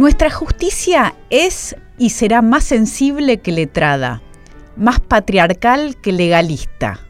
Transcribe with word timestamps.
Nuestra 0.00 0.30
justicia 0.30 1.14
es 1.28 1.76
y 1.98 2.08
será 2.08 2.40
más 2.40 2.64
sensible 2.64 3.40
que 3.40 3.52
letrada, 3.52 4.22
más 4.74 4.98
patriarcal 4.98 5.96
que 6.00 6.10
legalista, 6.10 7.00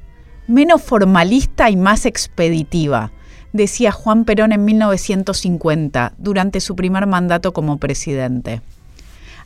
menos 0.49 0.83
formalista 0.83 1.71
y 1.71 1.77
más 1.77 2.05
expeditiva, 2.05 3.13
decía 3.53 3.93
Juan 3.93 4.25
Perón 4.25 4.51
en 4.51 4.65
1950, 4.65 6.15
durante 6.19 6.59
su 6.59 6.75
primer 6.75 7.07
mandato 7.07 7.53
como 7.53 7.77
presidente. 7.79 8.61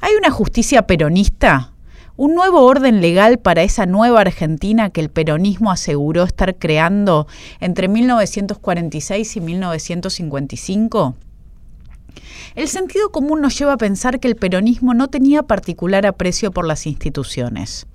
¿Hay 0.01 0.15
una 0.15 0.31
justicia 0.31 0.87
peronista? 0.87 1.75
¿Un 2.17 2.35
nuevo 2.35 2.63
orden 2.63 3.03
legal 3.03 3.41
para 3.41 3.63
esa 3.63 3.85
nueva 3.85 4.23
Argentina 4.23 4.89
que 4.89 5.03
el 5.03 5.11
peronismo 5.11 5.71
aseguró 5.71 6.23
estar 6.23 6.57
creando 6.57 7.27
entre 7.61 7.89
1946 7.89 9.37
y 9.37 9.41
1955? 9.43 11.15
El 12.55 12.69
sentido 12.69 13.11
común 13.11 13.41
nos 13.41 13.59
lleva 13.59 13.73
a 13.73 13.79
pensar 13.79 14.21
que 14.21 14.29
el 14.29 14.37
peronismo 14.37 14.95
no 14.95 15.09
tenía 15.09 15.43
particular 15.43 16.07
aprecio 16.07 16.51
por 16.53 16.67
las 16.67 16.87
instituciones. 16.87 17.87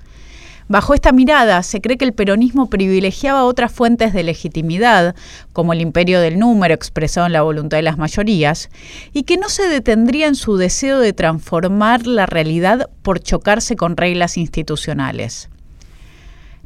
Bajo 0.71 0.93
esta 0.93 1.11
mirada, 1.11 1.63
se 1.63 1.81
cree 1.81 1.97
que 1.97 2.05
el 2.05 2.13
peronismo 2.13 2.69
privilegiaba 2.69 3.43
otras 3.43 3.71
fuentes 3.71 4.13
de 4.13 4.21
legitimidad, 4.21 5.15
como 5.51 5.73
el 5.73 5.81
imperio 5.81 6.21
del 6.21 6.37
número 6.37 6.75
expresado 6.75 7.25
en 7.25 7.33
la 7.33 7.41
voluntad 7.41 7.77
de 7.77 7.81
las 7.81 7.97
mayorías, 7.97 8.69
y 9.11 9.23
que 9.23 9.37
no 9.37 9.49
se 9.49 9.67
detendría 9.67 10.27
en 10.27 10.35
su 10.35 10.57
deseo 10.57 10.99
de 10.99 11.11
transformar 11.11 12.05
la 12.05 12.27
realidad 12.27 12.87
por 13.01 13.19
chocarse 13.19 13.75
con 13.75 13.97
reglas 13.97 14.37
institucionales. 14.37 15.49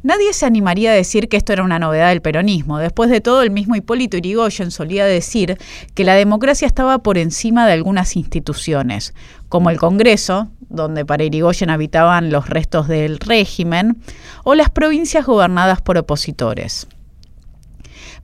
Nadie 0.04 0.34
se 0.34 0.44
animaría 0.44 0.90
a 0.90 0.94
decir 0.94 1.30
que 1.30 1.38
esto 1.38 1.54
era 1.54 1.62
una 1.62 1.78
novedad 1.78 2.10
del 2.10 2.20
peronismo. 2.20 2.76
Después 2.76 3.08
de 3.08 3.22
todo, 3.22 3.40
el 3.40 3.50
mismo 3.50 3.74
Hipólito 3.74 4.18
Yrigoyen 4.18 4.70
solía 4.70 5.06
decir 5.06 5.56
que 5.94 6.04
la 6.04 6.12
democracia 6.14 6.66
estaba 6.66 6.98
por 6.98 7.16
encima 7.16 7.66
de 7.66 7.72
algunas 7.72 8.14
instituciones, 8.14 9.14
como 9.48 9.70
el 9.70 9.78
Congreso, 9.78 10.48
donde 10.68 11.06
para 11.06 11.24
Irigoyen 11.24 11.70
habitaban 11.70 12.30
los 12.30 12.50
restos 12.50 12.86
del 12.86 13.18
régimen, 13.18 13.96
o 14.44 14.54
las 14.54 14.68
provincias 14.68 15.24
gobernadas 15.24 15.80
por 15.80 15.96
opositores. 15.96 16.86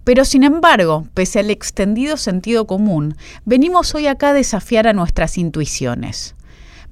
Pero 0.05 0.27
sin 0.27 0.45
embargo, 0.45 1.09
pese 1.15 1.39
al 1.39 1.49
extendido 1.49 2.19
sentido 2.19 2.67
común, 2.67 3.17
venimos 3.47 3.95
hoy 3.95 4.07
acá 4.07 4.31
a 4.31 4.35
desafiar 4.35 4.87
a 4.87 4.93
nuestras 4.93 5.39
intuiciones 5.39 6.35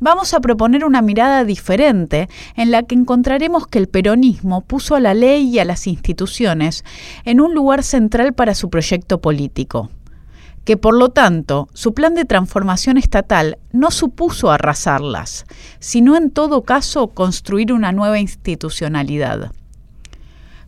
vamos 0.00 0.34
a 0.34 0.41
proponer 0.41 0.84
una 0.84 1.02
mirada 1.02 1.44
diferente 1.44 2.28
en 2.56 2.70
la 2.70 2.82
que 2.82 2.94
encontraremos 2.94 3.66
que 3.66 3.78
el 3.78 3.88
peronismo 3.88 4.62
puso 4.62 4.94
a 4.94 5.00
la 5.00 5.14
ley 5.14 5.48
y 5.48 5.58
a 5.58 5.64
las 5.64 5.86
instituciones 5.86 6.84
en 7.24 7.40
un 7.40 7.55
lugar 7.55 7.82
central 7.82 8.34
para 8.34 8.55
su 8.55 8.70
proyecto 8.70 9.20
político 9.20 9.90
que 10.68 10.77
por 10.77 10.94
lo 10.94 11.08
tanto 11.08 11.66
su 11.72 11.94
plan 11.94 12.14
de 12.14 12.27
transformación 12.27 12.98
estatal 12.98 13.56
no 13.72 13.90
supuso 13.90 14.50
arrasarlas, 14.50 15.46
sino 15.78 16.14
en 16.14 16.30
todo 16.30 16.60
caso 16.60 17.08
construir 17.08 17.72
una 17.72 17.90
nueva 17.90 18.18
institucionalidad. 18.18 19.50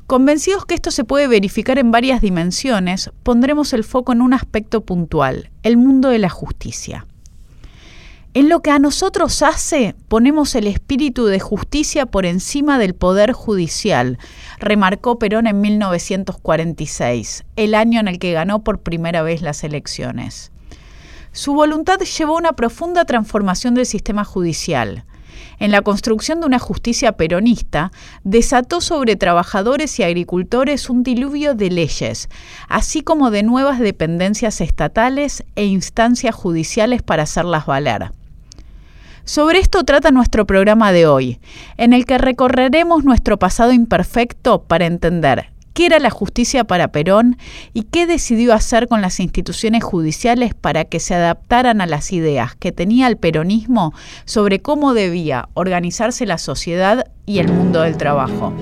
Convencidos 0.06 0.65
que 0.65 0.75
esto 0.75 0.91
se 0.91 1.05
puede 1.05 1.28
verificar 1.28 1.78
en 1.78 1.91
varias 1.91 2.22
dimensiones, 2.22 3.11
pondremos 3.22 3.75
el 3.75 3.84
foco 3.84 4.12
en 4.12 4.22
un 4.22 4.33
aspecto 4.33 4.81
puntual, 4.81 5.50
el 5.62 5.77
mundo 5.77 6.09
de 6.09 6.19
la 6.19 6.31
justicia. 6.31 7.06
En 8.33 8.48
lo 8.48 8.62
que 8.62 8.70
a 8.70 8.78
nosotros 8.78 9.42
hace, 9.42 9.97
ponemos 10.06 10.55
el 10.55 10.69
espíritu 10.69 11.27
de 11.27 11.41
justicia 11.41 12.06
por 12.06 12.27
encima 12.27 12.78
del 12.78 12.95
poder 12.95 13.33
judicial, 13.33 14.19
remarcó 14.61 15.19
Perón 15.19 15.48
en 15.48 15.61
1946, 15.61 17.45
el 17.56 17.75
año 17.75 17.98
en 17.98 18.06
el 18.06 18.20
que 18.20 18.33
ganó 18.33 18.62
por 18.62 18.83
primera 18.83 19.22
vez 19.22 19.42
las 19.42 19.64
elecciones. 19.64 20.53
Su 21.33 21.55
voluntad 21.55 21.98
llevó 21.98 22.37
a 22.37 22.39
una 22.39 22.53
profunda 22.53 23.05
transformación 23.05 23.75
del 23.75 23.87
sistema 23.87 24.22
judicial. 24.22 25.05
En 25.59 25.72
la 25.72 25.83
construcción 25.83 26.38
de 26.38 26.47
una 26.47 26.60
justicia 26.60 27.16
peronista, 27.16 27.91
desató 28.22 28.81
sobre 28.81 29.16
trabajadores 29.16 29.99
y 29.99 30.05
agricultores 30.05 30.88
un 30.88 31.03
diluvio 31.03 31.56
de 31.56 31.71
leyes, 31.71 32.28
así 32.69 33.03
como 33.03 33.32
de 33.32 33.43
nuevas 33.43 33.81
dependencias 33.81 34.60
estatales 34.60 35.43
e 35.56 35.65
instancias 35.65 36.37
judiciales 36.37 37.03
para 37.03 37.25
hacerlas 37.25 37.66
valer. 37.66 38.12
Sobre 39.25 39.58
esto 39.58 39.84
trata 39.84 40.10
nuestro 40.10 40.47
programa 40.47 40.92
de 40.92 41.06
hoy, 41.06 41.38
en 41.76 41.92
el 41.92 42.04
que 42.04 42.19
recorreremos 42.19 43.04
nuestro 43.04 43.38
pasado 43.38 43.72
imperfecto 43.72 44.62
para 44.62 44.86
entender 44.86 45.50
qué 45.72 45.86
era 45.86 45.98
la 45.98 46.10
justicia 46.10 46.64
para 46.64 46.88
Perón 46.88 47.36
y 47.72 47.84
qué 47.84 48.06
decidió 48.06 48.54
hacer 48.54 48.88
con 48.88 49.00
las 49.00 49.20
instituciones 49.20 49.84
judiciales 49.84 50.54
para 50.54 50.84
que 50.84 51.00
se 51.00 51.14
adaptaran 51.14 51.81
a 51.81 51.86
las 51.86 52.12
ideas 52.12 52.54
que 52.56 52.72
tenía 52.72 53.06
el 53.06 53.16
peronismo 53.16 53.94
sobre 54.25 54.60
cómo 54.60 54.94
debía 54.94 55.48
organizarse 55.54 56.26
la 56.26 56.38
sociedad 56.38 57.06
y 57.26 57.38
el 57.38 57.48
mundo 57.52 57.82
del 57.82 57.97
trabajo. 57.97 58.52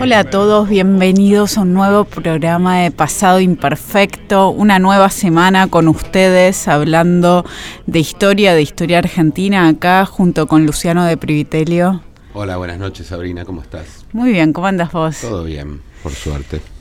Hola 0.00 0.18
a 0.18 0.24
todos, 0.24 0.68
bienvenidos 0.68 1.56
a 1.56 1.62
un 1.62 1.72
nuevo 1.72 2.04
programa 2.04 2.80
de 2.80 2.90
Pasado 2.90 3.40
Imperfecto, 3.40 4.50
una 4.50 4.78
nueva 4.78 5.08
semana 5.08 5.68
con 5.68 5.88
ustedes 5.88 6.66
hablando 6.68 7.44
de 7.86 8.00
historia, 8.00 8.54
de 8.54 8.62
historia 8.62 8.98
argentina 8.98 9.68
acá 9.68 10.04
junto 10.04 10.46
con 10.46 10.66
Luciano 10.66 11.04
de 11.04 11.16
Privitelio. 11.16 12.02
Hola, 12.34 12.56
buenas 12.56 12.78
noches 12.78 13.06
Sabrina, 13.06 13.44
¿cómo 13.44 13.62
estás? 13.62 14.04
Muy 14.12 14.32
bien, 14.32 14.52
¿cómo 14.52 14.66
andas 14.66 14.90
vos? 14.92 15.20
Todo 15.20 15.44
bien, 15.44 15.80
por 16.02 16.12
suerte. 16.12 16.73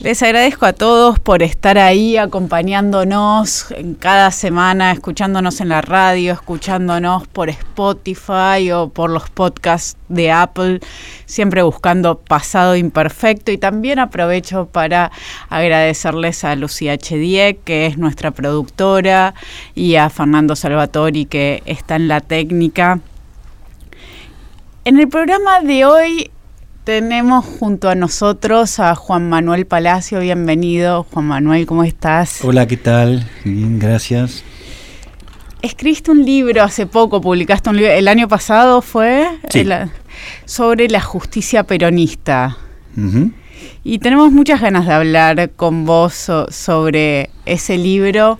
Les 0.00 0.22
agradezco 0.22 0.64
a 0.64 0.72
todos 0.72 1.18
por 1.18 1.42
estar 1.42 1.76
ahí 1.76 2.16
acompañándonos 2.16 3.72
en 3.72 3.96
cada 3.96 4.30
semana, 4.30 4.92
escuchándonos 4.92 5.60
en 5.60 5.70
la 5.70 5.80
radio, 5.80 6.34
escuchándonos 6.34 7.26
por 7.26 7.48
Spotify 7.48 8.70
o 8.72 8.90
por 8.90 9.10
los 9.10 9.28
podcasts 9.28 9.96
de 10.08 10.30
Apple, 10.30 10.78
siempre 11.26 11.62
buscando 11.62 12.16
pasado 12.16 12.76
imperfecto. 12.76 13.50
Y 13.50 13.58
también 13.58 13.98
aprovecho 13.98 14.66
para 14.66 15.10
agradecerles 15.48 16.44
a 16.44 16.54
Lucía 16.54 16.96
Chedie, 16.96 17.58
que 17.64 17.86
es 17.86 17.98
nuestra 17.98 18.30
productora, 18.30 19.34
y 19.74 19.96
a 19.96 20.10
Fernando 20.10 20.54
Salvatori, 20.54 21.24
que 21.24 21.64
está 21.66 21.96
en 21.96 22.06
la 22.06 22.20
técnica. 22.20 23.00
En 24.84 25.00
el 25.00 25.08
programa 25.08 25.60
de 25.60 25.84
hoy 25.84 26.30
tenemos 26.88 27.44
junto 27.44 27.90
a 27.90 27.94
nosotros 27.94 28.80
a 28.80 28.94
Juan 28.94 29.28
Manuel 29.28 29.66
Palacio. 29.66 30.20
Bienvenido, 30.20 31.04
Juan 31.12 31.26
Manuel, 31.26 31.66
¿cómo 31.66 31.84
estás? 31.84 32.42
Hola, 32.42 32.66
¿qué 32.66 32.78
tal? 32.78 33.28
Bien, 33.44 33.78
gracias. 33.78 34.42
Escribiste 35.60 36.10
un 36.12 36.24
libro 36.24 36.62
hace 36.62 36.86
poco, 36.86 37.20
publicaste 37.20 37.68
un 37.68 37.76
libro, 37.76 37.92
el 37.92 38.08
año 38.08 38.26
pasado 38.26 38.80
fue, 38.80 39.28
sobre 40.46 40.88
la 40.88 41.02
justicia 41.02 41.64
peronista. 41.64 42.56
Y 43.84 43.98
tenemos 43.98 44.32
muchas 44.32 44.62
ganas 44.62 44.86
de 44.86 44.94
hablar 44.94 45.50
con 45.56 45.84
vos 45.84 46.30
sobre 46.48 47.28
ese 47.44 47.76
libro 47.76 48.38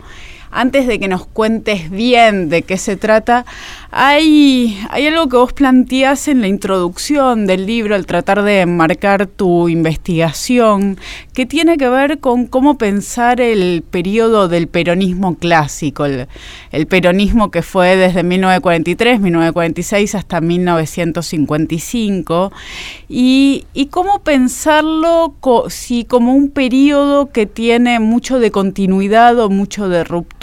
antes 0.50 0.86
de 0.86 0.98
que 0.98 1.08
nos 1.08 1.26
cuentes 1.26 1.90
bien 1.90 2.48
de 2.48 2.62
qué 2.62 2.78
se 2.78 2.96
trata, 2.96 3.44
hay, 3.90 4.78
algo 4.90 5.28
que 5.28 5.36
vos 5.36 5.52
planteás 5.52 6.28
en 6.28 6.40
la 6.40 6.48
introducción 6.48 7.46
del 7.46 7.66
libro 7.66 7.94
al 7.94 8.06
tratar 8.06 8.42
de 8.42 8.60
enmarcar 8.60 9.26
tu 9.26 9.68
investigación, 9.68 10.98
que 11.34 11.46
tiene 11.46 11.76
que 11.76 11.88
ver 11.88 12.18
con 12.18 12.46
cómo 12.46 12.78
pensar 12.78 13.40
el 13.40 13.84
periodo 13.88 14.48
del 14.48 14.68
peronismo 14.68 15.36
clásico, 15.36 16.06
el, 16.06 16.26
peronismo 16.86 17.50
que 17.50 17.62
fue 17.62 17.96
desde 17.96 18.22
1943, 18.22 19.20
1946 19.20 20.14
hasta 20.14 20.40
1955, 20.40 22.52
y, 23.08 23.66
y 23.74 23.86
cómo 23.86 24.20
pensarlo 24.20 25.34
si 25.68 26.04
como 26.04 26.34
un 26.34 26.50
periodo 26.50 27.30
que 27.30 27.46
tiene 27.46 28.00
mucho 28.00 28.38
de 28.38 28.50
continuidad 28.50 29.38
o 29.38 29.50
mucho 29.50 29.88
de 29.88 30.04
ruptura 30.04 30.37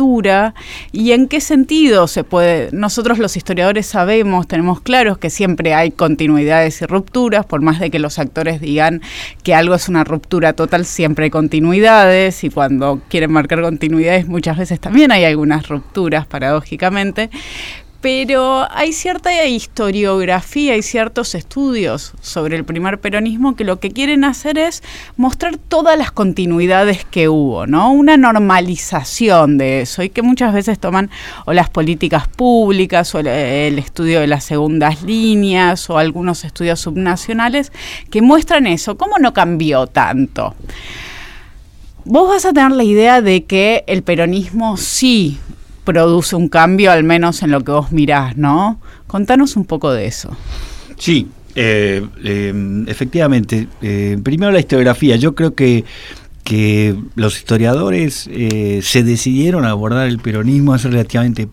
y 0.92 1.12
en 1.12 1.28
qué 1.28 1.40
sentido 1.40 2.08
se 2.08 2.24
puede, 2.24 2.70
nosotros 2.72 3.18
los 3.18 3.38
historiadores 3.38 3.86
sabemos, 3.86 4.48
tenemos 4.48 4.82
claros 4.82 5.18
que 5.18 5.30
siempre 5.30 5.74
hay 5.74 5.92
continuidades 5.92 6.82
y 6.82 6.86
rupturas, 6.86 7.46
por 7.46 7.62
más 7.62 7.80
de 7.80 7.90
que 7.90 8.00
los 8.00 8.20
actores 8.20 8.60
digan 8.60 9.02
que 9.44 9.56
algo 9.56 9.74
es 9.76 9.88
una 9.88 10.04
ruptura 10.04 10.54
total, 10.54 10.86
siempre 10.86 11.26
hay 11.26 11.32
continuidades 11.32 12.44
y 12.44 12.50
cuando 12.50 13.02
quieren 13.10 13.32
marcar 13.32 13.62
continuidades 13.62 14.28
muchas 14.28 14.58
veces 14.58 14.80
también 14.80 15.12
hay 15.12 15.24
algunas 15.24 15.68
rupturas, 15.68 16.26
paradójicamente, 16.26 17.30
pero 18.06 18.68
hay 18.70 18.94
cierta 18.94 19.48
historiografía 19.48 20.78
y 20.78 20.84
ciertos 20.84 21.34
estudios 21.34 22.14
sobre 22.22 22.56
el 22.56 22.64
primer 22.64 23.00
peronismo 23.00 23.56
que 23.56 23.64
lo 23.64 23.80
que 23.80 23.90
quieren 23.90 24.24
hacer 24.26 24.60
es 24.60 24.84
mostrar 25.18 25.58
todas 25.58 25.98
las 25.98 26.12
continuidades 26.12 27.04
que 27.04 27.30
hubo, 27.30 27.66
¿no? 27.66 27.92
Una 27.92 28.16
normalización 28.16 29.58
de 29.58 29.82
eso 29.82 30.04
y 30.04 30.12
que 30.12 30.22
muchas 30.22 30.54
veces 30.54 30.78
toman 30.78 31.10
o 31.48 31.54
las 31.54 31.72
políticas 31.72 32.28
públicas 32.28 33.16
o 33.16 33.22
el, 33.22 33.80
estudio 33.80 34.20
de 34.20 34.28
las 34.28 34.44
segundas 34.44 35.02
líneas 35.02 35.90
o 35.90 35.98
algunos 35.98 36.46
estudios 36.46 36.82
subnacionales 36.82 37.72
que 38.12 38.22
muestran 38.22 38.68
eso, 38.68 39.00
cómo 39.00 39.18
no 39.18 39.34
cambió 39.34 39.88
tanto. 39.88 40.54
Vos 42.04 42.30
vas 42.30 42.46
a 42.46 42.54
tener 42.54 42.74
la 42.74 42.84
idea 42.84 43.22
de 43.22 43.46
que 43.46 43.84
el 43.88 44.04
peronismo 44.04 44.78
sí 44.78 45.40
produce 45.86 46.36
un 46.36 46.50
cambio, 46.50 46.92
al 46.92 47.04
menos 47.04 47.42
en 47.44 47.52
lo 47.52 47.64
que 47.64 47.72
vos 47.72 47.92
mirás, 47.92 48.36
¿no? 48.36 48.82
Contanos 49.08 49.56
un 49.56 49.66
poco 49.66 49.94
de 49.94 50.08
eso. 50.08 50.36
Sí, 50.98 51.28
eh, 51.56 52.06
eh, 52.24 52.84
efectivamente. 52.88 53.68
Eh, 53.82 54.18
primero 54.22 54.52
la 54.52 54.60
historiografía. 54.60 55.16
Yo 55.16 55.36
creo 55.36 55.56
que, 55.56 55.86
que 56.44 56.96
los 57.16 57.38
historiadores 57.38 58.30
se 58.82 59.04
decidieron 59.04 59.66
a 59.66 59.70
abordar 59.70 60.08
el 60.08 60.20
peronismo 60.20 60.74
hace 60.74 60.90
relativamente 60.90 61.48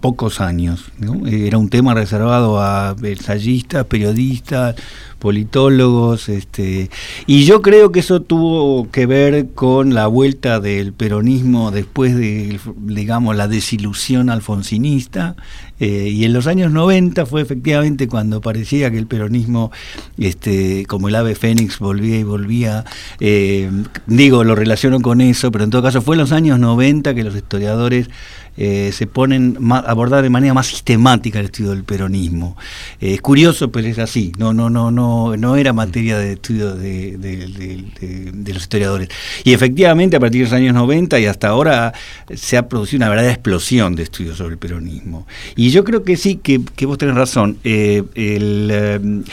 pocos 0.00 0.40
años. 0.40 0.92
Era 1.26 1.58
un 1.58 1.68
tema 1.68 1.94
reservado 1.94 2.60
a 2.60 2.96
ensayistas, 3.02 3.84
periodistas, 3.86 4.76
politólogos, 5.20 6.28
este, 6.28 6.90
y 7.26 7.44
yo 7.44 7.62
creo 7.62 7.92
que 7.92 8.00
eso 8.00 8.22
tuvo 8.22 8.90
que 8.90 9.06
ver 9.06 9.50
con 9.50 9.94
la 9.94 10.06
vuelta 10.06 10.60
del 10.60 10.92
peronismo 10.94 11.70
después 11.70 12.16
de, 12.16 12.58
digamos, 12.78 13.36
la 13.36 13.46
desilusión 13.46 14.30
alfonsinista, 14.30 15.36
eh, 15.78 16.08
y 16.08 16.24
en 16.24 16.32
los 16.32 16.46
años 16.46 16.72
90 16.72 17.24
fue 17.26 17.42
efectivamente 17.42 18.08
cuando 18.08 18.40
parecía 18.40 18.90
que 18.90 18.98
el 18.98 19.06
peronismo, 19.06 19.70
este, 20.18 20.84
como 20.86 21.08
el 21.08 21.14
ave 21.14 21.34
fénix, 21.34 21.78
volvía 21.78 22.18
y 22.18 22.22
volvía, 22.22 22.84
eh, 23.20 23.70
digo, 24.06 24.42
lo 24.42 24.54
relaciono 24.54 25.00
con 25.00 25.20
eso, 25.20 25.52
pero 25.52 25.64
en 25.64 25.70
todo 25.70 25.82
caso 25.82 26.02
fue 26.02 26.16
en 26.16 26.20
los 26.20 26.32
años 26.32 26.58
90 26.58 27.14
que 27.14 27.24
los 27.24 27.36
historiadores 27.36 28.08
eh, 28.62 28.92
se 28.92 29.06
ponen 29.06 29.56
a 29.70 29.78
abordar 29.78 30.22
de 30.22 30.28
manera 30.28 30.52
más 30.52 30.66
sistemática 30.66 31.38
el 31.38 31.46
estudio 31.46 31.70
del 31.70 31.82
peronismo. 31.82 32.58
Eh, 33.00 33.14
es 33.14 33.22
curioso, 33.22 33.72
pero 33.72 33.88
es 33.88 33.98
así. 33.98 34.32
No, 34.36 34.52
no, 34.52 34.68
no, 34.68 34.90
no, 34.90 35.34
no 35.34 35.56
era 35.56 35.72
materia 35.72 36.18
de 36.18 36.34
estudio 36.34 36.74
de, 36.74 37.16
los 38.46 38.62
historiadores. 38.62 39.08
Y 39.44 39.54
efectivamente, 39.54 40.16
a 40.16 40.20
partir 40.20 40.42
de 40.42 40.44
los 40.44 40.52
años 40.52 40.74
90 40.74 41.18
y 41.20 41.24
hasta 41.24 41.48
ahora 41.48 41.94
se 42.34 42.58
ha 42.58 42.68
producido 42.68 42.98
una 42.98 43.08
verdadera 43.08 43.32
explosión 43.32 43.96
de 43.96 44.02
estudios 44.02 44.36
sobre 44.36 44.52
el 44.52 44.58
peronismo. 44.58 45.26
Y 45.56 45.70
yo 45.70 45.82
creo 45.82 46.04
que 46.04 46.18
sí, 46.18 46.36
que, 46.36 46.60
que 46.76 46.84
vos 46.84 46.98
tenés 46.98 47.14
razón. 47.14 47.56
Eh, 47.64 48.02
el, 48.14 49.24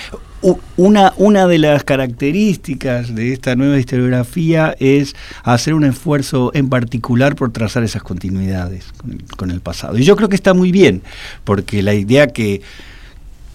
una, 0.41 1.13
una 1.17 1.47
de 1.47 1.57
las 1.57 1.83
características 1.83 3.15
de 3.15 3.33
esta 3.33 3.55
nueva 3.55 3.79
historiografía 3.79 4.75
es 4.79 5.15
hacer 5.43 5.73
un 5.73 5.83
esfuerzo 5.83 6.51
en 6.53 6.69
particular 6.69 7.35
por 7.35 7.51
trazar 7.51 7.83
esas 7.83 8.03
continuidades 8.03 8.85
con 8.97 9.11
el, 9.11 9.23
con 9.23 9.51
el 9.51 9.61
pasado. 9.61 9.97
Y 9.97 10.03
yo 10.03 10.15
creo 10.15 10.29
que 10.29 10.35
está 10.35 10.53
muy 10.53 10.71
bien, 10.71 11.01
porque 11.43 11.81
la 11.81 11.93
idea 11.95 12.27
que, 12.27 12.61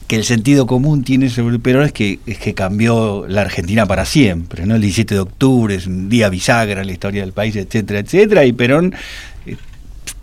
que 0.08 0.17
el 0.17 0.25
sentido 0.25 0.67
común 0.67 1.05
tiene 1.05 1.31
sobre 1.31 1.58
Perón 1.58 1.84
es 1.84 1.93
que, 1.93 2.19
es 2.26 2.38
que 2.38 2.55
cambió 2.55 3.26
la 3.29 3.43
Argentina 3.43 3.87
para 3.87 4.05
siempre, 4.05 4.67
¿no? 4.67 4.75
El 4.75 4.82
17 4.82 5.14
de 5.14 5.20
octubre 5.20 5.75
es 5.75 5.87
un 5.87 6.08
día 6.08 6.29
bisagra 6.29 6.81
en 6.81 6.87
la 6.87 6.93
historia 6.93 7.23
del 7.23 7.32
país, 7.32 7.55
etcétera, 7.56 8.00
etcétera, 8.00 8.44
y 8.44 8.52
Perón 8.52 8.94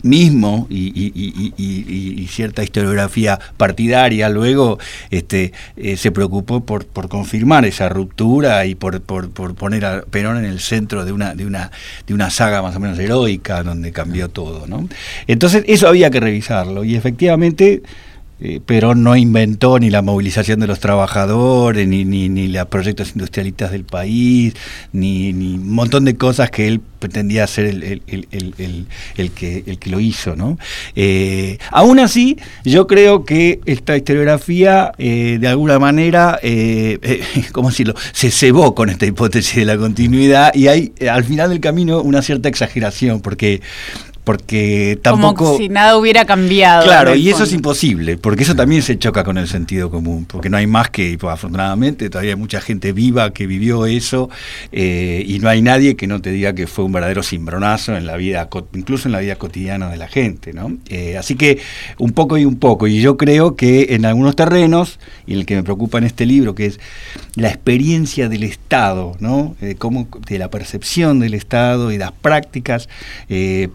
mismo 0.02 0.66
y, 0.70 0.88
y, 0.88 1.52
y, 1.56 2.22
y, 2.22 2.26
cierta 2.28 2.62
historiografía 2.62 3.38
partidaria 3.56 4.28
luego 4.28 4.78
este, 5.10 5.52
eh, 5.76 5.96
se 5.96 6.10
preocupó 6.10 6.64
por, 6.64 6.86
por, 6.86 7.08
confirmar 7.08 7.64
esa 7.64 7.88
ruptura 7.88 8.64
y 8.66 8.74
por, 8.74 9.00
por, 9.00 9.30
por, 9.30 9.54
poner 9.54 9.84
a 9.84 10.02
Perón 10.02 10.38
en 10.38 10.44
el 10.44 10.60
centro 10.60 11.04
de 11.04 11.12
una, 11.12 11.34
de, 11.34 11.46
una, 11.46 11.70
de 12.06 12.14
una 12.14 12.30
saga 12.30 12.62
más 12.62 12.76
o 12.76 12.80
menos 12.80 12.98
heroica 12.98 13.62
donde 13.62 13.92
cambió 13.92 14.28
todo. 14.28 14.66
¿no? 14.66 14.88
Entonces 15.26 15.64
eso 15.66 15.88
había 15.88 16.10
que 16.10 16.20
revisarlo 16.20 16.84
y 16.84 16.96
efectivamente 16.96 17.82
eh, 18.40 18.60
Perón 18.64 19.02
no 19.02 19.16
inventó 19.16 19.78
ni 19.78 19.90
la 19.90 20.02
movilización 20.02 20.60
de 20.60 20.66
los 20.66 20.80
trabajadores, 20.80 21.86
ni, 21.86 22.04
ni, 22.04 22.28
ni 22.28 22.48
los 22.48 22.66
proyectos 22.66 23.12
industrialistas 23.14 23.70
del 23.70 23.84
país, 23.84 24.54
ni, 24.92 25.32
ni, 25.32 25.54
un 25.54 25.74
montón 25.74 26.04
de 26.04 26.16
cosas 26.16 26.50
que 26.50 26.66
él 26.66 26.80
pretendía 27.00 27.46
ser 27.46 27.66
el, 27.66 28.02
el, 28.06 28.28
el, 28.30 28.86
el 29.16 29.30
que, 29.32 29.64
el 29.66 29.78
que 29.78 29.90
lo 29.90 30.00
hizo. 30.00 30.36
¿no? 30.36 30.58
Eh, 30.94 31.58
aún 31.70 31.98
así, 31.98 32.36
yo 32.64 32.86
creo 32.86 33.24
que 33.24 33.60
esta 33.66 33.96
historiografía, 33.96 34.92
eh, 34.98 35.38
de 35.40 35.48
alguna 35.48 35.78
manera, 35.78 36.38
eh, 36.42 37.22
¿cómo 37.52 37.70
decirlo?, 37.70 37.94
se 38.12 38.30
cebó 38.30 38.74
con 38.74 38.90
esta 38.90 39.06
hipótesis 39.06 39.56
de 39.56 39.64
la 39.64 39.76
continuidad 39.76 40.54
y 40.54 40.68
hay 40.68 40.92
al 41.10 41.24
final 41.24 41.50
del 41.50 41.60
camino 41.60 42.00
una 42.02 42.22
cierta 42.22 42.48
exageración, 42.48 43.20
porque 43.20 43.60
porque 44.30 44.96
tampoco... 45.02 45.44
Como 45.44 45.58
si 45.58 45.68
nada 45.68 45.96
hubiera 45.96 46.24
cambiado. 46.24 46.84
Claro, 46.84 47.16
y 47.16 47.30
eso 47.30 47.42
es 47.42 47.52
imposible, 47.52 48.16
porque 48.16 48.44
eso 48.44 48.54
también 48.54 48.80
se 48.80 48.96
choca 48.96 49.24
con 49.24 49.38
el 49.38 49.48
sentido 49.48 49.90
común, 49.90 50.24
porque 50.24 50.48
no 50.48 50.56
hay 50.56 50.68
más 50.68 50.88
que, 50.88 51.18
pues, 51.18 51.34
afortunadamente, 51.34 52.08
todavía 52.08 52.34
hay 52.34 52.38
mucha 52.38 52.60
gente 52.60 52.92
viva 52.92 53.32
que 53.32 53.48
vivió 53.48 53.86
eso, 53.86 54.30
eh, 54.70 55.24
y 55.26 55.40
no 55.40 55.48
hay 55.48 55.62
nadie 55.62 55.96
que 55.96 56.06
no 56.06 56.22
te 56.22 56.30
diga 56.30 56.54
que 56.54 56.68
fue 56.68 56.84
un 56.84 56.92
verdadero 56.92 57.24
cimbronazo 57.24 57.96
en 57.96 58.06
la 58.06 58.16
vida, 58.16 58.48
incluso 58.74 59.08
en 59.08 59.12
la 59.12 59.18
vida 59.18 59.34
cotidiana 59.34 59.90
de 59.90 59.96
la 59.96 60.06
gente, 60.06 60.52
¿no? 60.52 60.78
Eh, 60.88 61.16
así 61.18 61.34
que 61.34 61.58
un 61.98 62.12
poco 62.12 62.38
y 62.38 62.44
un 62.44 62.56
poco, 62.56 62.86
y 62.86 63.00
yo 63.00 63.16
creo 63.16 63.56
que 63.56 63.96
en 63.96 64.06
algunos 64.06 64.36
terrenos, 64.36 65.00
y 65.26 65.34
el 65.34 65.44
que 65.44 65.56
me 65.56 65.64
preocupa 65.64 65.98
en 65.98 66.04
este 66.04 66.24
libro, 66.24 66.54
que 66.54 66.66
es 66.66 66.78
la 67.34 67.48
experiencia 67.48 68.28
del 68.28 68.44
Estado, 68.44 69.16
¿no? 69.18 69.56
Eh, 69.60 69.74
cómo, 69.76 70.06
de 70.28 70.38
la 70.38 70.50
percepción 70.50 71.18
del 71.18 71.34
Estado 71.34 71.90
y 71.90 71.98
las 71.98 72.12
prácticas, 72.12 72.88
eh, 73.28 73.70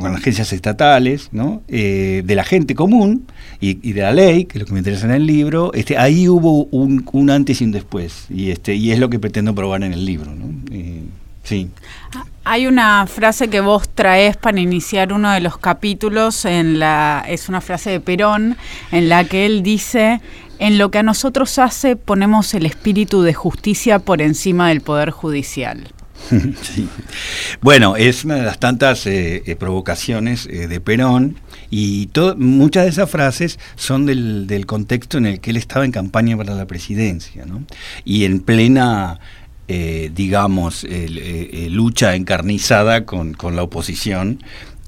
con 0.00 0.14
agencias 0.14 0.52
estatales, 0.52 1.28
¿no? 1.32 1.62
Eh, 1.68 2.22
de 2.24 2.34
la 2.34 2.44
gente 2.44 2.74
común 2.74 3.26
y, 3.60 3.92
de 3.92 4.02
la 4.02 4.12
ley, 4.12 4.44
que 4.44 4.58
es 4.58 4.60
lo 4.60 4.66
que 4.66 4.72
me 4.72 4.78
interesa 4.78 5.06
en 5.06 5.12
el 5.12 5.26
libro, 5.26 5.72
este, 5.74 5.96
ahí 5.96 6.28
hubo 6.28 6.64
un, 6.66 7.08
un, 7.12 7.30
antes 7.30 7.60
y 7.60 7.64
un 7.64 7.72
después, 7.72 8.26
y, 8.30 8.50
este, 8.50 8.74
y 8.74 8.92
es 8.92 8.98
lo 8.98 9.10
que 9.10 9.18
pretendo 9.18 9.54
probar 9.54 9.82
en 9.82 9.92
el 9.92 10.04
libro. 10.04 10.34
¿no? 10.34 10.46
Eh, 10.70 11.02
sí. 11.42 11.70
Hay 12.44 12.66
una 12.66 13.06
frase 13.06 13.48
que 13.48 13.60
vos 13.60 13.88
traes 13.88 14.36
para 14.36 14.60
iniciar 14.60 15.12
uno 15.12 15.32
de 15.32 15.40
los 15.40 15.58
capítulos, 15.58 16.44
en 16.44 16.78
la, 16.78 17.24
es 17.28 17.48
una 17.48 17.60
frase 17.60 17.90
de 17.90 18.00
Perón, 18.00 18.56
en 18.92 19.08
la 19.08 19.24
que 19.24 19.46
él 19.46 19.62
dice, 19.62 20.20
en 20.58 20.78
lo 20.78 20.90
que 20.90 20.98
a 20.98 21.02
nosotros 21.02 21.58
hace 21.58 21.96
ponemos 21.96 22.54
el 22.54 22.66
espíritu 22.66 23.22
de 23.22 23.34
justicia 23.34 23.98
por 23.98 24.22
encima 24.22 24.68
del 24.68 24.80
poder 24.80 25.10
judicial. 25.10 25.88
Bueno, 27.60 27.96
es 27.96 28.24
una 28.24 28.36
de 28.36 28.42
las 28.42 28.58
tantas 28.58 29.06
eh, 29.06 29.42
eh, 29.46 29.56
provocaciones 29.56 30.46
eh, 30.46 30.68
de 30.68 30.80
Perón 30.80 31.36
y 31.70 32.08
muchas 32.36 32.84
de 32.84 32.90
esas 32.90 33.10
frases 33.10 33.58
son 33.76 34.06
del, 34.06 34.66
contexto 34.66 35.18
en 35.18 35.26
el 35.26 35.40
que 35.40 35.50
él 35.50 35.56
estaba 35.56 35.84
en 35.84 35.92
campaña 35.92 36.36
para 36.36 36.54
la 36.54 36.66
presidencia 36.66 37.44
y 38.04 38.24
en 38.24 38.40
plena, 38.40 39.20
digamos, 39.68 40.86
lucha 41.70 42.14
encarnizada 42.14 43.04
con, 43.04 43.34
con 43.34 43.56
la 43.56 43.62
oposición 43.62 44.38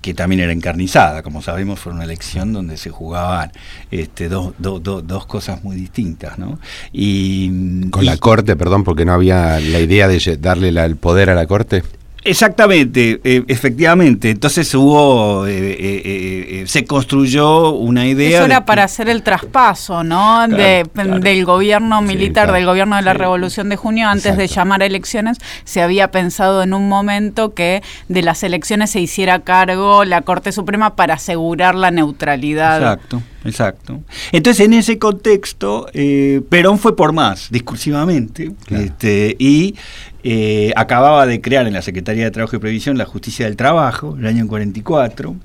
que 0.00 0.14
también 0.14 0.40
era 0.40 0.52
encarnizada, 0.52 1.22
como 1.22 1.42
sabemos 1.42 1.78
fue 1.80 1.92
una 1.92 2.04
elección 2.04 2.52
donde 2.52 2.76
se 2.76 2.90
jugaban 2.90 3.52
este, 3.90 4.28
dos, 4.28 4.54
do, 4.58 4.80
do, 4.80 5.02
dos 5.02 5.26
cosas 5.26 5.62
muy 5.64 5.76
distintas, 5.76 6.38
¿no? 6.38 6.58
Y, 6.92 7.88
Con 7.90 8.02
y, 8.02 8.06
la 8.06 8.16
corte, 8.16 8.56
perdón, 8.56 8.84
porque 8.84 9.04
no 9.04 9.12
había 9.12 9.60
la 9.60 9.80
idea 9.80 10.08
de 10.08 10.18
darle 10.40 10.72
la, 10.72 10.84
el 10.84 10.96
poder 10.96 11.30
a 11.30 11.34
la 11.34 11.46
corte. 11.46 11.82
Exactamente, 12.24 13.20
eh, 13.24 13.44
efectivamente. 13.48 14.30
Entonces 14.30 14.74
hubo, 14.74 15.46
eh, 15.46 15.52
eh, 15.52 16.60
eh, 16.62 16.64
se 16.66 16.84
construyó 16.84 17.70
una 17.70 18.06
idea. 18.06 18.38
Eso 18.38 18.44
era 18.46 18.60
de, 18.60 18.66
para 18.66 18.84
hacer 18.84 19.08
el 19.08 19.22
traspaso, 19.22 20.04
¿no? 20.04 20.44
Claro, 20.46 20.56
de, 20.56 20.86
claro. 20.92 21.18
Del 21.20 21.44
gobierno 21.44 22.02
militar, 22.02 22.44
sí, 22.44 22.48
claro. 22.48 22.52
del 22.54 22.66
gobierno 22.66 22.96
de 22.96 23.02
la 23.02 23.12
sí. 23.12 23.18
Revolución 23.18 23.68
de 23.68 23.76
Junio, 23.76 24.08
antes 24.08 24.26
Exacto. 24.26 24.42
de 24.42 24.48
llamar 24.48 24.82
a 24.82 24.86
elecciones, 24.86 25.38
se 25.64 25.80
había 25.80 26.10
pensado 26.10 26.62
en 26.62 26.74
un 26.74 26.88
momento 26.88 27.54
que 27.54 27.82
de 28.08 28.22
las 28.22 28.42
elecciones 28.42 28.90
se 28.90 29.00
hiciera 29.00 29.40
cargo 29.40 30.04
la 30.04 30.22
Corte 30.22 30.52
Suprema 30.52 30.96
para 30.96 31.14
asegurar 31.14 31.74
la 31.74 31.90
neutralidad. 31.90 32.78
Exacto. 32.78 33.22
Exacto. 33.44 34.02
Entonces, 34.32 34.66
en 34.66 34.72
ese 34.72 34.98
contexto, 34.98 35.88
eh, 35.92 36.42
Perón 36.48 36.78
fue 36.78 36.96
por 36.96 37.12
más, 37.12 37.48
discursivamente, 37.50 38.52
claro. 38.66 38.84
este, 38.84 39.36
y 39.38 39.76
eh, 40.22 40.72
acababa 40.76 41.26
de 41.26 41.40
crear 41.40 41.66
en 41.66 41.72
la 41.72 41.82
Secretaría 41.82 42.24
de 42.24 42.30
Trabajo 42.30 42.56
y 42.56 42.58
Previsión 42.58 42.98
la 42.98 43.04
Justicia 43.04 43.46
del 43.46 43.56
Trabajo, 43.56 44.16
el 44.18 44.26
año 44.26 44.46
44, 44.46 45.36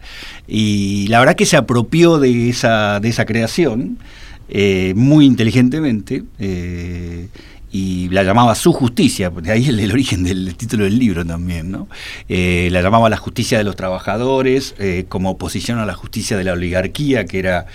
y 0.48 1.08
la 1.08 1.20
verdad 1.20 1.36
que 1.36 1.46
se 1.46 1.58
apropió 1.58 2.20
de 2.20 2.50
esa, 2.50 3.00
de 3.00 3.10
esa 3.10 3.26
creación 3.26 3.98
eh, 4.50 4.94
muy 4.96 5.26
inteligentemente 5.26 6.24
y 7.74 8.08
la 8.10 8.22
llamaba 8.22 8.54
su 8.54 8.72
justicia, 8.72 9.32
de 9.32 9.52
ahí 9.52 9.68
el, 9.68 9.80
el 9.80 9.92
origen 9.92 10.24
del, 10.24 10.56
título 10.56 10.84
del 10.84 11.00
libro 11.00 11.26
también, 11.26 11.72
¿no? 11.72 11.88
Eh, 12.30 12.70
la 12.72 12.84
llamaba 12.84 13.10
la 13.10 13.18
justicia 13.18 13.58
de 13.58 13.64
los 13.64 13.76
trabajadores, 13.76 14.76
eh, 14.78 15.06
como 15.10 15.32
oposición 15.32 15.80
a 15.80 15.86
la 15.88 15.96
justicia 15.96 16.38
de 16.38 16.44
la 16.44 16.54
oligarquía, 16.54 17.26
que 17.26 17.40
era, 17.40 17.66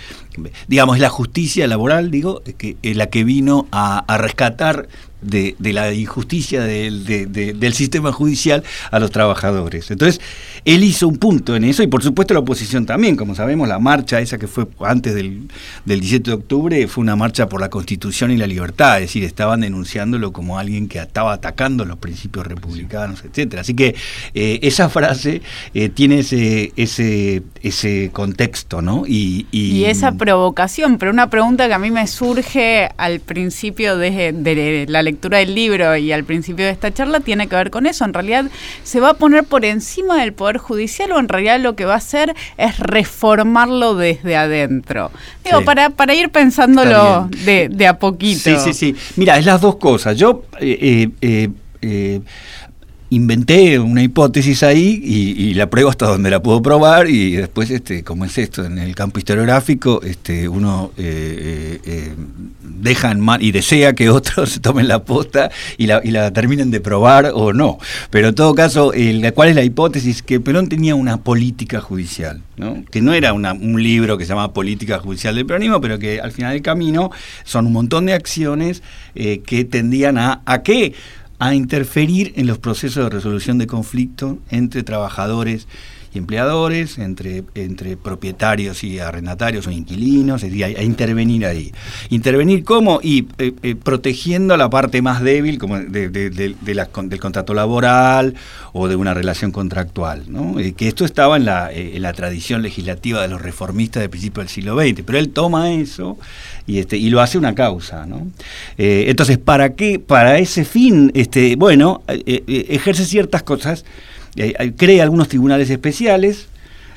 digamos, 0.69 0.99
la 0.99 1.09
justicia 1.09 1.67
laboral, 1.67 2.11
digo, 2.11 2.41
que, 2.57 2.77
la 2.81 3.07
que 3.07 3.25
vino 3.25 3.67
a 3.73 4.05
rescatar 4.17 4.87
de, 5.21 5.55
la 5.59 5.93
injusticia 5.93 6.63
del 6.63 7.73
sistema 7.73 8.11
judicial 8.11 8.63
a 8.91 8.99
los 8.99 9.11
trabajadores. 9.11 9.91
Entonces, 9.91 10.21
él 10.65 10.83
hizo 10.83 11.07
un 11.07 11.17
punto 11.17 11.55
en 11.55 11.63
eso 11.63 11.83
y 11.83 11.87
por 11.87 12.03
supuesto 12.03 12.33
la 12.33 12.41
oposición 12.41 12.85
también, 12.85 13.15
como 13.15 13.35
sabemos, 13.35 13.67
la 13.67 13.79
marcha 13.79 14.19
esa 14.19 14.37
que 14.37 14.47
fue 14.47 14.67
antes 14.81 15.13
del, 15.15 15.47
del 15.85 15.99
17 15.99 16.29
de 16.29 16.35
octubre 16.35 16.87
fue 16.87 17.01
una 17.01 17.15
marcha 17.15 17.47
por 17.47 17.61
la 17.61 17.69
constitución 17.69 18.31
y 18.31 18.37
la 18.37 18.47
libertad, 18.47 18.97
es 18.97 19.09
decir, 19.09 19.23
estaban 19.23 19.61
denunciándolo 19.61 20.31
como 20.31 20.59
alguien 20.59 20.87
que 20.87 20.99
estaba 20.99 21.33
atacando 21.33 21.85
los 21.85 21.97
principios 21.97 22.47
republicanos, 22.47 23.23
etcétera. 23.23 23.61
Así 23.61 23.73
que 23.73 23.95
eh, 24.33 24.59
esa 24.61 24.89
frase 24.89 25.41
eh, 25.73 25.89
tiene 25.89 26.19
ese, 26.19 26.73
ese, 26.75 27.43
ese 27.61 28.09
contexto, 28.11 28.81
¿no? 28.81 29.03
Y, 29.07 29.47
y, 29.51 29.85
esa 29.85 30.13
provocación, 30.13 30.97
pero 30.97 31.11
una 31.11 31.29
pregunta 31.29 31.67
que 31.67 31.73
a 31.73 31.79
mí 31.79 31.91
me 31.91 32.05
surge 32.07 32.89
al 32.97 33.19
principio 33.19 33.97
de, 33.97 34.33
de 34.33 34.85
la 34.87 35.01
lectura 35.09 35.39
del 35.39 35.55
libro 35.55 35.95
y 35.95 36.11
al 36.11 36.23
principio 36.23 36.65
de 36.65 36.71
esta 36.71 36.93
charla 36.93 37.19
tiene 37.19 37.47
que 37.47 37.55
ver 37.55 37.69
con 37.69 37.85
eso. 37.85 38.05
En 38.05 38.13
realidad, 38.13 38.45
¿se 38.83 38.99
va 38.99 39.11
a 39.11 39.13
poner 39.15 39.43
por 39.43 39.65
encima 39.65 40.21
del 40.21 40.33
Poder 40.33 40.57
Judicial 40.57 41.11
o 41.11 41.19
en 41.19 41.27
realidad 41.27 41.59
lo 41.59 41.75
que 41.75 41.85
va 41.85 41.95
a 41.95 41.97
hacer 41.97 42.35
es 42.57 42.79
reformarlo 42.79 43.95
desde 43.95 44.35
adentro? 44.35 45.11
Digo, 45.43 45.63
para, 45.63 45.89
para 45.89 46.13
ir 46.13 46.29
pensándolo 46.29 47.29
de, 47.43 47.87
a 47.87 47.97
poquito. 47.97 48.41
Sí, 48.41 48.55
sí, 48.57 48.73
sí. 48.73 48.95
Mira, 49.15 49.37
es 49.37 49.45
las 49.45 49.61
dos 49.61 49.77
cosas. 49.77 50.17
Yo... 50.17 50.43
Eh, 50.59 51.09
eh, 51.21 51.49
eh, 51.81 52.21
inventé 53.09 53.79
una 53.79 54.03
hipótesis 54.03 54.61
ahí 54.63 55.01
y, 55.03 55.53
la 55.55 55.69
pruebo 55.69 55.89
hasta 55.89 56.05
donde 56.05 56.29
la 56.29 56.41
puedo 56.41 56.61
probar 56.61 57.09
y 57.09 57.35
después, 57.35 57.69
este, 57.71 58.03
como 58.03 58.23
es 58.23 58.37
esto, 58.37 58.63
en 58.63 58.77
el 58.77 58.95
campo 58.95 59.19
historiográfico, 59.19 60.01
este, 60.03 60.47
uno 60.47 60.91
eh, 60.95 61.01
eh, 61.05 61.81
eh, 61.85 62.13
deja 62.61 63.11
en 63.11 63.27
y 63.39 63.51
desea 63.51 63.93
que 63.93 64.09
otros 64.19 64.61
tomen 64.61 64.87
la 64.87 65.03
posta 65.03 65.49
y 65.77 65.87
la, 65.87 66.31
terminen 66.31 66.71
de 66.71 66.79
probar 66.79 67.31
o 67.33 67.51
no. 67.51 67.79
Pero 68.09 68.29
en 68.29 68.35
todo 68.35 68.53
caso, 68.53 68.93
¿cuál 69.33 69.49
es 69.49 69.55
la 69.55 69.63
hipótesis? 69.63 70.21
Que 70.21 70.39
Perón 70.39 70.69
tenía 70.69 70.95
una 70.95 71.17
política 71.17 71.81
judicial, 71.81 72.41
que 72.91 73.01
no 73.01 73.13
era 73.13 73.33
un 73.33 73.83
libro 73.83 74.17
que 74.17 74.25
se 74.25 74.29
llama 74.29 74.53
Política 74.53 74.99
Judicial 74.99 75.35
del 75.35 75.45
Peronismo, 75.45 75.81
pero 75.81 75.97
que 75.97 76.21
al 76.21 76.31
final 76.31 76.53
del 76.53 76.61
camino 76.61 77.09
son 77.43 77.65
un 77.65 77.73
montón 77.73 78.05
de 78.05 78.13
acciones 78.13 78.83
que 79.13 79.67
tendían 79.69 80.17
a, 80.17 80.41
a 80.45 80.61
qué 80.61 80.93
a 81.39 81.55
interferir 81.55 82.33
en 82.35 82.47
los 82.47 82.59
procesos 82.59 83.03
de 83.03 83.09
resolución 83.09 83.57
de 83.57 83.67
conflicto 83.67 84.37
entre 84.49 84.83
trabajadores 84.83 85.67
y 86.13 86.17
empleadores, 86.17 86.97
entre, 86.97 87.43
entre 87.53 87.95
propietarios 87.95 88.83
y 88.83 88.99
arrendatarios 88.99 89.67
o 89.67 89.71
inquilinos, 89.71 90.43
es 90.43 90.51
decir, 90.51 90.77
a, 90.77 90.83
intervenir 90.83 91.45
ahí. 91.45 91.71
¿Intervenir 92.09 92.63
cómo? 92.63 92.99
Y 93.03 93.27
eh, 93.37 93.53
eh, 93.61 93.75
protegiendo 93.75 94.57
la 94.57 94.69
parte 94.69 95.01
más 95.01 95.21
débil 95.21 95.59
como 95.59 95.79
de, 95.79 96.09
del 96.09 97.19
contrato 97.19 97.53
laboral 97.53 98.33
o 98.73 98.87
de 98.87 98.95
una 98.95 99.13
relación 99.13 99.51
contractual. 99.51 100.23
¿no? 100.27 100.59
Eh, 100.59 100.73
que 100.73 100.87
esto 100.87 101.05
estaba 101.05 101.37
en 101.37 101.45
la, 101.45 101.71
en 101.71 102.01
la 102.01 102.13
tradición 102.13 102.63
legislativa 102.63 103.21
de 103.21 103.27
los 103.27 103.41
reformistas 103.41 104.01
de 104.01 104.09
principios 104.09 104.45
del 104.45 104.49
siglo 104.49 104.79
XX, 104.79 105.03
pero 105.05 105.19
él 105.19 105.29
toma 105.29 105.71
eso 105.71 106.17
y, 106.65 106.79
este, 106.79 106.97
y 106.97 107.11
lo 107.11 107.21
hace 107.21 107.37
una 107.37 107.53
causa. 107.53 108.05
¿no? 108.05 108.27
entonces, 108.77 109.37
¿para 109.37 109.73
qué? 109.75 109.99
Para 109.99 110.39
ese 110.39 110.65
fin, 110.65 111.11
este, 111.13 111.55
bueno, 111.55 112.01
ejerce 112.07 113.05
ciertas 113.05 113.43
cosas 113.43 113.85
crea 114.75 115.03
algunos 115.03 115.27
tribunales 115.27 115.69
especiales, 115.69 116.47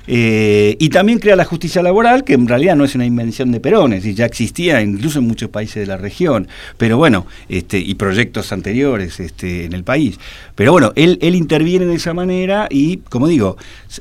eh, 0.07 0.77
y 0.81 0.89
también 0.89 1.19
crea 1.19 1.37
la 1.37 1.45
justicia 1.45 1.83
laboral, 1.83 2.25
que 2.25 2.35
en 2.35 2.49
realidad 2.49 2.75
no 2.75 2.85
es 2.85 2.95
una 2.95 3.07
invención 3.07 3.53
de 3.53 3.61
Perón, 3.61 3.93
y 3.93 4.15
ya 4.15 4.27
existía 4.27 4.81
incluso 4.81 5.21
en 5.21 5.27
muchos 5.27 5.51
países 5.51 5.77
de 5.77 5.87
la 5.87 5.97
región, 5.97 6.49
pero 6.77 6.97
bueno, 6.97 7.27
este, 7.49 7.79
y 7.79 7.95
proyectos 7.95 8.53
anteriores 8.53 9.21
este, 9.21 9.65
en 9.65 9.73
el 9.73 9.85
país. 9.85 10.19
Pero 10.55 10.73
bueno, 10.73 10.93
él, 10.97 11.19
él 11.23 11.35
interviene 11.35 11.87
de 11.87 11.95
esa 11.95 12.15
manera 12.15 12.67
y, 12.71 12.99
como 12.99 13.29
digo, 13.29 13.57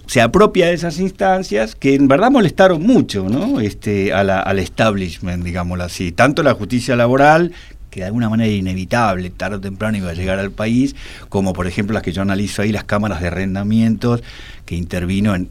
se 0.08 0.22
apropia 0.22 0.68
de 0.68 0.74
esas 0.74 1.00
instancias 1.00 1.76
que 1.76 1.96
en 1.96 2.08
verdad 2.08 2.32
molestaron 2.32 2.82
mucho 2.82 3.30
¿no? 3.30 3.60
este, 3.60 4.12
al 4.14 4.60
establishment, 4.60 5.44
digámoslo 5.44 5.84
así, 5.84 6.12
tanto 6.12 6.42
la 6.42 6.54
justicia 6.54 6.96
laboral, 6.96 7.54
que 7.92 8.00
de 8.00 8.06
alguna 8.08 8.30
manera 8.30 8.50
inevitable, 8.50 9.30
tarde 9.30 9.58
o 9.58 9.62
temprano 9.62 9.98
iba 9.98 10.10
a 10.10 10.14
llegar 10.14 10.40
al 10.40 10.50
país, 10.50 10.96
como 11.30 11.54
por 11.54 11.68
ejemplo 11.68 11.94
las 11.94 12.02
que 12.02 12.14
yo 12.14 12.22
analizo 12.22 12.62
ahí, 12.62 12.72
las 12.72 12.86
cámaras 12.86 13.20
de 13.20 13.28
arrendamientos, 13.28 14.24
que 14.66 14.76
intervino 14.76 15.36
en, 15.36 15.50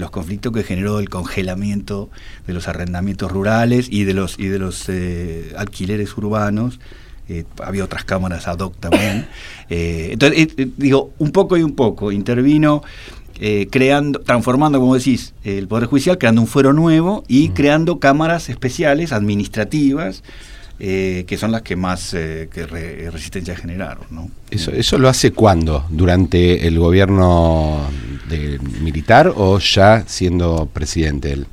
los 0.00 0.10
conflictos 0.10 0.52
que 0.52 0.64
generó 0.64 0.98
el 0.98 1.08
congelamiento 1.08 2.10
de 2.48 2.52
los 2.52 2.66
arrendamientos 2.66 3.30
rurales 3.30 3.86
y 3.88 4.02
de 4.02 4.12
los, 4.12 4.38
y 4.38 4.48
de 4.48 4.58
los 4.58 4.88
eh, 4.88 5.52
alquileres 5.56 6.16
urbanos. 6.18 6.80
Eh, 7.28 7.44
había 7.62 7.84
otras 7.84 8.04
cámaras 8.04 8.48
ad 8.48 8.58
hoc 8.58 8.76
también. 8.78 9.26
Eh, 9.70 10.08
entonces, 10.12 10.48
digo, 10.78 11.12
un 11.18 11.30
poco 11.30 11.58
y 11.58 11.62
un 11.62 11.74
poco, 11.74 12.10
intervino 12.10 12.82
creando, 13.70 14.20
transformando, 14.20 14.80
como 14.80 14.94
decís, 14.94 15.34
el 15.44 15.68
Poder 15.68 15.86
Judicial, 15.86 16.16
creando 16.16 16.40
un 16.40 16.46
fuero 16.46 16.72
nuevo 16.72 17.22
y 17.28 17.50
creando 17.50 18.00
cámaras 18.00 18.48
especiales, 18.48 19.12
administrativas, 19.12 20.24
eh, 20.80 21.24
que 21.26 21.36
son 21.36 21.50
las 21.50 21.62
que 21.62 21.74
más 21.74 22.14
eh, 22.14 22.48
resistencia 23.10 23.56
generaron. 23.56 24.04
¿no? 24.10 24.30
Eso, 24.48 24.70
¿Eso 24.70 24.96
lo 24.96 25.08
hace 25.08 25.32
cuándo? 25.32 25.84
¿Durante 25.90 26.68
el 26.68 26.78
gobierno 26.78 27.90
militar 28.80 29.32
o 29.34 29.58
ya 29.58 30.04
siendo 30.06 30.66
presidente 30.66 31.32
él? 31.32 31.46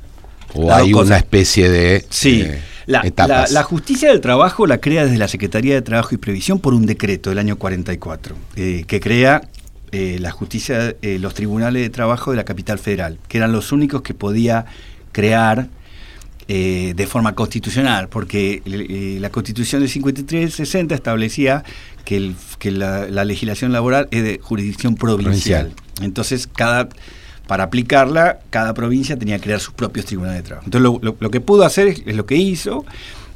¿O 0.54 0.72
hay 0.72 0.94
una 0.94 1.16
especie 1.16 1.68
de 1.68 2.06
sí. 2.08 2.42
Eh, 2.42 2.60
la, 2.86 3.02
La, 3.50 3.62
justicia 3.64 4.10
del 4.10 4.20
trabajo 4.20 4.64
la 4.64 4.78
crea 4.78 5.04
desde 5.04 5.18
la 5.18 5.26
Secretaría 5.26 5.74
de 5.74 5.82
Trabajo 5.82 6.14
y 6.14 6.18
Previsión 6.18 6.60
por 6.60 6.72
un 6.72 6.86
decreto 6.86 7.30
del 7.30 7.40
año 7.40 7.56
44, 7.56 8.36
que 8.54 9.00
crea 9.02 9.42
la 9.90 10.30
justicia, 10.30 10.94
los 11.02 11.34
tribunales 11.34 11.82
de 11.82 11.90
trabajo 11.90 12.30
de 12.30 12.36
la 12.36 12.44
capital 12.44 12.78
federal, 12.78 13.18
que 13.26 13.38
eran 13.38 13.50
los 13.50 13.72
únicos 13.72 14.02
que 14.02 14.14
podía 14.14 14.66
crear 15.10 15.68
eh, 16.48 16.92
de 16.94 17.06
forma 17.08 17.34
constitucional, 17.34 18.08
porque 18.08 18.62
eh, 18.64 19.18
la 19.20 19.30
constitución 19.30 19.82
de 19.82 19.88
53-60 19.88 20.92
establecía 20.92 21.64
que, 22.04 22.34
la, 22.70 23.24
legislación 23.24 23.72
laboral 23.72 24.06
es 24.12 24.22
de 24.22 24.38
jurisdicción 24.40 24.94
provincial. 24.94 25.72
Entonces, 26.00 26.46
cada 26.46 26.88
para 27.48 27.64
aplicarla, 27.64 28.40
cada 28.50 28.74
provincia 28.74 29.16
tenía 29.16 29.38
que 29.38 29.44
crear 29.44 29.60
sus 29.60 29.74
propios 29.74 30.06
tribunales 30.06 30.42
de 30.42 30.46
trabajo. 30.46 30.66
Entonces, 30.66 31.14
lo, 31.18 31.30
que 31.30 31.40
pudo 31.40 31.64
hacer 31.64 31.88
es, 31.88 32.06
lo 32.06 32.26
que 32.26 32.36
hizo, 32.36 32.84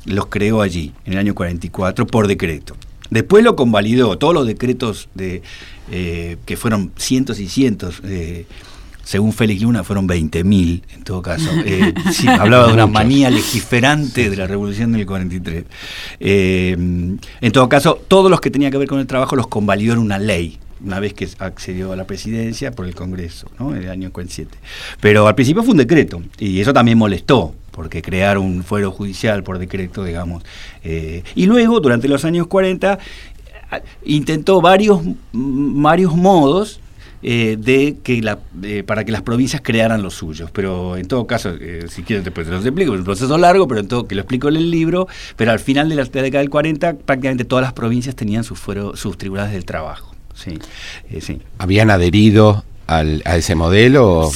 los 0.05 0.27
creó 0.27 0.63
allí, 0.63 0.93
en 1.05 1.15
el 1.15 1.19
año 1.19 1.35
44, 1.35 2.07
por 2.07 2.27
decreto. 2.27 2.77
Después 3.11 3.43
lo 3.43 3.57
convalidó, 3.57 4.19
todos 4.19 4.35
los 4.35 4.47
decretos 4.47 5.09
de, 5.15 5.43
eh, 5.91 6.37
que 6.47 6.57
fueron 6.57 6.93
cientos 6.97 7.41
y 7.41 7.49
cientos 7.49 8.03
según 9.11 9.33
Félix 9.33 9.61
Luna 9.63 9.83
fueron 9.83 10.07
20.000 10.07 10.83
en 10.95 11.03
todo 11.03 11.21
caso. 11.21 11.51
Eh, 11.71 11.93
hablaba 12.39 12.69
de 12.69 12.73
una 12.73 12.87
manía 12.87 13.29
legiferante 13.29 14.31
de 14.31 14.37
la 14.37 14.47
revolución 14.47 14.93
del 14.93 15.05
43. 15.05 15.65
Eh, 16.21 16.73
en 16.73 17.53
todo 17.53 17.69
caso, 17.69 18.01
todos 18.07 18.31
los 18.31 18.41
que 18.41 18.51
tenían 18.51 18.71
que 18.71 18.79
ver 18.79 18.87
con 18.89 19.01
el 19.01 19.07
trabajo 19.07 19.37
los 19.37 19.49
convalidó 19.49 19.95
en 19.95 19.99
una 19.99 20.19
ley 20.19 20.59
una 20.85 21.01
vez 21.01 21.13
que 21.13 21.29
accedió 21.39 21.93
a 21.93 21.97
la 21.97 22.07
presidencia 22.07 22.71
por 22.71 22.87
el 22.87 22.95
Congreso, 22.95 23.51
¿no? 23.59 23.75
en 23.75 23.83
el 23.83 23.91
año 23.91 24.13
47. 24.13 24.57
Pero 25.01 25.27
al 25.27 25.35
principio 25.35 25.63
fue 25.63 25.73
un 25.73 25.79
decreto, 25.79 26.23
y 26.39 26.61
eso 26.61 26.73
también 26.73 26.97
molestó, 26.97 27.55
porque 27.73 28.01
crear 28.01 28.39
un 28.39 28.65
fuero 28.65 28.91
judicial 28.91 29.43
por 29.43 29.59
decreto, 29.59 30.05
digamos. 30.05 30.43
Eh, 30.83 31.23
y 31.35 31.47
luego, 31.47 31.81
durante 31.81 32.09
los 32.09 32.25
años 32.25 32.47
40, 32.47 32.99
intentó 34.05 34.61
varios, 34.63 35.03
varios 35.33 36.17
modos 36.17 36.81
eh, 37.23 37.57
de 37.59 37.99
que 38.03 38.23
la, 38.23 38.39
para 38.87 39.05
que 39.05 39.13
las 39.13 39.23
provincias 39.23 39.63
crearan 39.63 40.03
los 40.03 40.15
suyos. 40.15 40.51
Pero 40.51 40.97
en 40.97 41.07
todo 41.07 41.27
caso, 41.27 41.55
eh, 41.61 41.85
si 41.89 42.03
quieren 42.03 42.25
después 42.25 42.47
se 42.47 42.53
los 42.53 42.65
explico, 42.65 42.95
es 42.95 43.01
un 43.01 43.05
proceso 43.05 43.37
largo, 43.39 43.69
pero 43.69 43.81
en 43.81 43.89
todo, 43.89 44.07
que 44.07 44.15
lo 44.15 44.23
explico 44.23 44.49
en 44.49 44.57
el 44.57 44.71
libro, 44.71 45.07
pero 45.37 45.53
al 45.53 45.61
final 45.61 45.89
de 45.89 45.97
la, 45.97 46.05
década 46.05 46.39
del 46.39 46.51
40 46.51 46.95
prácticamente 46.95 47.45
todas 47.45 47.63
las 47.63 47.73
provincias 47.73 48.15
tenían 48.17 48.45
sus, 48.45 48.59
fueron, 48.59 48.97
sus 48.97 49.19
tribunales 49.19 49.53
del 49.53 49.65
trabajo. 49.65 50.15
Sí, 50.35 50.59
eh, 51.11 51.21
sí. 51.21 51.41
Habían 51.59 51.91
adherido 51.91 52.65
a 52.99 53.37
ese 53.37 53.55
modelo? 53.55 54.31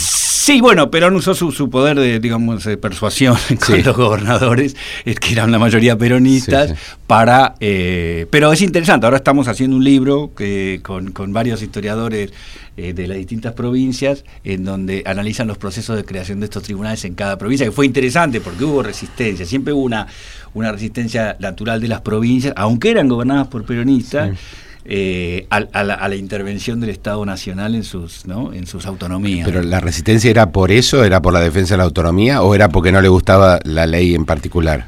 Sí, 0.44 0.60
bueno, 0.60 0.90
Perón 0.90 1.14
usó 1.16 1.34
su, 1.34 1.70
poder 1.70 1.98
de, 1.98 2.20
digamos, 2.20 2.64
de 2.64 2.76
persuasión 2.76 3.34
con 3.66 3.82
los 3.82 3.96
gobernadores, 3.96 4.76
que 5.02 5.32
eran 5.32 5.50
la 5.50 5.58
mayoría 5.58 5.96
peronistas, 5.96 6.74
para... 7.06 7.54
Eh, 7.60 8.26
pero 8.28 8.52
es 8.52 8.60
interesante, 8.60 9.06
ahora 9.06 9.16
estamos 9.16 9.48
haciendo 9.48 9.74
un 9.74 9.84
libro 9.84 10.32
que, 10.36 10.80
con, 10.82 11.12
con 11.12 11.32
varios 11.32 11.62
historiadores 11.62 12.30
eh, 12.76 12.92
de 12.92 13.06
las 13.06 13.16
distintas 13.16 13.54
provincias, 13.54 14.26
en 14.44 14.64
donde 14.64 15.02
analizan 15.06 15.48
los 15.48 15.56
procesos 15.56 15.96
de 15.96 16.04
creación 16.04 16.40
de 16.40 16.44
estos 16.44 16.62
tribunales 16.62 17.06
en 17.06 17.14
cada 17.14 17.38
provincia, 17.38 17.64
que 17.64 17.72
fue 17.72 17.86
interesante 17.86 18.42
porque 18.42 18.64
hubo 18.64 18.82
resistencia, 18.82 19.46
siempre 19.46 19.72
hubo 19.72 19.82
una, 19.82 20.08
una 20.52 20.72
resistencia 20.72 21.38
natural 21.38 21.80
de 21.80 21.88
las 21.88 22.02
provincias, 22.02 22.52
aunque 22.54 22.90
eran 22.90 23.08
gobernadas 23.08 23.46
por 23.46 23.64
peronistas. 23.64 24.36
Eh, 24.86 25.46
a, 25.48 25.82
la, 25.82 26.14
intervención 26.14 26.78
del 26.78 26.90
Estado 26.90 27.24
Nacional 27.24 27.74
en 27.74 27.84
sus, 27.84 28.26
¿no? 28.26 28.52
en 28.52 28.66
sus 28.66 28.84
autonomías. 28.84 29.46
¿Pero 29.46 29.62
la 29.62 29.80
resistencia 29.80 30.30
era 30.30 30.50
por 30.52 30.70
eso? 30.70 31.04
¿Era 31.04 31.22
por 31.22 31.32
la 31.32 31.40
defensa 31.40 31.72
de 31.74 31.78
la 31.78 31.84
autonomía? 31.84 32.42
¿O 32.42 32.54
era 32.54 32.68
porque 32.68 32.92
no 32.92 33.00
le 33.00 33.08
gustaba 33.08 33.60
la 33.64 33.86
ley 33.86 34.14
en 34.14 34.26
particular? 34.26 34.86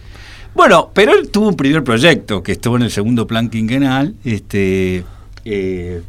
Bueno, 0.54 0.90
pero 0.92 1.12
él 1.12 1.30
tuvo 1.30 1.48
un 1.48 1.56
primer 1.56 1.82
proyecto 1.82 2.42
que 2.42 2.52
estuvo 2.52 2.76
en 2.76 2.82
el 2.82 2.90
segundo 2.90 3.26
plan 3.26 3.48
quinquenal, 3.48 4.14
este, 4.24 5.04
eh, 5.44 6.02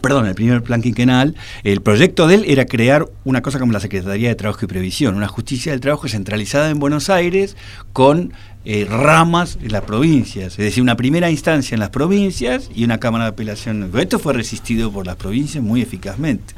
perdón, 0.00 0.26
el 0.26 0.34
primer 0.34 0.62
plan 0.62 0.80
quinquenal, 0.82 1.34
el 1.64 1.80
proyecto 1.80 2.26
de 2.28 2.36
él 2.36 2.44
era 2.46 2.66
crear 2.66 3.06
una 3.24 3.42
cosa 3.42 3.58
como 3.58 3.72
la 3.72 3.80
Secretaría 3.80 4.28
de 4.28 4.34
Trabajo 4.34 4.64
y 4.64 4.68
Previsión, 4.68 5.14
una 5.16 5.28
justicia 5.28 5.72
del 5.72 5.80
trabajo 5.80 6.08
centralizada 6.08 6.70
en 6.70 6.78
Buenos 6.78 7.10
Aires 7.10 7.56
con 7.92 8.32
eh, 8.70 8.86
ramas 8.88 9.58
en 9.62 9.72
las 9.72 9.82
provincias, 9.82 10.52
es 10.52 10.58
decir, 10.58 10.82
una 10.82 10.96
primera 10.96 11.30
instancia 11.30 11.74
en 11.74 11.80
las 11.80 11.88
provincias 11.88 12.70
y 12.74 12.84
una 12.84 12.98
Cámara 12.98 13.24
de 13.24 13.30
Apelación. 13.30 13.90
Esto 13.96 14.18
fue 14.18 14.34
resistido 14.34 14.92
por 14.92 15.06
las 15.06 15.16
provincias 15.16 15.64
muy 15.64 15.80
eficazmente 15.80 16.54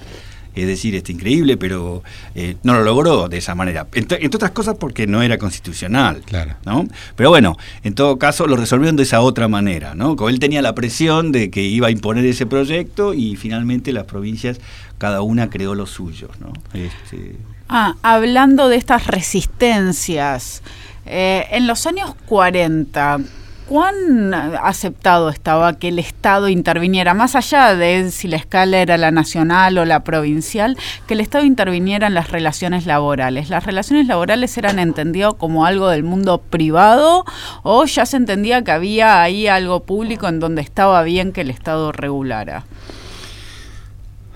es 0.54 0.66
decir, 0.66 0.94
es 0.94 1.08
increíble, 1.08 1.56
pero 1.56 2.02
eh, 2.34 2.56
no 2.62 2.74
lo 2.74 2.82
logró 2.82 3.28
de 3.28 3.38
esa 3.38 3.54
manera. 3.54 3.86
Entre, 3.94 4.26
otras 4.26 4.50
cosas 4.50 4.76
porque 4.78 5.06
no 5.06 5.22
era 5.22 5.38
constitucional. 5.38 6.22
Claro. 6.24 6.56
¿no? 6.64 6.86
Pero 7.16 7.30
bueno, 7.30 7.56
en 7.82 7.94
todo 7.94 8.18
caso 8.18 8.46
lo 8.46 8.56
resolvieron 8.56 8.96
de 8.96 9.04
esa 9.04 9.20
otra 9.20 9.48
manera. 9.48 9.94
¿no? 9.94 10.16
Como 10.16 10.28
él 10.28 10.38
tenía 10.38 10.62
la 10.62 10.74
presión 10.74 11.32
de 11.32 11.50
que 11.50 11.62
iba 11.62 11.88
a 11.88 11.90
imponer 11.90 12.24
ese 12.24 12.46
proyecto 12.46 13.14
y 13.14 13.36
finalmente 13.36 13.92
las 13.92 14.04
provincias, 14.04 14.60
cada 14.98 15.22
una 15.22 15.50
creó 15.50 15.74
lo 15.74 15.86
suyo. 15.86 16.28
¿no? 16.40 16.52
Este... 16.74 17.36
Ah, 17.68 17.94
hablando 18.02 18.68
de 18.68 18.76
estas 18.76 19.06
resistencias, 19.06 20.62
eh, 21.06 21.46
en 21.50 21.66
los 21.66 21.86
años 21.86 22.14
40, 22.26 23.18
¿cuán 23.66 24.34
aceptado 24.34 25.30
estaba 25.30 25.78
que 25.78 25.88
el 25.88 25.98
Estado 25.98 26.48
interviniera, 26.48 27.14
más 27.14 27.36
allá 27.36 27.74
de 27.74 28.10
si 28.10 28.28
la 28.28 28.36
escala 28.36 28.78
era 28.78 28.96
la 28.96 29.10
nacional 29.10 29.78
o 29.78 29.84
la 29.84 30.04
provincial, 30.04 30.76
que 31.06 31.14
el 31.14 31.20
Estado 31.20 31.44
interviniera 31.44 32.06
en 32.06 32.14
las 32.14 32.30
relaciones 32.30 32.86
laborales? 32.86 33.48
¿Las 33.48 33.64
relaciones 33.64 34.06
laborales 34.06 34.56
eran 34.58 34.78
entendidas 34.78 35.34
como 35.34 35.66
algo 35.66 35.88
del 35.88 36.02
mundo 36.02 36.38
privado 36.38 37.24
o 37.62 37.84
ya 37.86 38.06
se 38.06 38.16
entendía 38.16 38.62
que 38.62 38.72
había 38.72 39.22
ahí 39.22 39.46
algo 39.46 39.80
público 39.80 40.28
en 40.28 40.40
donde 40.40 40.62
estaba 40.62 41.02
bien 41.02 41.32
que 41.32 41.40
el 41.42 41.50
Estado 41.50 41.92
regulara? 41.92 42.64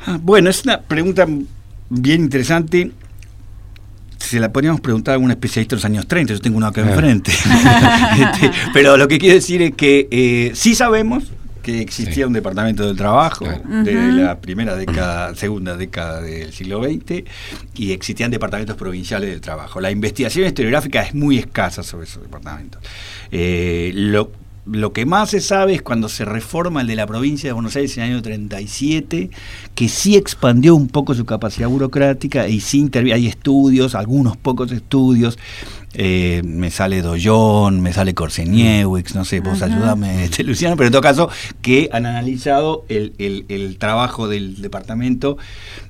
Ah, 0.06 0.18
bueno, 0.20 0.50
es 0.50 0.64
una 0.64 0.80
pregunta 0.80 1.26
bien 1.88 2.22
interesante 2.22 2.92
se 4.24 4.40
la 4.40 4.52
podríamos 4.52 4.80
preguntar 4.80 5.12
a 5.12 5.14
algún 5.14 5.30
especialista 5.30 5.76
de 5.76 5.78
los 5.78 5.84
años 5.84 6.06
30, 6.06 6.34
yo 6.34 6.40
tengo 6.40 6.56
uno 6.56 6.66
acá 6.66 6.80
enfrente. 6.80 7.32
Este, 8.14 8.50
pero 8.72 8.96
lo 8.96 9.08
que 9.08 9.18
quiero 9.18 9.34
decir 9.34 9.60
es 9.62 9.74
que 9.74 10.08
eh, 10.10 10.52
sí 10.54 10.74
sabemos 10.74 11.24
que 11.64 11.80
existía 11.80 12.26
un 12.26 12.32
departamento 12.32 12.86
del 12.86 12.96
trabajo 12.96 13.46
de 13.46 14.12
la 14.12 14.38
primera 14.38 14.76
década, 14.76 15.34
segunda 15.36 15.76
década 15.76 16.20
del 16.20 16.52
siglo 16.52 16.84
XX, 16.84 17.24
y 17.74 17.92
existían 17.92 18.30
departamentos 18.30 18.76
provinciales 18.76 19.30
del 19.30 19.40
trabajo. 19.40 19.80
La 19.80 19.90
investigación 19.90 20.46
historiográfica 20.46 21.02
es 21.02 21.14
muy 21.14 21.38
escasa 21.38 21.82
sobre 21.82 22.04
esos 22.04 22.22
departamentos. 22.22 22.82
Eh, 23.32 23.90
lo, 23.94 24.30
lo 24.66 24.92
que 24.92 25.04
más 25.04 25.30
se 25.30 25.40
sabe 25.40 25.74
es 25.74 25.82
cuando 25.82 26.08
se 26.08 26.24
reforma 26.24 26.80
el 26.80 26.86
de 26.86 26.96
la 26.96 27.06
provincia 27.06 27.48
de 27.48 27.52
Buenos 27.52 27.76
Aires 27.76 27.96
en 27.98 28.04
el 28.04 28.12
año 28.12 28.22
37, 28.22 29.30
que 29.74 29.88
sí 29.88 30.16
expandió 30.16 30.74
un 30.74 30.88
poco 30.88 31.14
su 31.14 31.26
capacidad 31.26 31.68
burocrática 31.68 32.48
y 32.48 32.60
sí 32.60 32.90
hay 32.94 33.26
estudios, 33.26 33.94
algunos 33.94 34.36
pocos 34.36 34.72
estudios. 34.72 35.38
Eh, 35.96 36.42
me 36.44 36.72
sale 36.72 37.02
Doyon, 37.02 37.80
me 37.80 37.92
sale 37.92 38.14
Corseniewicz, 38.14 39.14
no 39.14 39.24
sé, 39.24 39.38
vos 39.38 39.62
ayúdame, 39.62 40.24
este, 40.24 40.42
Luciano, 40.42 40.76
pero 40.76 40.88
en 40.88 40.92
todo 40.92 41.02
caso, 41.02 41.30
que 41.62 41.88
han 41.92 42.04
analizado 42.06 42.84
el, 42.88 43.76
trabajo 43.78 44.26
del 44.26 44.60
departamento, 44.60 45.36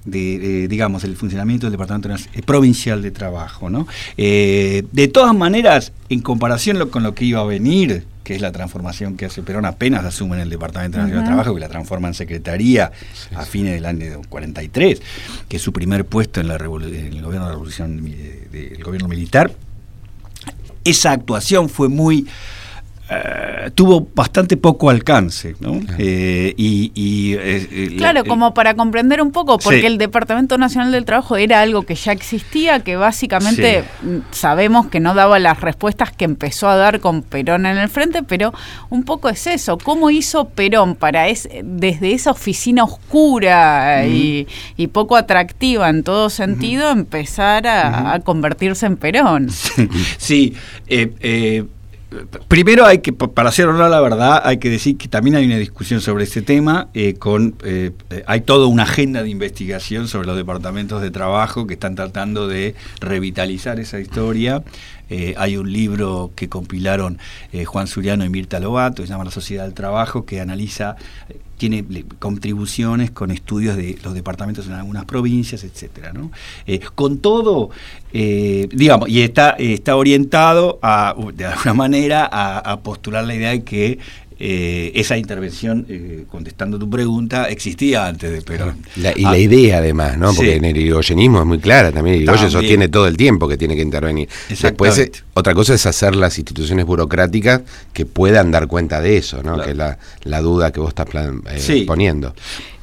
de, 0.05 0.69
digamos, 0.69 1.05
el 1.05 1.17
funcionamiento 1.17 1.67
del 1.67 1.73
departamento 1.73 2.11
provincial 2.45 3.01
de 3.01 3.13
trabajo. 3.13 3.71
¿no? 3.71 3.87
Eh, 4.19 4.85
de 4.93 5.09
todas 5.09 5.35
maneras, 5.35 5.93
en 6.11 6.21
comparación 6.21 6.87
con 6.91 7.03
lo 7.03 7.15
que 7.15 7.25
iba 7.25 7.41
a 7.41 7.45
venir, 7.45 8.05
que 8.25 8.35
es 8.35 8.41
la 8.41 8.51
transformación 8.51 9.17
que 9.17 9.27
hace 9.27 9.43
Perón, 9.43 9.67
apenas 9.67 10.05
asume 10.05 10.37
en 10.37 10.43
el 10.43 10.51
Departamento 10.51 10.99
Nacional 10.99 11.23
de 11.23 11.29
Trabajo, 11.29 11.55
que 11.55 11.61
la 11.61 11.69
transforma 11.69 12.09
en 12.09 12.15
secretaría 12.15 12.91
a 13.37 13.45
fines 13.45 13.75
del 13.75 13.85
año 13.85 14.23
43, 14.29 15.03
que 15.47 15.57
es 15.59 15.63
su 15.63 15.73
primer 15.73 16.07
puesto 16.07 16.41
en, 16.41 16.49
la 16.49 16.55
el 16.55 16.67
gobierno 16.67 17.31
de 17.31 17.39
la 17.39 17.51
revolución 17.51 18.03
del 18.51 18.83
gobierno 18.83 19.09
militar. 19.09 19.53
Esa 20.85 21.13
actuación 21.13 21.69
fue 21.69 21.89
muy 21.89 22.27
eh, 23.11 23.71
tuvo 23.75 24.09
bastante 24.15 24.57
poco 24.57 24.89
alcance, 24.89 25.55
¿no? 25.61 25.79
Eh, 25.99 26.55
y, 26.57 27.35
eh, 27.39 27.95
claro, 27.99 28.25
como 28.25 28.55
para 28.55 28.75
comprender 28.75 29.21
un 29.21 29.31
poco, 29.31 29.59
porque 29.59 29.87
el 29.87 29.99
Departamento 29.99 30.57
Nacional 30.57 30.91
del 30.91 31.05
Trabajo 31.05 31.37
era 31.37 31.61
algo 31.61 31.83
que 31.83 31.97
ya 31.97 32.13
existía, 32.13 32.81
que 32.81 32.97
básicamente 32.97 33.85
mm, 34.03 34.17
sabemos 34.31 34.87
que 34.87 35.01
no 35.01 35.13
daba 35.13 35.39
las 35.39 35.61
respuestas 35.61 36.13
que 36.13 36.25
empezó 36.25 36.67
a 36.67 36.77
dar 36.77 37.01
con 37.01 37.21
Perón 37.21 37.67
en 37.67 37.77
el 37.77 37.91
frente, 37.91 38.23
pero 38.23 38.55
un 38.89 39.03
poco 39.03 39.29
es 39.29 39.47
eso, 39.49 39.77
¿cómo 39.77 40.09
hizo 40.09 40.47
Perón 40.49 40.95
para 40.95 41.29
es, 41.29 41.47
desde 41.63 42.13
esa 42.13 42.31
oficina 42.31 42.85
oscura 42.85 44.07
y, 44.07 44.47
poco 44.93 45.17
atractiva 45.17 45.91
en 45.91 46.05
todo 46.05 46.31
sentido 46.31 46.91
empezar 46.91 47.67
a, 47.67 48.19
convertirse 48.25 48.87
en 48.87 48.97
Perón? 48.97 49.51
Sí, 50.19 50.55
eh, 50.87 51.65
Primero 52.49 52.87
hay 52.87 52.99
que, 52.99 53.13
para 53.13 53.49
hacer 53.49 53.67
honor 53.67 53.91
la 53.91 54.01
verdad, 54.01 54.43
hay 54.45 54.59
que 54.59 54.71
decir 54.71 54.97
que 54.97 55.09
también 55.09 55.37
hay 55.37 55.47
una 55.47 55.57
discusión 55.57 56.01
sobre 56.01 56.25
este 56.25 56.43
tema, 56.43 56.89
eh, 56.95 57.15
con 57.15 57.55
eh, 57.65 57.93
hay 58.27 58.41
toda 58.43 58.67
una 58.67 58.85
agenda 58.85 59.23
de 59.23 59.31
investigación 59.31 60.09
sobre 60.09 60.27
los 60.27 60.37
departamentos 60.37 61.03
de 61.03 61.11
trabajo 61.11 61.67
que 61.67 61.75
están 61.75 61.95
tratando 61.95 62.49
de 62.49 62.75
revitalizar 63.01 63.81
esa 63.81 64.01
historia. 64.01 64.63
Eh, 65.11 65.35
hay 65.37 65.57
un 65.57 65.71
libro 65.71 66.33
que 66.35 66.49
compilaron 66.49 67.19
Juan 67.67 67.87
Suriano 67.87 68.25
y 68.25 68.31
Mirta 68.31 68.59
Lobato, 68.59 69.03
se 69.03 69.09
llama 69.09 69.25
La 69.25 69.31
Sociedad 69.31 69.65
del 69.65 69.75
Trabajo, 69.75 70.25
que 70.25 70.41
analiza 70.41 70.97
tiene 71.57 71.85
contribuciones 72.19 73.11
con 73.11 73.31
estudios 73.31 73.77
de 73.77 73.99
los 74.03 74.15
departamentos 74.15 74.67
en 74.67 74.73
algunas 74.73 75.05
provincias, 75.05 75.65
etcétera. 75.65 76.13
¿no? 76.13 76.31
Eh, 76.67 76.81
con 76.95 77.19
todo, 77.19 77.71
eh, 78.13 78.69
digamos, 78.73 79.09
y 79.09 79.23
está, 79.23 79.51
está 79.51 79.97
orientado 79.97 80.79
a, 80.83 81.15
de 81.35 81.47
alguna 81.47 81.75
manera 81.75 82.29
a 82.31 82.81
postular 82.81 83.25
la 83.25 83.35
idea 83.35 83.51
de 83.51 83.63
que 83.63 83.99
eh, 84.39 84.91
esa 84.95 85.17
intervención, 85.17 85.87
eh, 85.89 86.25
contestando 86.29 86.79
tu 86.79 86.91
pregunta, 86.91 87.49
existía 87.49 88.07
antes 88.07 88.33
de 88.33 88.43
Perón. 88.43 88.77
y 88.97 89.23
la 89.23 89.31
ah, 89.31 89.39
idea 89.39 89.79
además, 89.79 90.19
¿no? 90.19 90.33
Porque 90.35 90.57
en 90.57 90.65
el 90.65 90.77
irigoyenismo 90.77 91.41
es 91.41 91.47
muy 91.47 91.59
clara 91.59 91.93
también. 91.93 92.17
El 92.17 92.23
Irigoyen 92.23 92.51
sostiene 92.51 92.89
todo 92.89 93.07
el 93.07 93.17
tiempo 93.17 93.47
que 93.47 93.57
tiene 93.57 93.77
que 93.77 93.83
intervenir. 93.83 94.29
Después, 94.49 94.99
eh, 94.99 95.13
otra 95.35 95.55
cosa 95.55 95.75
es 95.75 95.87
hacer 95.87 96.17
las 96.17 96.37
instituciones 96.39 96.85
burocráticas 96.85 97.63
que 97.93 98.07
puedan 98.07 98.51
dar 98.51 98.67
cuenta 98.67 99.01
de 99.01 99.19
eso, 99.19 99.43
¿no? 99.43 99.61
Que 99.61 99.71
es 99.71 99.77
la, 99.77 100.41
duda 100.41 100.73
que 100.73 100.81
vos 100.81 100.89
estás 100.89 101.07
poniendo. 101.87 102.35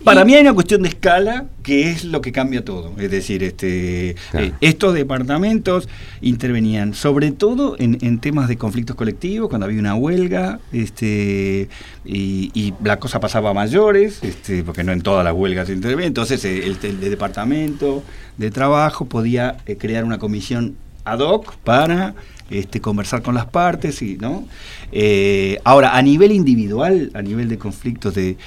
Para 0.04 0.26
mí 0.26 0.34
hay 0.34 0.42
una 0.42 0.54
cuestión 0.54 0.82
de 0.82 0.90
escala 0.90 1.46
que 1.62 1.92
es 1.92 2.06
lo 2.06 2.22
que 2.22 2.32
cambia 2.32 2.66
todo. 2.66 2.92
Es 2.98 3.12
decir, 3.12 3.44
este, 3.44 4.16
eh, 4.34 4.52
estos 4.60 4.96
departamentos 4.96 5.88
intervenían 6.22 6.96
sobre 6.96 7.32
todo 7.32 7.76
en, 7.78 8.20
temas 8.20 8.48
de 8.48 8.58
conflictos 8.58 8.96
colectivos, 8.96 9.50
cuando 9.50 9.66
había 9.66 9.80
una 9.80 9.96
huelga, 9.96 10.60
este, 10.74 11.70
y, 12.04 12.74
la 12.84 13.00
cosa 13.00 13.20
pasaba 13.20 13.52
a 13.52 13.54
mayores, 13.54 14.24
este, 14.24 14.64
porque 14.64 14.84
no 14.84 14.92
en 14.92 15.02
todas 15.02 15.24
las 15.24 15.34
huelgas 15.34 15.68
se 15.68 15.74
intervenía. 15.74 16.08
Entonces 16.08 16.44
eh, 16.46 16.66
el, 16.66 17.00
departamento 17.00 18.04
de 18.38 18.50
trabajo 18.50 19.06
podía 19.06 19.58
eh, 19.68 19.78
crear 19.78 20.04
una 20.04 20.18
comisión 20.18 20.76
ad 21.06 21.20
hoc 21.20 21.56
para 21.58 22.16
este, 22.52 22.82
conversar 22.82 23.22
con 23.22 23.34
las 23.34 23.46
partes 23.46 24.02
y 24.02 24.18
no 24.18 24.46
ahora 25.64 25.96
a 25.96 26.02
nivel 26.02 26.32
individual 26.32 27.12
a 27.14 27.22
nivel 27.22 27.48
de 27.50 27.58
conflictos 27.58 28.14
de 28.14 28.38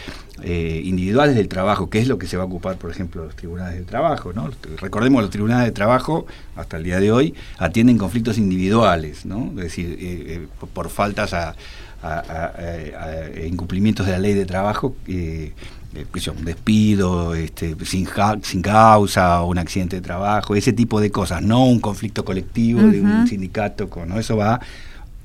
eh, 0.43 0.83
individuales 0.85 1.37
del 1.37 1.49
trabajo, 1.49 1.89
que 1.89 2.01
es 2.01 2.09
lo 2.09 2.19
que 2.19 2.27
se 2.27 2.37
va 2.37 2.43
a 2.43 2.47
ocupar, 2.47 2.77
por 2.77 2.91
ejemplo, 2.91 3.25
los 3.25 3.37
tribunales 3.37 3.79
de 3.79 3.85
trabajo. 3.85 4.33
¿no? 4.33 4.51
Recordemos, 4.79 5.23
los 5.23 5.31
tribunales 5.31 5.65
de 5.65 5.73
trabajo, 5.73 6.27
hasta 6.57 6.77
el 6.77 6.83
día 6.83 6.99
de 6.99 7.13
hoy, 7.13 7.35
atienden 7.57 7.97
conflictos 7.97 8.37
individuales, 8.37 9.25
¿no? 9.25 9.51
es 9.51 9.65
decir, 9.65 9.97
eh, 9.99 10.47
por 10.75 10.91
faltas 10.91 11.33
a, 11.35 11.55
incumplimientos 13.47 14.07
de 14.07 14.13
la 14.13 14.19
ley 14.19 14.35
de 14.35 14.47
trabajo. 14.47 14.95
un 15.07 16.45
despido, 16.45 17.35
este, 17.35 17.77
sin, 17.85 18.09
sin 18.43 18.63
causa, 18.63 19.43
un 19.43 19.59
accidente 19.59 19.97
de 19.97 20.03
trabajo, 20.03 20.55
ese 20.55 20.73
tipo 20.73 21.01
de 21.01 21.11
cosas, 21.11 21.41
no 21.43 21.67
un 21.67 21.81
conflicto 21.81 22.25
colectivo 22.25 22.83
de 22.83 23.01
un 23.01 23.27
sindicato, 23.29 23.89
con, 23.89 24.09
¿no? 24.09 24.19
eso 24.19 24.37
va 24.37 24.61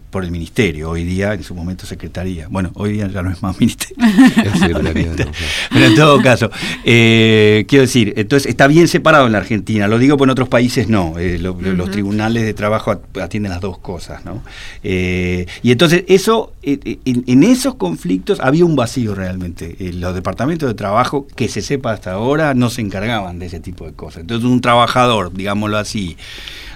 por 0.10 0.24
el 0.24 0.32
ministerio, 0.32 0.90
hoy 0.90 1.04
día 1.04 1.34
en 1.34 1.44
su 1.44 1.54
momento 1.54 1.86
secretaría. 1.86 2.48
Bueno, 2.50 2.72
hoy 2.76 2.94
día 2.94 3.08
ya 3.08 3.22
no 3.22 3.32
es 3.32 3.42
más 3.44 3.60
ministerio. 3.60 4.04
Pero 5.72 5.86
en 5.86 5.96
todo 5.96 6.22
caso, 6.22 6.50
eh, 6.84 7.66
quiero 7.68 7.84
decir, 7.84 8.14
entonces 8.18 8.50
está 8.50 8.68
bien 8.68 8.88
separado 8.88 9.28
en 9.28 9.34
la 9.34 9.38
Argentina, 9.38 9.88
lo 9.88 10.00
digo, 10.00 10.18
porque 10.18 10.30
en 10.30 10.32
otros 10.32 10.50
países 10.50 10.90
no, 10.90 11.18
eh, 11.20 11.38
los 11.38 11.92
tribunales 11.92 12.44
de 12.44 12.54
trabajo 12.54 13.00
atienden 13.22 13.52
las 13.52 13.62
dos 13.62 13.78
cosas, 13.78 14.26
¿no? 14.26 14.42
Eh, 14.84 15.46
y 15.62 15.72
entonces 15.72 16.04
eso, 16.08 16.54
en, 16.64 17.44
esos 17.44 17.76
conflictos 17.76 18.40
había 18.40 18.66
un 18.66 18.76
vacío 18.76 19.14
realmente. 19.14 19.76
los 19.94 20.16
departamentos 20.16 20.68
de 20.68 20.76
trabajo, 20.76 21.28
que 21.36 21.48
se 21.48 21.62
sepa 21.62 21.92
hasta 21.92 22.14
ahora, 22.14 22.54
no 22.54 22.70
se 22.70 22.82
encargaban 22.82 23.38
de 23.38 23.46
ese 23.46 23.60
tipo 23.60 23.86
de 23.86 23.94
cosas. 23.94 24.22
Entonces 24.22 24.50
un 24.50 24.62
trabajador, 24.62 25.32
digámoslo 25.34 25.78
así, 25.78 26.18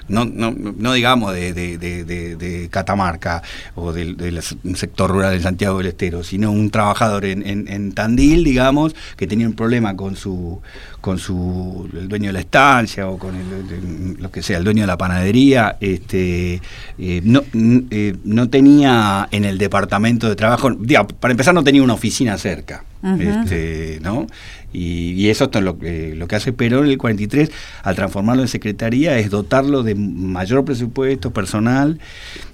no, 0.08 0.26
no, 0.26 0.52
no 0.54 0.94
digamos 0.94 1.34
de, 1.34 1.54
de, 1.54 1.78
de, 1.78 2.70
Catamarca 2.70 3.42
o 3.76 3.92
del, 3.94 4.42
sector 4.76 5.10
rural 5.10 5.34
de 5.34 5.42
Santiago 5.42 5.78
del 5.78 5.88
Estero, 5.88 6.24
sino 6.24 6.52
un 6.52 6.70
trabajador 6.70 7.26
en, 7.26 7.44
en, 7.68 7.92
Tandil, 7.94 8.44
digamos, 8.44 8.96
que 9.16 9.28
tenía 9.28 9.48
un 9.48 9.54
problema 9.54 9.96
con 9.96 10.16
su 10.16 10.62
con 11.02 11.20
su 11.20 11.90
el 11.94 12.08
dueño 12.08 12.28
de 12.28 12.34
la 12.34 12.40
estancia 12.40 13.10
o 13.10 13.18
con 13.18 13.36
el, 13.36 14.18
lo 14.22 14.32
que 14.32 14.42
sea, 14.42 14.58
el 14.58 14.64
dueño 14.64 14.84
de 14.84 14.88
la 14.88 14.98
panadería, 14.98 15.78
este 15.82 16.62
eh, 16.98 17.22
no, 17.24 17.44
eh, 17.92 18.16
no 18.24 18.50
tenía 18.50 19.28
en 19.32 19.44
el 19.46 19.58
departamento 19.58 20.30
de 20.30 20.36
trabajo, 20.36 20.72
para 21.20 21.32
empezar 21.32 21.54
no 21.54 21.64
tenía 21.64 21.84
una 21.84 21.94
oficina 21.94 22.38
cerca. 22.38 22.84
este, 23.20 24.00
¿no? 24.02 24.28
Y, 24.74 25.30
eso 25.30 25.50
es 25.54 25.62
lo, 25.62 25.78
lo 25.80 26.28
que 26.28 26.36
hace 26.36 26.52
Perón 26.52 26.86
en 26.86 26.92
el 26.92 26.98
43, 26.98 27.52
al 27.84 27.96
transformarlo 27.96 28.42
en 28.42 28.48
secretaría, 28.48 29.18
es 29.20 29.30
dotarlo 29.30 29.84
de 29.84 29.96
mayor 29.96 30.66
presupuesto 30.66 31.32
personal 31.32 32.00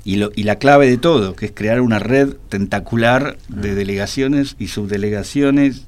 y, 0.03 0.17
lo, 0.17 0.31
y 0.35 0.43
la 0.43 0.57
clave 0.57 0.89
de 0.89 0.97
todo, 0.97 1.35
que 1.35 1.47
es 1.47 1.51
crear 1.53 1.81
una 1.81 1.99
red 1.99 2.35
tentacular 2.49 3.37
de 3.47 3.73
delegaciones 3.73 4.55
y 4.59 4.67
subdelegaciones 4.67 5.85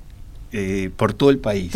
eh, 0.53 0.89
por 0.97 1.13
todo 1.13 1.29
el 1.29 1.37
país. 1.37 1.71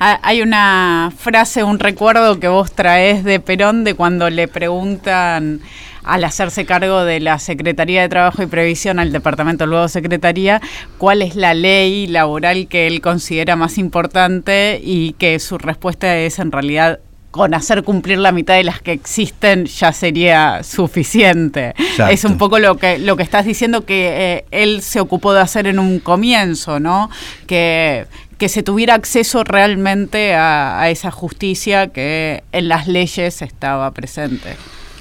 Ah, 0.00 0.18
hay 0.22 0.42
una 0.42 1.12
frase, 1.16 1.62
un 1.62 1.78
recuerdo 1.78 2.40
que 2.40 2.48
vos 2.48 2.72
traes 2.72 3.22
de 3.22 3.38
Perón 3.40 3.84
de 3.84 3.94
cuando 3.94 4.28
le 4.28 4.48
preguntan 4.48 5.60
al 6.06 6.24
hacerse 6.24 6.64
cargo 6.64 7.04
de 7.04 7.20
la 7.20 7.38
Secretaría 7.38 8.02
de 8.02 8.08
Trabajo 8.08 8.42
y 8.42 8.46
Previsión 8.46 8.98
al 8.98 9.12
Departamento 9.12 9.66
luego 9.66 9.88
Secretaría, 9.88 10.60
cuál 10.98 11.20
es 11.20 11.36
la 11.36 11.52
ley 11.52 12.06
laboral 12.06 12.68
que 12.68 12.86
él 12.86 13.00
considera 13.00 13.56
más 13.56 13.76
importante 13.76 14.80
y 14.82 15.12
que 15.14 15.38
su 15.38 15.58
respuesta 15.58 16.16
es 16.16 16.38
en 16.38 16.52
realidad 16.52 17.00
con 17.36 17.54
hacer 17.54 17.82
cumplir 17.82 18.18
la 18.18 18.32
mitad 18.32 18.54
de 18.54 18.64
las 18.64 18.80
que 18.80 18.92
existen 18.92 19.66
ya 19.66 19.92
sería 19.92 20.62
suficiente. 20.62 21.74
Es 22.10 22.24
un 22.24 22.38
poco 22.38 22.58
lo 22.58 22.76
que 22.76 22.98
lo 22.98 23.16
que 23.16 23.22
estás 23.22 23.44
diciendo 23.44 23.84
que 23.84 24.34
eh, 24.36 24.44
él 24.50 24.82
se 24.82 25.00
ocupó 25.00 25.32
de 25.32 25.40
hacer 25.40 25.66
en 25.66 25.78
un 25.78 26.00
comienzo, 26.00 26.80
¿no? 26.80 27.10
Que 27.46 28.06
que 28.38 28.48
se 28.50 28.62
tuviera 28.62 28.94
acceso 28.94 29.44
realmente 29.44 30.34
a 30.34 30.90
esa 30.90 31.10
justicia 31.10 31.86
que 31.88 32.42
en 32.52 32.68
las 32.68 32.86
leyes 32.86 33.40
estaba 33.40 33.90
presente. 33.92 34.56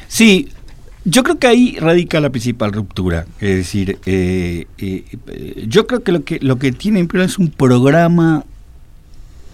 Sí, 0.08 0.48
yo 1.06 1.22
creo 1.22 1.38
que 1.38 1.46
ahí 1.46 1.78
radica 1.80 2.20
la 2.20 2.32
principal 2.32 2.74
ruptura. 2.74 3.28
Es 3.40 3.56
decir, 3.58 4.00
eh, 4.08 4.66
eh, 4.80 5.66
yo 5.68 5.86
creo 5.86 6.04
que 6.04 6.12
lo 6.12 6.24
que 6.24 6.40
lo 6.42 6.58
que 6.58 6.72
tiene 6.72 7.08
es 7.24 7.38
un 7.38 7.50
programa. 7.50 8.44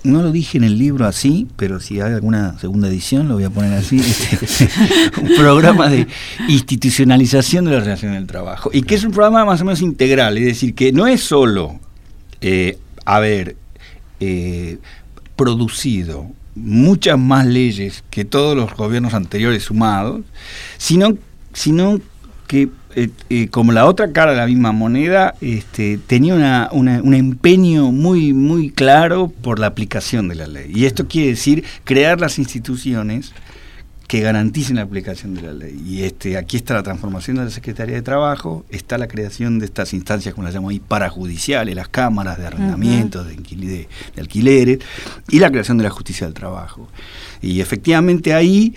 No 0.03 0.21
lo 0.21 0.31
dije 0.31 0.57
en 0.57 0.63
el 0.63 0.77
libro 0.77 1.05
así, 1.05 1.47
pero 1.55 1.79
si 1.79 2.01
hay 2.01 2.13
alguna 2.13 2.57
segunda 2.59 2.87
edición 2.87 3.27
lo 3.27 3.35
voy 3.35 3.43
a 3.43 3.49
poner 3.49 3.73
así. 3.73 3.99
Este, 3.99 4.39
un 5.21 5.35
programa 5.35 5.89
de 5.89 6.07
institucionalización 6.47 7.65
de 7.65 7.71
la 7.71 7.79
relación 7.81 8.13
del 8.13 8.27
trabajo. 8.27 8.71
Y 8.73 8.81
que 8.81 8.95
es 8.95 9.03
un 9.03 9.11
programa 9.11 9.45
más 9.45 9.61
o 9.61 9.65
menos 9.65 9.81
integral. 9.81 10.37
Es 10.37 10.45
decir, 10.45 10.73
que 10.73 10.91
no 10.91 11.05
es 11.07 11.21
solo 11.21 11.79
eh, 12.41 12.77
haber 13.05 13.55
producido 15.35 16.31
muchas 16.55 17.17
más 17.17 17.45
leyes 17.45 18.03
que 18.09 18.25
todos 18.25 18.55
los 18.55 18.75
gobiernos 18.75 19.13
anteriores 19.13 19.63
sumados, 19.63 20.21
sino 20.77 21.17
sino 21.53 21.99
que 22.47 22.69
eh, 22.95 23.09
eh, 23.29 23.47
como 23.49 23.71
la 23.71 23.85
otra 23.85 24.11
cara 24.11 24.31
de 24.31 24.37
la 24.37 24.47
misma 24.47 24.71
moneda, 24.71 25.35
este, 25.41 25.97
tenía 26.07 26.69
un 26.71 27.13
empeño 27.13 27.91
muy, 27.91 28.33
muy 28.33 28.69
claro 28.69 29.31
por 29.41 29.59
la 29.59 29.67
aplicación 29.67 30.27
de 30.27 30.35
la 30.35 30.47
ley. 30.47 30.71
Y 30.73 30.85
esto 30.85 31.07
quiere 31.07 31.29
decir 31.29 31.63
crear 31.83 32.19
las 32.19 32.39
instituciones 32.39 33.33
que 34.11 34.19
garanticen 34.19 34.75
la 34.75 34.81
aplicación 34.81 35.33
de 35.35 35.41
la 35.41 35.53
ley. 35.53 35.81
Y 35.85 36.03
este, 36.03 36.35
aquí 36.35 36.57
está 36.57 36.73
la 36.73 36.83
transformación 36.83 37.37
de 37.37 37.45
la 37.45 37.49
Secretaría 37.49 37.95
de 37.95 38.01
Trabajo, 38.01 38.65
está 38.69 38.97
la 38.97 39.07
creación 39.07 39.57
de 39.57 39.65
estas 39.65 39.93
instancias, 39.93 40.35
como 40.35 40.43
las 40.43 40.53
llamo 40.53 40.67
ahí, 40.67 40.81
parajudiciales, 40.81 41.73
las 41.73 41.87
cámaras 41.87 42.37
de 42.37 42.47
arrendamientos, 42.47 43.25
de, 43.25 43.35
de, 43.35 43.87
alquileres, 44.17 44.79
y 45.29 45.39
la 45.39 45.49
creación 45.49 45.77
de 45.77 45.85
la 45.85 45.91
justicia 45.91 46.27
del 46.27 46.33
trabajo. 46.33 46.89
Y 47.41 47.61
efectivamente 47.61 48.33
ahí 48.33 48.75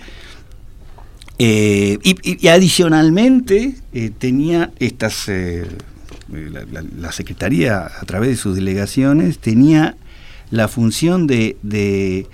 eh, 1.37 1.99
y, 2.01 2.47
adicionalmente 2.47 3.75
eh, 3.91 4.11
tenía 4.17 4.71
estas, 4.79 5.27
eh, 5.27 5.65
la, 6.29 7.11
Secretaría 7.11 7.85
a 7.85 8.05
través 8.05 8.29
de 8.29 8.35
sus 8.37 8.55
delegaciones 8.55 9.39
tenía 9.39 9.97
la 10.49 10.69
función 10.69 11.27
de, 11.27 11.57
de, 11.61 12.27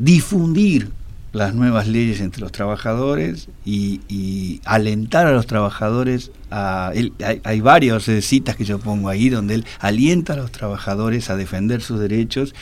difundir 0.00 0.90
las 1.32 1.54
nuevas 1.54 1.86
leyes 1.86 2.22
entre 2.22 2.40
los 2.40 2.50
trabajadores 2.50 3.48
y, 3.66 4.60
alentar 4.64 5.26
a 5.26 5.32
los 5.32 5.46
trabajadores 5.46 6.30
a... 6.50 6.88
hay, 6.88 7.12
hay 7.44 7.60
varias 7.60 8.04
citas 8.22 8.56
que 8.56 8.64
yo 8.64 8.78
pongo 8.78 9.10
ahí 9.10 9.28
donde 9.28 9.56
él 9.56 9.66
alienta 9.80 10.32
a 10.32 10.36
los 10.36 10.50
trabajadores 10.50 11.28
a 11.28 11.36
defender 11.36 11.82
sus 11.82 12.00
derechos 12.00 12.54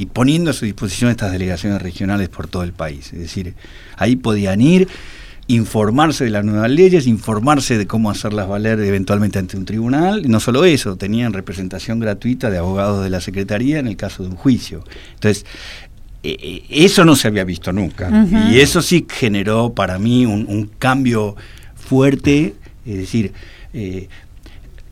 y 0.00 0.06
poniendo 0.06 0.50
a 0.50 0.54
su 0.54 0.64
disposición 0.64 1.10
estas 1.10 1.30
delegaciones 1.30 1.82
regionales 1.82 2.30
por 2.30 2.46
todo 2.46 2.62
el 2.62 2.72
país. 2.72 3.12
Es 3.12 3.18
decir, 3.18 3.54
ahí 3.98 4.16
podían 4.16 4.62
ir, 4.62 4.88
informarse 5.46 6.24
de 6.24 6.30
las 6.30 6.42
nuevas 6.42 6.70
leyes, 6.70 7.06
informarse 7.06 7.76
de 7.76 7.86
cómo 7.86 8.10
hacerlas 8.10 8.48
valer 8.48 8.80
eventualmente 8.80 9.38
ante 9.38 9.58
un 9.58 9.66
tribunal. 9.66 10.24
Y 10.24 10.28
no 10.28 10.40
solo 10.40 10.64
eso, 10.64 10.96
tenían 10.96 11.34
representación 11.34 12.00
gratuita 12.00 12.48
de 12.48 12.56
abogados 12.56 13.04
de 13.04 13.10
la 13.10 13.20
Secretaría 13.20 13.78
en 13.78 13.88
el 13.88 13.98
caso 13.98 14.22
de 14.22 14.30
un 14.30 14.36
juicio. 14.36 14.84
Entonces, 15.16 15.44
eh, 16.22 16.34
eh, 16.40 16.62
eso 16.70 17.04
no 17.04 17.14
se 17.14 17.28
había 17.28 17.44
visto 17.44 17.70
nunca. 17.70 18.26
Y 18.50 18.58
eso 18.60 18.80
sí 18.80 19.06
generó 19.06 19.74
para 19.74 19.98
mí 19.98 20.24
un, 20.24 20.70
cambio 20.78 21.36
fuerte. 21.74 22.54
Es 22.86 22.96
decir, 22.96 23.34
eh, 23.74 24.08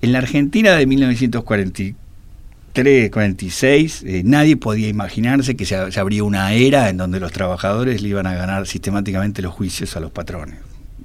en 0.02 0.12
la 0.12 0.18
Argentina 0.18 0.72
de 0.72 0.84
1944, 0.84 2.07
46, 2.84 4.04
eh, 4.06 4.22
nadie 4.24 4.56
podía 4.56 4.88
imaginarse 4.88 5.56
que 5.56 5.64
se, 5.64 5.76
abría 5.76 6.24
una 6.24 6.52
era 6.52 6.88
en 6.88 6.96
donde 6.96 7.20
los 7.20 7.32
trabajadores 7.32 8.02
le 8.02 8.08
iban 8.08 8.26
a 8.26 8.34
ganar 8.34 8.66
sistemáticamente 8.66 9.42
los 9.42 9.52
juicios 9.52 9.96
a 9.96 10.00
los 10.00 10.10
patrones. 10.10 10.56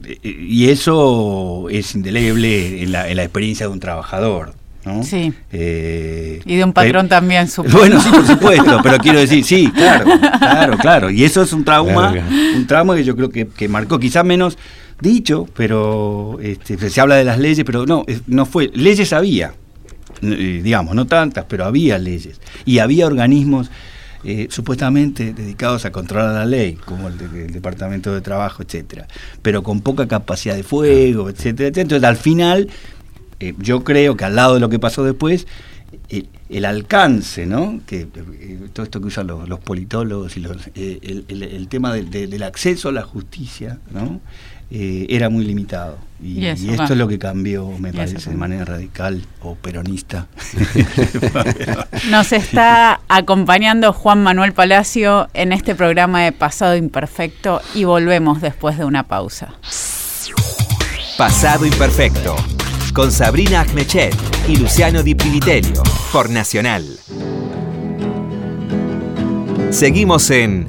Eh, 0.05 0.19
eh, 0.23 0.29
y 0.47 0.69
eso 0.69 1.67
es 1.69 1.95
indeleble 1.95 2.83
en 2.83 2.91
la, 2.91 3.07
experiencia 3.09 3.67
de 3.67 3.73
un 3.73 3.79
trabajador. 3.79 4.53
¿no? 4.85 5.01
Sí. 5.01 5.33
y 5.49 6.55
de 6.57 6.63
un 6.63 6.73
patrón 6.73 7.07
también, 7.07 7.47
supongo. 7.49 7.77
Bueno, 7.77 8.01
sí, 8.01 8.09
por 8.09 8.27
supuesto, 8.27 8.79
pero 8.83 8.97
quiero 8.97 9.19
decir, 9.19 9.43
sí, 9.45 9.71
claro, 9.73 10.05
claro, 10.39 10.77
claro. 10.77 11.09
Y 11.09 11.23
eso 11.23 11.41
es 11.41 11.53
un 11.53 11.63
trauma, 11.63 12.13
un 12.55 12.67
trauma 12.67 12.93
que 12.95 13.05
yo 13.05 13.15
creo 13.15 13.29
que, 13.29 13.47
que 13.47 13.69
marcó 13.69 13.97
quizá 13.97 14.23
menos 14.23 14.57
dicho, 14.99 15.47
pero 15.55 16.37
este, 16.41 16.89
se 16.89 17.01
habla 17.01 17.15
de 17.15 17.23
las 17.23 17.39
leyes, 17.39 17.63
pero 17.65 17.85
no, 17.85 18.05
no 18.27 18.45
fue, 18.45 18.71
leyes 18.73 19.13
había, 19.13 19.53
digamos, 20.23 20.95
no 20.95 21.05
tantas, 21.05 21.45
pero 21.47 21.65
había 21.65 21.97
leyes 21.97 22.39
y 22.65 22.79
había 22.79 23.05
organismos 23.05 23.69
eh, 24.25 24.47
supuestamente 24.49 25.33
dedicados 25.33 25.83
a 25.83 25.91
controlar 25.91 26.33
la 26.33 26.45
ley, 26.45 26.75
como 26.75 27.09
el, 27.09 27.17
Departamento 27.51 28.13
de 28.13 28.21
Trabajo, 28.21 28.63
etcétera, 28.63 29.05
pero 29.41 29.63
con 29.63 29.81
poca 29.81 30.07
capacidad 30.07 30.55
de 30.55 30.63
fuego, 30.63 31.29
etcétera, 31.29 31.67
etcétera. 31.67 31.81
Entonces, 31.81 32.07
al 32.07 32.15
final, 32.15 32.69
eh, 33.41 33.53
yo 33.59 33.83
creo 33.83 34.15
que 34.15 34.23
al 34.23 34.37
lado 34.37 34.53
de 34.53 34.59
lo 34.61 34.69
que 34.69 34.79
pasó 34.79 35.03
después, 35.03 35.45
el, 36.49 36.65
alcance, 36.65 37.45
¿no? 37.45 37.81
Que 37.85 38.07
todo 38.71 38.85
esto 38.85 39.01
que 39.01 39.07
usan 39.07 39.27
los, 39.27 39.59
politólogos 39.59 40.37
y 40.37 40.39
los, 40.39 40.69
el, 40.75 41.67
tema 41.69 41.93
del 41.93 42.43
acceso 42.43 42.89
a 42.89 42.91
la 42.93 43.03
justicia, 43.03 43.79
¿no? 43.91 44.21
Eh, 44.75 45.05
era 45.07 45.29
muy 45.29 45.45
limitado. 45.45 45.99
Y, 46.19 46.47
esto 46.47 46.93
es 46.93 46.97
lo 46.97 47.07
que 47.07 47.19
cambió, 47.19 47.69
me 47.77 47.93
parece, 47.93 48.31
de 48.31 48.35
manera 48.35 48.65
radical 48.65 49.23
o 49.41 49.53
peronista. 49.53 50.25
Nos 52.09 52.31
está 52.31 53.01
acompañando 53.07 53.93
Juan 53.93 54.23
Manuel 54.23 54.53
Palacio 54.53 55.27
en 55.35 55.53
este 55.53 55.75
programa 55.75 56.23
de 56.23 56.31
Pasado 56.31 56.75
Imperfecto 56.75 57.61
y 57.75 57.83
volvemos 57.83 58.41
después 58.41 58.79
de 58.79 58.85
una 58.85 59.03
pausa. 59.03 59.53
Pasado 61.19 61.67
Imperfecto, 61.67 62.35
con 62.95 63.11
Sabrina 63.11 63.61
Agnechet 63.61 64.15
y 64.47 64.55
Luciano 64.55 65.03
Di 65.03 65.13
Privitelio, 65.13 65.83
por 66.11 66.31
Nacional. 66.31 66.83
Seguimos 69.69 70.31
en 70.31 70.67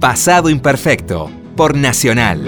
Pasado 0.00 0.50
Imperfecto 0.50 1.30
por 1.58 1.76
Nacional. 1.76 2.40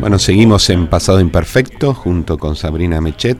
Bueno, 0.00 0.18
seguimos 0.18 0.70
en 0.70 0.86
Pasado 0.86 1.20
Imperfecto 1.20 1.92
junto 1.92 2.38
con 2.38 2.56
Sabrina 2.56 3.02
Mechet 3.02 3.36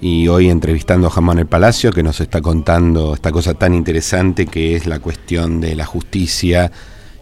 y 0.00 0.26
hoy 0.26 0.50
entrevistando 0.50 1.06
a 1.06 1.10
Jamón 1.10 1.38
el 1.38 1.46
Palacio 1.46 1.92
que 1.92 2.02
nos 2.02 2.20
está 2.20 2.40
contando 2.40 3.14
esta 3.14 3.30
cosa 3.30 3.54
tan 3.54 3.72
interesante 3.72 4.46
que 4.46 4.74
es 4.74 4.88
la 4.88 4.98
cuestión 4.98 5.60
de 5.60 5.76
la 5.76 5.86
justicia 5.86 6.72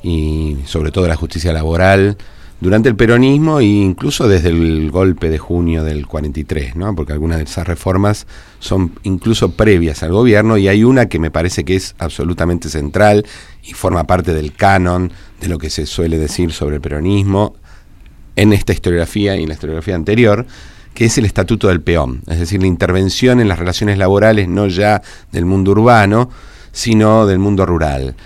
y 0.03 0.57
sobre 0.65 0.93
todo 0.93 1.07
la 1.09 1.17
justicia 1.17 1.53
laboral 1.53 2.17
durante 2.65 2.89
el 2.89 2.97
peronismo 2.97 3.61
e 3.61 3.65
incluso 3.65 4.27
desde 4.27 4.49
el 4.49 4.91
golpe 4.91 5.29
de 5.29 5.37
junio 5.37 5.85
del 5.85 6.07
43, 6.07 6.77
¿no? 6.77 6.95
porque 6.95 7.13
algunas 7.13 7.37
de 7.37 7.45
esas 7.45 7.69
reformas 7.69 8.27
son 8.59 8.93
incluso 9.03 9.51
previas 9.51 10.03
al 10.03 10.13
gobierno 10.13 10.57
y 10.57 10.69
hay 10.69 10.83
una 10.83 11.05
que 11.05 11.19
me 11.19 11.31
parece 11.31 11.63
que 11.67 11.77
es 11.77 11.95
absolutamente 11.99 12.71
central 12.71 13.27
y 13.65 13.75
forma 13.75 14.05
parte 14.05 14.33
del 14.33 14.55
canon 14.55 15.13
de 15.43 15.49
lo 15.49 15.59
que 15.59 15.69
se 15.69 15.85
suele 15.85 16.17
decir 16.17 16.53
sobre 16.53 16.77
el 16.77 16.81
peronismo 16.81 17.55
en 18.35 18.55
esta 18.55 18.73
historiografía 18.73 19.37
y 19.37 19.43
en 19.43 19.49
la 19.49 19.55
historiografía 19.57 19.95
anterior, 19.95 20.47
que 20.95 21.05
es 21.05 21.19
el 21.19 21.27
estatuto 21.27 21.69
del 21.69 21.83
peón, 21.83 22.23
es 22.29 22.39
decir, 22.39 22.63
la 22.63 22.67
intervención 22.67 23.41
en 23.41 23.49
las 23.49 23.59
relaciones 23.59 23.99
laborales 23.99 24.49
no 24.49 24.69
ya 24.69 25.03
del 25.33 25.45
mundo 25.45 25.73
urbano, 25.73 26.31
sino 26.73 27.27
del 27.27 27.41
mundo 27.41 27.67
rural. 27.67 28.17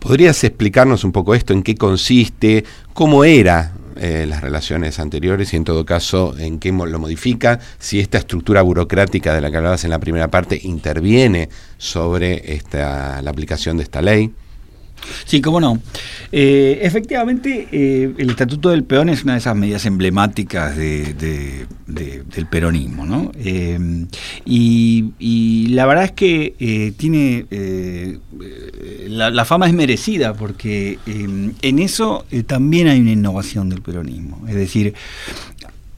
¿Podrías 0.00 0.44
explicarnos 0.44 1.02
un 1.02 1.12
poco 1.12 1.34
esto, 1.34 1.54
en 1.54 1.62
qué 1.62 1.76
consiste, 1.76 2.62
cómo 2.92 3.24
era 3.24 3.72
eh, 3.98 4.26
las 4.28 4.40
relaciones 4.40 4.98
anteriores 4.98 5.52
y 5.52 5.56
en 5.56 5.64
todo 5.64 5.84
caso 5.84 6.34
en 6.38 6.58
qué 6.58 6.72
lo 6.72 6.98
modifica, 6.98 7.58
si 7.78 8.00
esta 8.00 8.18
estructura 8.18 8.62
burocrática 8.62 9.34
de 9.34 9.40
la 9.40 9.50
que 9.50 9.56
hablabas 9.56 9.84
en 9.84 9.90
la 9.90 9.98
primera 9.98 10.28
parte 10.28 10.60
interviene 10.62 11.48
sobre 11.78 12.54
esta, 12.54 13.22
la 13.22 13.30
aplicación 13.30 13.76
de 13.76 13.82
esta 13.84 14.02
ley. 14.02 14.32
Sí, 15.24 15.40
cómo 15.40 15.60
no. 15.60 15.80
Eh, 16.32 16.80
efectivamente, 16.82 17.68
eh, 17.70 18.14
el 18.18 18.30
Estatuto 18.30 18.70
del 18.70 18.84
Peón 18.84 19.08
es 19.08 19.24
una 19.24 19.34
de 19.34 19.38
esas 19.38 19.56
medidas 19.56 19.86
emblemáticas 19.86 20.76
del 20.76 21.66
peronismo, 22.50 23.06
¿no? 23.06 23.32
Eh, 23.36 24.06
y, 24.44 25.66
la 25.68 25.86
verdad 25.86 26.04
es 26.04 26.12
que 26.12 26.94
tiene. 26.96 27.46
La, 29.08 29.44
fama 29.44 29.66
es 29.66 29.74
merecida 29.74 30.34
porque 30.34 30.98
en 31.06 31.78
eso 31.78 32.24
también 32.46 32.88
hay 32.88 33.00
una 33.00 33.12
innovación 33.12 33.68
del 33.68 33.82
peronismo. 33.82 34.44
Es 34.48 34.54
decir, 34.54 34.94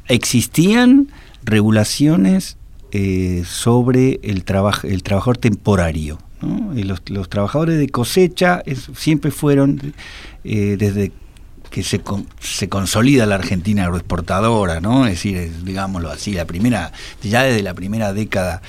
existían 0.07 1.09
regulaciones 1.43 2.57
sobre 3.45 4.21
el, 4.23 4.45
el 4.85 5.03
trabajador 5.03 5.39
temporario 5.39 6.19
los, 6.41 7.29
trabajadores 7.29 7.79
de 7.79 7.89
cosecha 7.89 8.63
siempre 8.95 9.31
fueron, 9.31 9.95
eh, 10.45 10.77
desde 10.79 11.13
que 11.71 11.83
se, 11.83 12.01
se, 12.41 12.69
consolida 12.69 13.27
la 13.27 13.35
Argentina 13.35 13.85
agroexportadora, 13.85 14.81
¿no? 14.81 15.07
es 15.07 15.13
decir, 15.13 15.65
digámoslo 15.65 16.11
así, 16.11 16.33
la 16.33 16.47
primera, 16.47 16.93
ya 17.23 17.43
desde 17.43 17.63
la 17.63 17.75
primera 17.75 18.13
década 18.13 18.63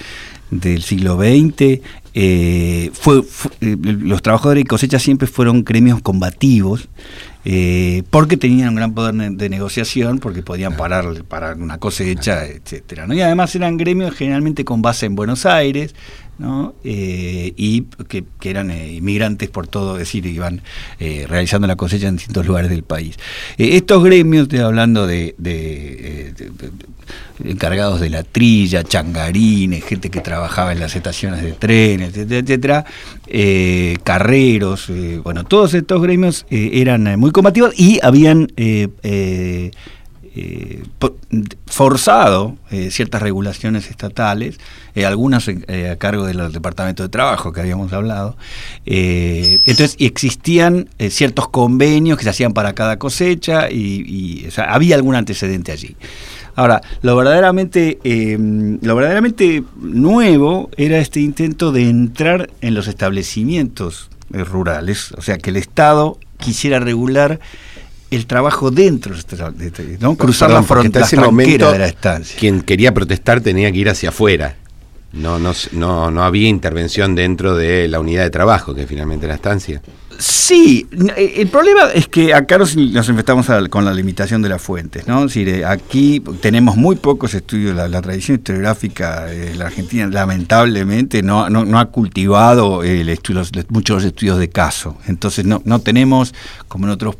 del 0.52 0.82
siglo 0.82 1.18
XX, 1.18 1.82
eh, 2.14 2.92
fue, 2.94 3.22
eh, 3.62 3.78
los 3.80 4.22
trabajadores 4.22 4.64
de 4.64 4.68
cosecha 4.68 5.00
siempre 5.00 5.28
fueron 5.28 5.64
gremios 5.64 6.02
combativos, 6.02 6.90
porque 8.12 8.38
tenían 8.38 8.70
un 8.70 8.76
gran 8.76 8.94
poder 8.94 9.16
de 9.16 9.50
negociación, 9.50 10.20
porque 10.20 10.44
podían 10.44 10.76
parar, 10.76 11.24
parar 11.24 11.58
una 11.58 11.80
cosecha, 11.80 12.46
etcétera. 12.46 13.08
¿no? 13.08 13.16
Y 13.16 13.22
además 13.22 13.56
eran 13.56 13.78
gremios 13.78 14.14
generalmente 14.14 14.66
con 14.66 14.82
base 14.84 15.08
en 15.08 15.16
Buenos 15.16 15.48
Aires, 15.48 15.96
Eh, 16.86 17.54
y 17.58 17.82
que, 18.08 18.24
eran 18.44 18.72
eh, 18.72 18.94
inmigrantes 18.94 19.50
por 19.50 19.68
todo, 19.68 19.98
decir, 19.98 20.26
iban 20.26 20.62
eh, 21.00 21.26
realizando 21.28 21.68
la 21.68 21.76
cosecha 21.76 22.08
en 22.08 22.16
distintos 22.16 22.46
lugares 22.46 22.70
del 22.70 22.84
país. 22.84 23.18
estos 23.58 24.02
gremios, 24.04 24.44
estoy 24.44 24.60
hablando 24.60 25.06
de, 25.06 25.36
encargados 27.44 28.00
de 28.00 28.10
la 28.10 28.24
trilla, 28.24 28.84
changarines, 28.86 29.84
gente 29.84 30.10
que 30.10 30.22
trabajaba 30.22 30.72
en 30.72 30.80
las 30.80 30.96
estaciones 30.96 31.42
de 31.42 31.52
trenes, 31.52 32.16
etcétera, 32.16 32.86
carreros, 34.04 34.90
bueno, 35.24 35.44
todos 35.44 35.74
estos 35.74 36.02
gremios 36.02 36.46
eran 36.50 37.20
muy 37.20 37.32
combativos 37.32 37.78
y 37.78 38.00
habían 38.02 38.48
eh, 40.42 40.84
forzado 41.66 42.56
eh, 42.72 42.92
ciertas 42.92 43.22
regulaciones 43.22 43.90
estatales, 43.90 44.58
eh, 44.96 45.06
algunas 45.06 45.50
a 45.50 45.96
cargo 45.98 46.26
del 46.26 46.52
Departamento 46.52 47.04
de 47.04 47.10
Trabajo 47.10 47.52
que 47.52 47.60
habíamos 47.60 47.92
hablado. 47.92 48.38
entonces 48.86 49.96
existían 50.00 50.90
ciertos 51.10 51.50
convenios 51.50 52.18
que 52.18 52.24
se 52.24 52.30
hacían 52.30 52.54
para 52.54 52.74
cada 52.74 52.98
cosecha 52.98 53.70
y, 53.70 54.48
había 54.58 54.96
algún 54.96 55.16
antecedente 55.16 55.72
allí. 55.72 55.96
Ahora, 56.56 56.82
lo 57.02 57.16
verdaderamente, 57.16 58.00
lo 58.82 58.96
verdaderamente 58.96 59.64
nuevo 59.78 60.70
era 60.78 61.00
este 61.00 61.20
intento 61.20 61.72
de 61.72 61.90
entrar 61.90 62.50
en 62.62 62.74
los 62.76 62.88
establecimientos 62.88 64.10
rurales, 64.32 65.12
o 65.14 65.22
sea, 65.22 65.38
que 65.38 65.50
el 65.50 65.58
Estado 65.58 66.18
quisiera 66.38 66.80
regular 66.80 67.40
el 68.12 68.26
trabajo 68.26 68.72
dentro 68.72 69.16
de, 69.16 69.98
¿no? 70.00 70.16
cruzar 70.16 70.50
la, 70.50 70.64
frontera 70.64 71.08
de 71.08 71.80
la 71.80 71.88
estancia. 71.88 72.40
Quien 72.40 72.62
quería 72.62 72.94
protestar 72.94 73.42
tenía 73.42 73.72
que 73.72 73.78
ir 73.78 73.90
hacia 73.90 74.10
afuera. 74.10 74.56
No, 75.12 75.40
no, 75.40 75.54
no, 75.72 76.12
no 76.12 76.24
había 76.24 76.48
intervención 76.48 77.16
dentro 77.16 77.56
de 77.56 77.88
la 77.88 78.00
unidad 78.00 78.24
de 78.24 78.30
trabajo, 78.30 78.76
que 78.76 78.86
finalmente 78.86 79.28
la 79.28 79.36
estancia. 79.36 79.82
Sí, 80.20 80.86
eh, 81.16 81.36
el 81.38 81.48
problema 81.48 81.92
es 81.94 82.10
que 82.10 82.34
acá 82.34 82.58
nos, 82.58 82.76
enfrentamos 82.76 83.48
con 83.70 83.86
la 83.86 83.94
limitación 83.94 84.42
de 84.42 84.50
las 84.50 84.62
fuentes, 84.62 85.08
¿no? 85.08 85.20
Es 85.20 85.34
decir, 85.34 85.48
eh, 85.48 85.66
aquí 85.66 86.22
tenemos 86.42 86.76
muy 86.76 86.98
pocos 86.98 87.34
estudios, 87.34 87.74
la, 87.74 88.02
tradición 88.02 88.38
historiográfica 88.38 89.26
de 89.26 89.56
la 89.56 89.68
Argentina 89.68 90.08
lamentablemente 90.08 91.24
no, 91.24 91.50
no, 91.50 91.80
ha 91.80 91.86
cultivado 91.86 92.84
el 92.84 93.18
muchos 93.70 94.04
estudios 94.04 94.38
de 94.40 94.50
caso, 94.50 94.98
entonces 95.08 95.46
no, 95.46 95.62
no 95.64 95.80
tenemos, 95.80 96.34
como 96.68 96.86
en 96.86 96.92
otros 96.92 97.16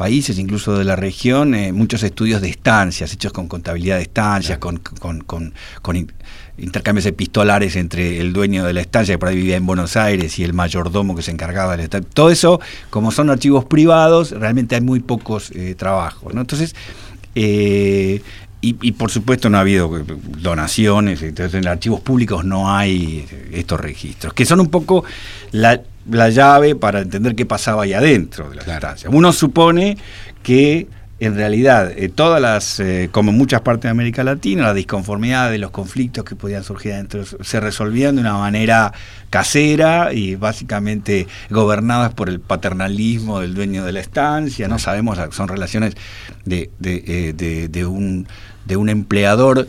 países, 0.00 0.38
incluso 0.38 0.78
de 0.78 0.84
la 0.84 0.96
región, 0.96 1.54
eh, 1.54 1.72
muchos 1.72 2.02
estudios 2.02 2.40
de 2.40 2.48
estancias, 2.48 3.12
hechos 3.12 3.34
con 3.34 3.48
contabilidad 3.48 3.96
de 3.96 4.04
estancias, 4.04 4.56
con, 4.56 4.78
con, 4.78 5.20
con, 5.20 5.52
intercambios 6.56 7.04
epistolares 7.04 7.76
entre 7.76 8.18
el 8.18 8.32
dueño 8.32 8.64
de 8.64 8.72
la 8.72 8.80
estancia, 8.80 9.12
que 9.12 9.18
por 9.18 9.28
ahí 9.28 9.36
vivía 9.36 9.56
en 9.56 9.66
Buenos 9.66 9.98
Aires, 9.98 10.38
y 10.38 10.44
el 10.44 10.54
mayordomo 10.54 11.14
que 11.14 11.20
se 11.20 11.32
encargaba 11.32 11.72
de 11.72 11.76
la 11.76 11.82
estancia. 11.82 12.08
Todo 12.14 12.30
eso, 12.30 12.60
como 12.88 13.10
son 13.10 13.28
archivos 13.28 13.66
privados, 13.66 14.30
realmente 14.30 14.74
hay 14.74 14.80
muy 14.80 15.00
pocos 15.00 15.50
eh, 15.50 15.74
trabajos. 15.74 16.32
¿no? 16.32 16.40
Entonces, 16.40 16.74
eh, 17.34 18.22
y, 18.62 18.76
y, 18.80 18.92
por 18.92 19.10
supuesto 19.10 19.50
no 19.50 19.58
ha 19.58 19.60
habido 19.60 20.02
donaciones, 20.38 21.20
entonces 21.20 21.60
en 21.60 21.68
archivos 21.68 22.00
públicos 22.00 22.42
no 22.42 22.74
hay 22.74 23.26
estos 23.52 23.78
registros, 23.78 24.32
que 24.32 24.46
son 24.46 24.60
un 24.60 24.68
poco 24.68 25.04
la, 25.52 25.82
la 26.08 26.30
llave 26.30 26.74
para 26.74 27.00
entender 27.00 27.34
qué 27.34 27.46
pasaba 27.46 27.84
ahí 27.84 27.92
adentro 27.92 28.50
de 28.50 28.56
la 28.56 28.62
estancia. 28.62 29.10
Uno 29.10 29.32
supone 29.32 29.98
que 30.42 30.88
en 31.20 31.34
realidad 31.34 31.92
eh, 31.94 32.08
todas 32.08 32.40
las, 32.40 32.80
eh, 32.80 33.10
como 33.12 33.30
en 33.30 33.36
muchas 33.36 33.60
partes 33.60 33.82
de 33.82 33.88
América 33.90 34.24
Latina, 34.24 34.62
la 34.62 34.74
disconformidad 34.74 35.50
de 35.50 35.58
los 35.58 35.70
conflictos 35.70 36.24
que 36.24 36.34
podían 36.34 36.64
surgir 36.64 36.94
adentro 36.94 37.24
se 37.24 37.60
resolvían 37.60 38.14
de 38.14 38.22
una 38.22 38.38
manera 38.38 38.94
casera 39.28 40.14
y 40.14 40.36
básicamente 40.36 41.28
gobernadas 41.50 42.14
por 42.14 42.30
el 42.30 42.40
paternalismo 42.40 43.40
del 43.40 43.54
dueño 43.54 43.84
de 43.84 43.92
la 43.92 44.00
estancia. 44.00 44.66
No 44.66 44.78
sabemos, 44.78 45.18
son 45.32 45.48
relaciones 45.48 45.94
de, 46.46 46.70
de, 46.78 47.04
eh, 47.06 47.32
de, 47.36 47.68
de 47.68 47.84
un, 47.84 48.26
de 48.64 48.76
un 48.76 48.88
empleador 48.88 49.68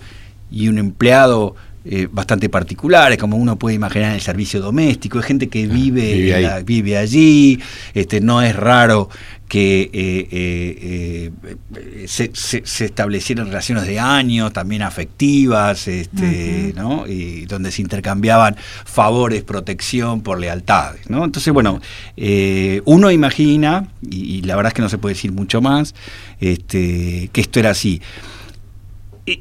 y 0.49 0.69
un 0.69 0.77
empleado 0.77 1.55
eh, 1.83 2.07
bastante 2.11 2.47
particulares, 2.47 3.17
como 3.17 3.37
uno 3.37 3.57
puede 3.57 3.75
imaginar 3.75 4.09
en 4.09 4.15
el 4.15 4.21
servicio 4.21 4.61
doméstico, 4.61 5.17
hay 5.17 5.23
gente 5.23 5.49
que 5.49 5.65
vive, 5.65 6.61
vive, 6.63 6.95
allí, 6.95 7.59
este, 7.95 8.21
no 8.21 8.43
es 8.43 8.55
raro 8.55 9.09
que 9.47 9.89
eh, 9.91 11.31
eh, 11.41 12.07
se, 12.07 12.85
establecieran 12.85 13.47
relaciones 13.47 13.87
de 13.87 13.99
años, 13.99 14.53
también 14.53 14.83
afectivas, 14.83 15.87
este, 15.87 16.71
¿no? 16.75 17.07
y 17.07 17.45
donde 17.45 17.71
se 17.71 17.81
intercambiaban 17.81 18.57
favores, 18.85 19.41
protección 19.41 20.21
por 20.21 20.39
lealtades. 20.39 21.09
¿no? 21.09 21.25
Entonces, 21.25 21.51
bueno, 21.51 21.81
uno 22.85 23.09
imagina, 23.09 23.87
y, 24.07 24.43
la 24.43 24.55
verdad 24.55 24.69
es 24.69 24.75
que 24.75 24.83
no 24.83 24.89
se 24.89 24.99
puede 24.99 25.15
decir 25.15 25.31
mucho 25.31 25.61
más, 25.61 25.95
este, 26.39 27.31
que 27.33 27.41
esto 27.41 27.59
era 27.59 27.71
así. 27.71 28.03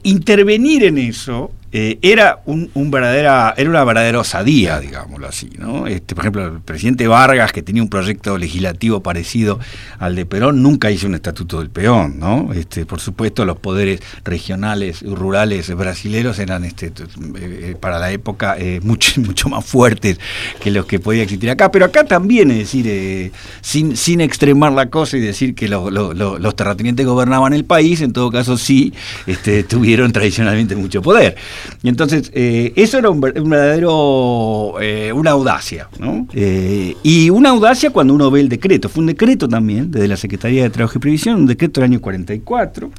intervenir 0.05 0.85
en 0.85 0.97
eso 0.97 1.53
eh, 1.73 1.99
era 2.03 2.41
un, 2.47 2.71
verdadera, 2.91 3.55
era 3.57 3.71
una 3.71 3.85
verdadera 3.85 4.19
osadía, 4.19 4.81
digámoslo 4.81 5.29
así, 5.29 5.51
¿no? 5.57 5.87
Este, 5.87 6.15
por 6.15 6.25
ejemplo, 6.25 6.47
el 6.47 6.61
presidente 6.61 7.07
Vargas, 7.07 7.53
que 7.53 7.63
tenía 7.63 7.83
un 7.83 7.89
proyecto 7.89 8.37
legislativo 8.37 9.03
parecido 9.03 9.61
al 9.99 10.17
de 10.17 10.27
Perón, 10.27 10.63
nunca 10.63 10.91
hizo 10.91 11.07
un 11.07 11.15
estatuto 11.15 11.61
del 11.61 11.71
peón, 11.71 12.19
¿no? 12.19 12.53
Este, 12.53 12.87
por 12.87 13.01
supuesto, 13.01 13.45
los 13.45 13.59
poderes 13.59 14.01
regionales 14.25 15.03
y 15.03 15.15
rurales 15.15 15.75
brasileños 15.77 16.39
eran 16.39 16.65
este, 16.65 16.87
eh, 16.87 16.93
eh, 17.37 17.77
para 17.81 17.99
la 17.99 18.11
época 18.11 18.57
mucho, 18.83 19.21
mucho 19.21 19.49
más 19.49 19.65
fuertes 19.65 20.19
que 20.61 20.71
los 20.71 20.87
que 20.87 20.99
podía 20.99 21.23
existir 21.23 21.51
acá, 21.51 21.71
pero 21.71 21.85
acá 21.85 22.05
también, 22.05 22.51
es 22.51 22.59
decir, 22.59 23.33
sin, 23.61 23.97
sin 23.97 24.21
extremar 24.21 24.73
la 24.73 24.91
cosa 24.91 25.17
y 25.17 25.21
decir 25.21 25.55
que 25.55 25.69
los 25.69 26.57
terratenientes 26.57 27.07
gobernaban 27.07 27.53
el 27.53 27.65
país, 27.65 28.01
en 28.01 28.13
todo 28.13 28.31
caso 28.31 28.59
sí 28.59 28.93
este, 29.27 29.63
tuvieron 29.71 30.13
tradicionalmente 30.13 30.75
mucho 30.77 31.03
poder. 31.03 31.37
Y 31.83 31.89
entonces, 31.89 32.31
eh, 32.35 32.73
eso 32.77 32.99
era 32.99 33.11
un, 33.11 33.21
verdadero, 33.21 34.75
eh, 34.81 35.13
una 35.13 35.31
audacia, 35.33 35.89
¿no? 35.99 36.27
Eh, 36.33 36.97
y 37.03 37.31
una 37.31 37.51
audacia 37.51 37.91
cuando 37.91 38.15
uno 38.15 38.31
ve 38.31 38.41
el 38.41 38.49
decreto. 38.49 38.89
Fue 38.89 39.01
un 39.01 39.07
decreto 39.07 39.49
también, 39.49 39.91
desde 39.91 40.09
la 40.09 40.17
Secretaría 40.17 40.63
de 40.63 40.71
Trabajo 40.71 40.99
y 40.99 41.01
Previsión, 41.01 41.37
un 41.37 41.47
decreto 41.47 41.81
del 41.81 41.91
año 41.91 42.01
44, 42.01 42.91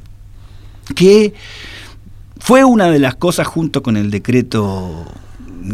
que 0.96 1.34
fue 2.40 2.64
una 2.64 2.90
de 2.90 3.00
las 3.00 3.16
cosas 3.16 3.48
junto 3.48 3.84
con 3.84 3.98
el 3.98 4.10
decreto 4.10 5.06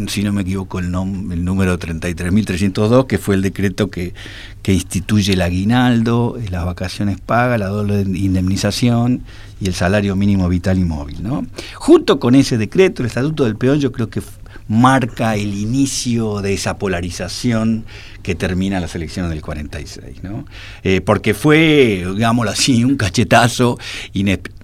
si 0.08 0.22
no 0.22 0.32
me 0.32 0.42
equivoco, 0.42 0.78
el, 0.78 0.86
el 0.86 1.44
número 1.44 1.78
33.302, 1.78 3.06
que 3.06 3.18
fue 3.18 3.34
el 3.34 3.42
decreto 3.42 3.90
que, 3.90 4.14
que 4.62 4.72
instituye 4.72 5.32
el 5.32 5.42
aguinaldo, 5.42 6.38
las 6.50 6.64
vacaciones 6.64 7.20
pagas, 7.20 7.58
la 7.58 7.68
doble 7.68 8.00
indemnización 8.00 9.22
y 9.60 9.66
el 9.66 9.74
salario 9.74 10.16
mínimo 10.16 10.48
vital 10.48 10.78
y 10.78 10.84
móvil. 10.84 11.22
¿no? 11.22 11.46
Junto 11.74 12.20
con 12.20 12.34
ese 12.34 12.58
decreto, 12.58 13.02
el 13.02 13.06
Estatuto 13.06 13.44
del 13.44 13.56
Peón, 13.56 13.80
yo 13.80 13.92
creo 13.92 14.08
que 14.10 14.22
marca 14.68 15.34
el 15.34 15.54
inicio 15.54 16.42
de 16.42 16.52
esa 16.52 16.76
polarización 16.76 17.84
que 18.22 18.34
termina 18.34 18.78
las 18.78 18.94
elecciones 18.94 19.30
del 19.30 19.40
46, 19.40 20.22
¿no? 20.22 20.44
Eh, 20.82 21.00
porque 21.00 21.32
fue, 21.32 22.04
digámoslo 22.14 22.50
así, 22.50 22.84
un 22.84 22.96
cachetazo 22.96 23.78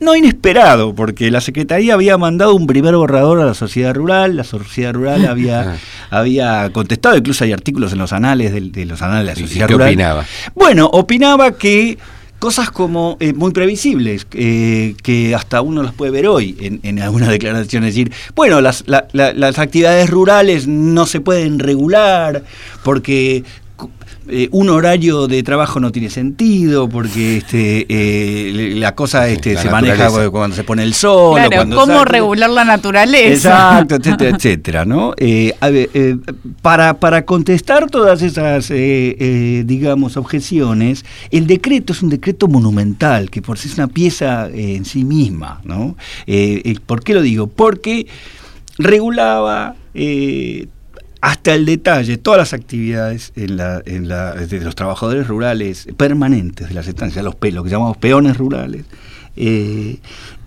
no 0.01 0.15
inesperado, 0.15 0.95
porque 0.95 1.31
la 1.31 1.41
Secretaría 1.41 1.95
había 1.95 2.19
mandado 2.19 2.55
un 2.55 2.67
primer 2.67 2.95
borrador 2.95 3.41
a 3.41 3.47
la 3.47 3.55
sociedad 3.55 3.95
rural, 3.95 4.37
la 4.37 4.45
sociedad 4.45 4.93
rural 4.93 5.25
había, 5.29 5.79
había 6.11 6.71
contestado, 6.71 7.17
incluso 7.17 7.45
hay 7.45 7.53
artículos 7.53 7.93
en 7.93 7.99
los 7.99 8.13
anales 8.13 8.53
de, 8.53 8.85
los 8.85 9.01
anales 9.01 9.35
de 9.35 9.41
la 9.41 9.49
sociedad 9.49 9.71
rural. 9.71 9.89
¿Qué 9.89 9.95
opinaba? 9.95 10.27
Bueno, 10.55 10.87
opinaba 10.87 11.53
que 11.53 11.97
cosas 12.39 12.71
como 12.71 13.17
eh, 13.21 13.33
muy 13.33 13.53
previsibles, 13.53 14.27
eh, 14.33 14.95
que 15.03 15.35
hasta 15.35 15.63
uno 15.63 15.83
las 15.83 15.95
puede 15.95 16.13
ver 16.13 16.27
hoy 16.27 16.57
en, 16.61 16.81
en 16.83 17.01
algunas 17.01 17.29
declaraciones, 17.31 17.95
decir, 17.95 18.13
bueno, 18.35 18.61
las, 18.61 18.85
las 18.87 19.59
actividades 19.59 20.11
rurales 20.11 20.67
no 20.67 21.07
se 21.07 21.21
pueden 21.21 21.59
regular 21.59 22.45
porque 22.83 23.45
eh, 24.29 24.49
un 24.53 24.71
horario 24.71 25.27
de 25.29 25.43
trabajo 25.43 25.81
no 25.81 25.93
tiene 25.93 26.09
sentido 26.09 26.89
porque 26.89 27.39
este, 27.39 27.87
eh, 27.89 28.75
la 28.77 28.95
cosa 28.95 29.29
este, 29.29 29.57
se 29.57 29.69
maneja 29.69 30.09
cuando 30.31 30.57
se 30.57 30.65
pone 30.65 30.83
el 30.83 30.95
sol. 30.95 31.41
Claro, 31.47 31.69
cómo 31.75 32.05
regular 32.05 32.49
la 32.49 32.65
naturaleza. 32.65 33.79
Exacto, 33.79 33.97
etcétera, 33.97 34.31
etcétera. 34.37 34.85
¿no? 34.87 35.13
Eh, 35.19 35.53
para, 36.63 36.95
para 36.95 37.27
contestar 37.27 37.91
todas 37.91 38.23
esas, 38.23 38.69
digamos, 38.71 40.17
objeciones, 40.17 41.05
el 41.31 41.47
decreto 41.47 41.93
es 41.93 42.03
un 42.03 42.09
decreto 42.09 42.49
monumental, 42.49 43.31
que 43.31 43.43
por 43.43 43.59
sí 43.59 43.69
es 43.69 43.75
una 43.75 43.89
pieza 43.89 44.49
en 44.49 44.87
sí 44.87 45.05
misma. 45.05 45.61
¿no? 45.65 45.97
¿Por 46.87 47.05
qué 47.05 47.15
lo 47.15 47.21
digo? 47.21 47.47
Porque 47.47 48.07
regulaba 48.79 49.75
hasta 51.25 51.55
el 51.55 51.65
detalle 51.65 52.19
todas 52.19 52.37
las 52.37 52.53
actividades 52.53 53.33
en 53.35 53.57
la, 53.57 53.81
en 53.87 54.09
la, 54.09 54.35
de 54.35 54.61
los 54.61 54.75
trabajadores 54.75 55.27
rurales 55.27 55.89
permanentes 55.97 56.69
de 56.69 56.75
las 56.75 56.87
estancias, 56.87 57.25
los 57.25 57.35
pelos, 57.35 57.65
que 57.65 57.71
llamamos 57.71 57.97
peones 57.97 58.37
rurales. 58.37 58.85
Eh, 59.35 60.01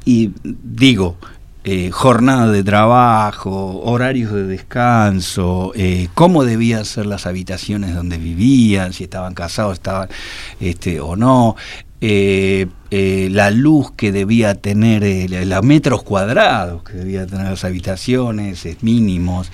y 0.06 0.32
digo, 0.44 1.18
eh, 1.64 1.90
jornada 1.90 2.52
de 2.52 2.64
trabajo, 2.64 3.82
horarios 3.82 4.32
de 4.32 4.44
descanso, 4.46 5.72
eh, 5.76 6.10
cómo 6.14 6.46
debían 6.46 6.86
ser 6.86 7.08
las 7.08 7.26
habitaciones 7.26 7.96
donde 7.96 8.20
vivían, 8.20 8.94
si 8.94 9.06
estaban 9.06 9.34
casados, 9.34 9.74
estaban 9.74 10.10
este, 10.60 11.00
o 11.00 11.16
no, 11.16 11.56
eh, 12.00 12.68
eh, 12.92 13.28
la 13.32 13.50
luz 13.50 13.92
que 13.92 14.12
debía 14.12 14.54
tener, 14.54 15.04
eh, 15.04 15.28
los 15.46 15.64
metros 15.64 16.04
cuadrados 16.04 16.84
que 16.84 16.94
debía 16.94 17.26
tener 17.26 17.48
las 17.48 17.64
habitaciones, 17.64 18.68
mínimos, 18.82 19.52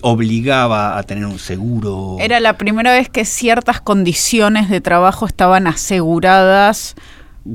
obligaba 0.00 0.98
a 0.98 1.02
tener 1.02 1.26
un 1.26 1.38
seguro. 1.38 2.16
Era 2.20 2.40
la 2.40 2.56
primera 2.56 2.92
vez 2.92 3.08
que 3.10 3.24
ciertas 3.24 3.80
condiciones 3.80 4.70
de 4.70 4.80
trabajo 4.80 5.26
estaban 5.26 5.66
aseguradas. 5.66 6.94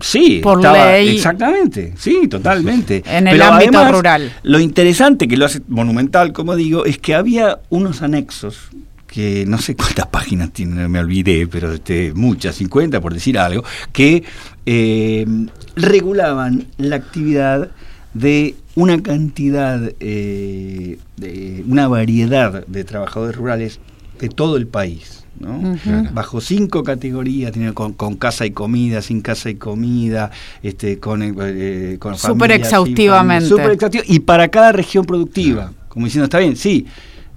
Sí, 0.02 0.40
por 0.42 0.64
ley. 0.64 1.18
Exactamente, 1.18 1.94
sí, 1.98 2.28
totalmente. 2.28 3.04
En 3.14 3.28
el 3.28 3.42
ámbito 3.42 3.92
rural. 3.92 4.32
Lo 4.44 4.60
interesante 4.60 5.28
que 5.28 5.38
lo 5.38 5.46
hace 5.46 5.62
monumental, 5.68 6.34
como 6.34 6.56
digo, 6.56 6.86
es 6.86 6.98
que 6.98 7.14
había 7.14 7.60
unos 7.70 8.02
anexos 8.02 8.70
que 9.14 9.46
no 9.46 9.60
sé 9.60 9.76
cuántas 9.76 10.08
páginas 10.12 10.52
tiene, 10.52 10.88
me 10.88 11.00
olvidé, 11.00 11.46
pero 11.46 11.72
este, 11.72 12.14
muchas, 12.16 12.56
50 12.56 13.00
por 13.00 13.14
decir 13.14 13.38
algo, 13.38 13.64
que 13.92 14.24
eh, 14.66 15.26
regulaban 15.76 16.66
la 16.78 16.96
actividad 16.96 17.70
de 18.16 18.56
una 18.74 19.04
cantidad, 19.04 19.80
eh, 20.00 20.98
de 21.18 21.64
una 21.68 21.88
variedad 21.88 22.66
de 22.66 22.84
trabajadores 22.84 23.36
rurales 23.36 23.80
de 24.20 24.30
todo 24.30 24.58
el 24.58 24.66
país. 24.66 25.20
¿no? 25.40 25.76
bajo 26.14 26.40
cinco 26.40 26.84
categorías 26.84 27.52
con, 27.74 27.94
con, 27.94 28.16
casa 28.16 28.46
y 28.46 28.52
comida 28.52 29.02
sin 29.02 29.22
casa 29.22 29.50
y 29.50 29.56
comida 29.56 30.30
este 30.62 31.00
con, 31.00 31.24
eh, 31.24 31.98
con 32.00 32.16
súper 32.20 32.52
exhaustivamente 32.52 33.50
super 33.50 33.76
y 34.06 34.20
para 34.20 34.50
cada 34.50 34.72
región 34.72 35.06
productiva 35.06 35.74
como 35.90 36.06
diciendo 36.06 36.26
está 36.26 36.38
bien 36.38 36.56
sí 36.56 36.86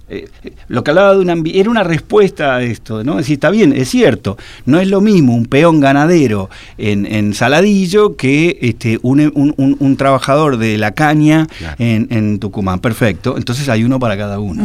eh, 0.09 0.29
lo 0.69 0.85
que 0.85 0.91
hablaba 0.91 1.13
de 1.15 1.19
una 1.19 1.35
era 1.53 1.69
una 1.69 1.83
respuesta 1.83 2.55
a 2.55 2.61
esto, 2.61 3.03
¿no? 3.03 3.13
Es 3.13 3.25
decir, 3.25 3.33
está 3.33 3.49
bien, 3.49 3.73
es 3.73 3.89
cierto, 3.89 4.37
no 4.65 4.79
es 4.79 4.87
lo 4.87 5.01
mismo 5.01 5.35
un 5.35 5.45
peón 5.45 5.81
ganadero 5.81 6.49
en, 6.77 7.33
Saladillo 7.33 8.15
que 8.15 8.57
este, 8.61 8.99
un, 9.01 9.95
trabajador 9.97 10.57
de 10.57 10.77
la 10.77 10.91
caña 10.91 11.47
en, 11.77 12.39
Tucumán. 12.39 12.79
Perfecto. 12.79 13.35
Entonces 13.37 13.67
hay 13.67 13.83
uno 13.83 13.99
para 13.99 14.17
cada 14.17 14.39
uno, 14.39 14.63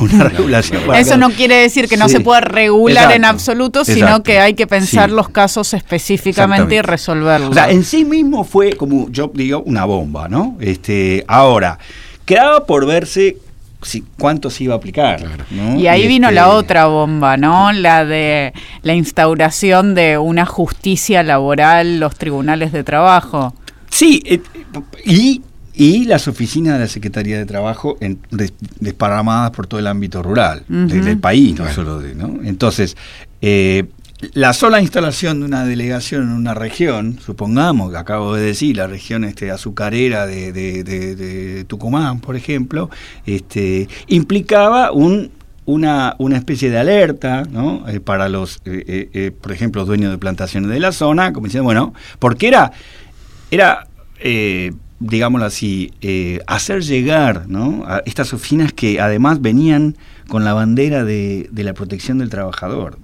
una 0.00 0.24
regulación. 0.28 0.82
Eso 0.94 1.16
no 1.16 1.30
quiere 1.30 1.56
decir 1.56 1.88
que 1.88 1.96
no 1.96 2.08
se 2.08 2.20
pueda 2.20 2.40
regular 2.40 3.12
en 3.12 3.24
absoluto, 3.24 3.84
sino 3.84 4.22
que 4.22 4.38
hay 4.38 4.54
que 4.54 4.66
pensar 4.66 5.10
los 5.10 5.28
casos 5.28 5.74
específicamente 5.74 6.76
y 6.76 6.82
resolverlos. 6.82 7.50
O 7.50 7.54
sea, 7.54 7.70
en 7.70 7.82
sí 7.82 8.04
mismo 8.04 8.44
fue, 8.44 8.74
como 8.74 9.08
yo 9.10 9.30
digo, 9.34 9.62
una 9.66 9.84
bomba, 9.84 10.28
¿no? 10.28 10.56
Este, 10.60 11.24
ahora, 11.26 11.78
quedaba 12.24 12.64
por 12.66 12.86
verse 12.86 13.38
cuánto 14.18 14.50
se 14.50 14.64
iba 14.64 14.74
a 14.74 14.78
aplicar. 14.78 15.22
Y 15.76 15.86
ahí 15.86 16.06
vino 16.06 16.30
la 16.30 16.42
este 16.42 16.54
otra 16.54 16.86
bomba, 16.86 17.36
¿no? 17.36 17.72
La 17.72 18.04
de 18.04 18.52
la 18.82 18.94
instauración 18.94 19.94
de 19.94 20.18
una 20.18 20.46
justicia 20.46 21.22
laboral, 21.22 22.00
los 22.00 22.16
tribunales 22.16 22.72
de 22.72 22.84
trabajo. 22.84 23.54
Sí, 23.90 24.22
eh, 24.26 24.40
y, 25.04 25.42
y, 25.74 26.04
las 26.04 26.26
oficinas 26.26 26.74
de 26.74 26.80
la 26.80 26.88
Secretaría 26.88 27.38
de 27.38 27.46
Trabajo 27.46 27.96
en, 28.00 28.18
desparramadas 28.80 29.52
por 29.52 29.66
todo 29.66 29.78
el 29.78 29.86
ámbito 29.86 30.22
rural 30.22 30.64
del 30.68 31.18
país, 31.18 31.56
no 31.56 31.70
solo 31.72 32.00
de, 32.00 32.14
¿no? 32.14 32.40
Entonces, 32.42 32.96
eh, 33.40 33.84
la 34.32 34.52
sola 34.52 34.80
instalación 34.80 35.40
de 35.40 35.46
una 35.46 35.64
delegación 35.64 36.22
en 36.22 36.30
una 36.30 36.54
región, 36.54 37.18
supongamos, 37.20 37.90
que 37.90 37.98
acabo 37.98 38.34
de 38.34 38.42
decir, 38.42 38.76
la 38.76 38.86
región 38.86 39.24
este, 39.24 39.50
azucarera 39.50 40.26
de, 40.26 41.64
Tucumán, 41.66 42.20
por 42.20 42.36
ejemplo, 42.36 42.90
este, 43.26 43.88
implicaba 44.06 44.92
un, 44.92 45.30
una, 45.66 46.14
una 46.18 46.36
especie 46.36 46.70
de 46.70 46.78
alerta 46.78 47.42
¿no? 47.50 47.88
Eh, 47.88 48.00
para 48.00 48.28
los, 48.28 48.60
eh, 48.64 49.10
eh, 49.12 49.30
por 49.32 49.52
ejemplo, 49.52 49.84
dueños 49.84 50.10
de 50.10 50.18
plantaciones 50.18 50.70
de 50.70 50.80
la 50.80 50.92
zona, 50.92 51.32
como 51.32 51.46
diciendo, 51.46 51.64
bueno, 51.64 51.92
porque 52.18 52.48
era, 52.48 52.72
era 53.50 53.88
digámoslo 55.00 55.46
así, 55.46 55.92
eh, 56.00 56.40
hacer 56.46 56.82
llegar 56.82 57.48
¿no? 57.48 57.84
a 57.86 58.02
estas 58.06 58.32
oficinas 58.32 58.72
que 58.72 59.00
además 59.00 59.40
venían 59.42 59.96
con 60.28 60.44
la 60.44 60.54
bandera 60.54 61.04
de, 61.04 61.48
la 61.52 61.74
protección 61.74 62.18
del 62.18 62.30
trabajador. 62.30 62.98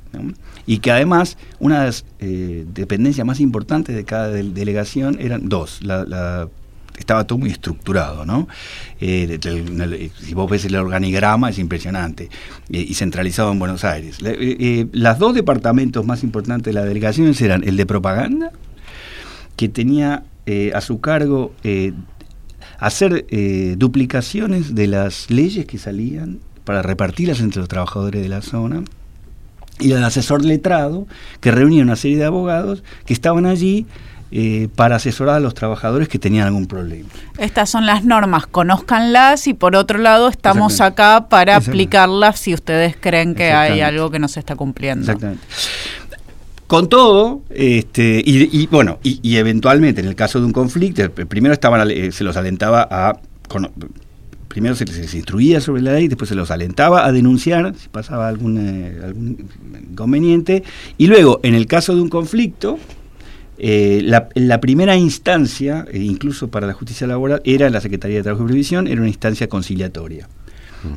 Y 0.67 0.79
que 0.79 0.93
además 0.93 1.37
una 1.59 1.81
de 1.81 1.87
las 1.87 2.05
eh, 2.21 2.65
dependencias 2.73 3.27
más 3.27 3.41
importantes 3.41 3.95
de 3.95 4.05
cada 4.05 4.29
delegación 4.29 5.17
eran 5.21 5.49
dos. 5.49 5.83
La, 5.83 6.49
estaba 6.99 7.27
todo 7.27 7.39
muy 7.39 7.51
estructurado, 7.51 8.27
¿no? 8.27 8.47
Eh, 9.01 9.39
si 10.19 10.35
vos 10.35 10.51
ves 10.51 10.67
el 10.67 10.77
organigrama 10.77 11.49
es 11.49 11.59
impresionante 11.59 12.29
y 12.69 12.93
centralizado 12.93 13.51
en 13.53 13.59
Buenos 13.59 13.85
Aires. 13.85 14.19
las 14.93 15.19
dos 15.19 15.35
departamentos 15.35 16.05
más 16.05 16.23
importantes 16.23 16.75
de 16.75 16.81
la 16.81 16.85
delegación 16.85 17.35
eran 17.41 17.65
el 17.65 17.77
de 17.79 17.87
propaganda, 17.87 18.53
que 19.57 19.71
tenía 19.71 20.25
eh, 20.53 20.73
a 20.75 20.81
su 20.81 21.01
cargo 21.01 21.55
eh, 21.63 21.93
hacer 22.81 23.25
eh, 23.29 23.77
duplicaciones 23.79 24.75
de 24.75 24.89
las 24.89 25.31
leyes 25.31 25.65
que 25.65 25.79
salían 25.79 26.41
para 26.65 26.83
repartirlas 26.83 27.39
entre 27.39 27.61
los 27.61 27.69
trabajadores 27.69 28.21
de 28.21 28.29
la 28.29 28.43
zona, 28.43 28.83
y 29.79 29.93
el 29.93 30.03
asesor 30.03 30.45
letrado, 30.45 31.07
que 31.39 31.53
reunía 31.53 31.85
una 31.85 31.95
serie 31.95 32.17
de 32.17 32.25
abogados 32.25 32.83
que 33.07 33.13
estaban 33.13 33.47
allí 33.47 33.87
para 34.75 34.97
asesorar 34.97 35.37
a 35.37 35.41
los 35.41 35.55
trabajadores 35.55 36.09
que 36.09 36.19
tenían 36.19 36.47
algún 36.47 36.67
problema. 36.67 37.09
Estas 37.39 37.71
son 37.71 37.87
las 37.87 38.05
normas, 38.05 38.47
conózcanlas 38.47 39.47
y 39.47 39.55
por 39.55 39.77
otro 39.77 39.99
lado 39.99 40.29
estamos 40.29 40.81
acá 40.81 41.27
para 41.29 41.57
aplicarlas 41.57 42.41
si 42.41 42.55
ustedes 42.55 42.97
creen 42.99 43.37
que 43.37 43.53
hay 43.53 43.81
algo 43.81 44.11
que 44.11 44.19
no 44.19 44.27
se 44.27 44.41
está 44.41 44.57
cumpliendo. 44.57 45.03
Exactamente. 45.03 45.45
Con 46.71 46.89
todo, 46.89 47.43
este, 47.51 48.23
y, 48.25 48.69
bueno, 48.69 49.01
y, 49.03 49.37
eventualmente 49.39 50.03
en 50.03 50.07
el 50.07 50.15
caso 50.15 50.39
de 50.39 50.47
un 50.47 50.53
conflicto, 50.53 51.11
primero 51.11 51.53
estaban, 51.53 51.91
eh, 51.91 52.13
se 52.13 52.23
los 52.23 52.37
alentaba 52.37 52.87
a 52.89 53.21
primero 54.47 54.77
se 54.77 54.85
les 54.85 55.13
instruía 55.13 55.61
sobre 55.61 55.83
la 55.83 55.95
ley, 55.95 56.07
después 56.07 56.29
se 56.29 56.37
los 56.37 56.53
alentaba 56.53 57.05
a 57.05 57.11
denunciar 57.11 57.75
si 57.75 57.89
pasaba 57.89 58.29
algún, 58.29 58.57
eh, 58.59 59.01
algún 59.03 59.49
inconveniente, 59.91 60.63
y 60.97 61.09
luego, 61.09 61.41
en 61.43 61.57
el 61.57 61.67
caso 61.67 61.97
de 61.97 62.03
un 62.03 62.09
conflicto, 62.09 62.79
eh, 63.59 64.03
la, 64.05 64.29
la, 64.37 64.61
primera 64.61 64.95
instancia, 64.95 65.87
incluso 65.93 66.53
para 66.53 66.69
la 66.69 66.73
justicia 66.73 67.05
laboral, 67.09 67.43
era 67.45 67.69
la 67.69 67.81
Secretaría 67.81 68.19
de 68.19 68.23
Trabajo 68.23 68.45
y 68.45 68.47
Previsión, 68.47 68.87
era 68.87 69.01
una 69.01 69.09
instancia 69.09 69.49
conciliatoria. 69.49 70.29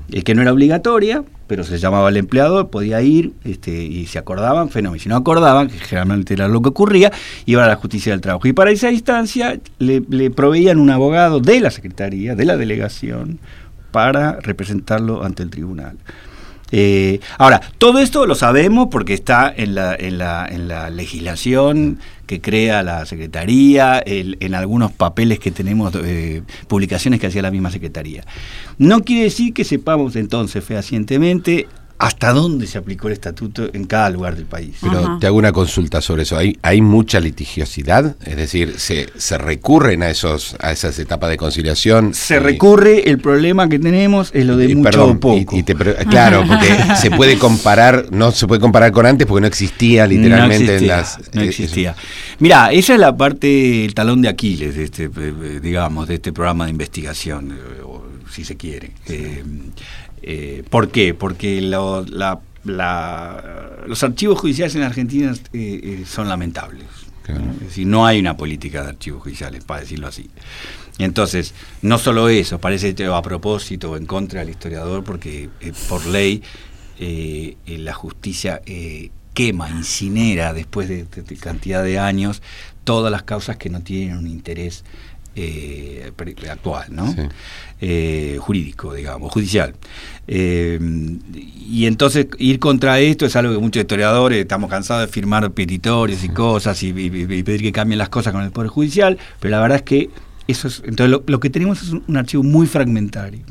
Es 0.09 0.19
eh, 0.19 0.23
que 0.23 0.35
no 0.35 0.41
era 0.41 0.53
obligatoria, 0.53 1.23
pero 1.47 1.63
se 1.63 1.77
llamaba 1.77 2.07
al 2.07 2.17
empleador, 2.17 2.69
podía 2.69 3.01
ir 3.01 3.33
este, 3.43 3.71
y 3.71 4.05
se 4.07 4.19
acordaban, 4.19 4.69
fenómeno. 4.69 5.01
Si 5.01 5.09
no 5.09 5.15
acordaban, 5.15 5.67
que 5.67 5.77
generalmente 5.77 6.33
era 6.33 6.47
lo 6.47 6.61
que 6.61 6.69
ocurría, 6.69 7.11
iban 7.45 7.65
a 7.65 7.67
la 7.67 7.75
justicia 7.75 8.11
del 8.11 8.21
trabajo. 8.21 8.47
Y 8.47 8.53
para 8.53 8.71
esa 8.71 8.91
instancia 8.91 9.59
le, 9.79 10.03
le 10.09 10.31
proveían 10.31 10.79
un 10.79 10.89
abogado 10.89 11.39
de 11.39 11.59
la 11.59 11.71
Secretaría, 11.71 12.35
de 12.35 12.45
la 12.45 12.57
delegación, 12.57 13.39
para 13.91 14.39
representarlo 14.39 15.23
ante 15.23 15.43
el 15.43 15.49
tribunal. 15.49 15.97
Eh, 16.75 17.19
ahora, 17.37 17.61
todo 17.77 17.99
esto 17.99 18.25
lo 18.25 18.33
sabemos 18.33 18.87
porque 18.89 19.13
está 19.13 19.53
en 19.55 19.75
la, 19.75 19.93
en 19.93 20.17
la, 20.17 20.47
en 20.49 20.67
la 20.67 20.89
legislación 20.89 21.99
que 22.25 22.41
crea 22.41 22.81
la 22.81 23.05
Secretaría, 23.05 24.01
en 24.03 24.55
algunos 24.55 24.91
papeles 24.91 25.37
que 25.37 25.51
tenemos, 25.51 25.93
eh, 26.03 26.41
publicaciones 26.67 27.19
que 27.19 27.27
hacía 27.27 27.43
la 27.43 27.51
misma 27.51 27.69
Secretaría. 27.69 28.25
No 28.79 29.01
quiere 29.01 29.25
decir 29.25 29.53
que 29.53 29.65
sepamos 29.65 30.15
entonces 30.15 30.63
fehacientemente 30.63 31.67
hasta 31.97 32.33
dónde 32.33 32.67
se 32.67 32.77
aplicó 32.77 33.07
el 33.07 33.13
estatuto 33.13 33.69
en 33.73 33.85
cada 33.85 34.09
lugar 34.09 34.35
del 34.35 34.45
país. 34.45 34.77
Pero 34.81 35.17
te 35.19 35.27
hago 35.27 35.37
una 35.37 35.51
consulta 35.51 36.01
sobre 36.01 36.23
eso. 36.23 36.37
¿Hay, 36.37 36.57
hay 36.61 36.81
mucha 36.81 37.19
litigiosidad? 37.19 38.15
Es 38.25 38.35
decir, 38.35 38.75
¿se, 38.77 39.09
se 39.15 39.37
recurren 39.37 40.03
a 40.03 40.09
esos 40.09 40.55
a 40.59 40.71
esas 40.71 40.97
etapas 40.99 41.29
de 41.29 41.37
conciliación? 41.37 42.13
Se 42.13 42.39
recurre, 42.39 43.09
el 43.09 43.19
problema 43.19 43.69
que 43.69 43.79
tenemos 43.79 44.31
es 44.33 44.45
lo 44.45 44.57
de 44.57 44.75
mucho 44.75 45.05
o 45.05 45.19
poco. 45.19 45.55
claro, 46.09 46.43
porque 46.47 46.67
se 47.01 47.11
puede 47.11 47.37
comparar, 47.37 48.07
no 48.11 48.31
se 48.31 48.47
puede 48.47 48.59
comparar 48.59 48.91
con 48.91 49.05
antes 49.05 49.25
porque 49.27 49.41
no 49.41 49.47
existía 49.47 50.05
literalmente 50.07 50.77
en 50.77 50.87
las... 50.87 51.19
No 51.33 51.41
eh, 51.41 51.49
existía. 51.49 51.95
Mira, 52.39 52.71
esa 52.71 52.93
es 52.93 52.99
la 52.99 53.15
parte, 53.15 53.85
el 53.85 53.93
talón 53.93 54.21
de 54.21 54.29
Aquiles 54.29 54.75
de 54.75 54.83
este, 54.83 55.05
eh, 55.05 55.59
digamos, 55.61 56.07
de 56.07 56.15
este 56.15 56.33
programa 56.33 56.65
de 56.65 56.71
investigación, 56.71 57.51
eh, 57.51 57.83
si 58.31 58.43
se 58.43 58.57
quiere. 58.57 58.91
Eh, 59.07 59.43
¿Por 60.69 60.89
qué? 60.89 61.13
Porque 61.13 61.61
los 61.61 62.33
archivos 64.03 64.39
judiciales 64.39 64.75
en 64.75 64.83
Argentina 64.83 65.33
eh, 65.53 65.53
eh, 65.53 66.03
son 66.05 66.29
lamentables. 66.29 66.85
Es 67.27 67.59
decir, 67.59 67.87
no 67.87 68.05
hay 68.05 68.19
una 68.19 68.35
política 68.35 68.83
de 68.83 68.89
archivos 68.89 69.23
judiciales, 69.23 69.63
para 69.63 69.79
decirlo 69.79 70.07
así. 70.07 70.29
Entonces, 70.97 71.53
no 71.81 71.97
solo 71.97 72.27
eso, 72.27 72.59
parece 72.59 72.93
a 73.05 73.21
propósito 73.21 73.91
o 73.91 73.97
en 73.97 74.05
contra 74.05 74.41
del 74.41 74.49
historiador, 74.49 75.05
porque 75.05 75.49
por 75.87 76.05
ley 76.05 76.43
la 77.65 77.93
justicia 77.93 78.61
quema, 79.33 79.69
incinera 79.69 80.53
después 80.53 80.89
de, 80.89 81.05
cantidad 81.37 81.83
de 81.83 81.99
años 81.99 82.41
todas 82.83 83.11
las 83.11 83.23
causas 83.23 83.57
que 83.57 83.69
no 83.69 83.81
tienen 83.81 84.17
un 84.17 84.27
interés 84.27 84.83
actual, 86.49 86.85
¿no? 86.89 87.15
jurídico, 88.39 88.93
digamos, 88.93 89.31
judicial. 89.31 89.73
Eh, 90.27 90.79
y 91.69 91.85
entonces 91.85 92.27
ir 92.37 92.59
contra 92.59 92.99
esto 92.99 93.25
es 93.25 93.35
algo 93.35 93.53
que 93.53 93.59
muchos 93.59 93.81
historiadores 93.81 94.39
estamos 94.39 94.69
cansados 94.69 95.07
de 95.07 95.11
firmar 95.11 95.51
petitorios 95.51 96.23
y 96.23 96.29
cosas 96.29 96.81
y, 96.81 96.93
pedir 96.93 97.61
que 97.61 97.71
cambien 97.71 97.97
las 97.97 98.09
cosas 98.09 98.31
con 98.31 98.43
el 98.43 98.51
Poder 98.51 98.69
Judicial, 98.69 99.17
pero 99.39 99.51
la 99.51 99.59
verdad 99.59 99.77
es 99.77 99.83
que 99.83 100.09
eso 100.47 100.67
es, 100.67 100.81
entonces 100.85 101.21
lo, 101.25 101.39
que 101.39 101.49
tenemos 101.49 101.81
es 101.81 101.89
un, 101.89 102.17
archivo 102.17 102.43
muy 102.43 102.67
fragmentario. 102.67 103.41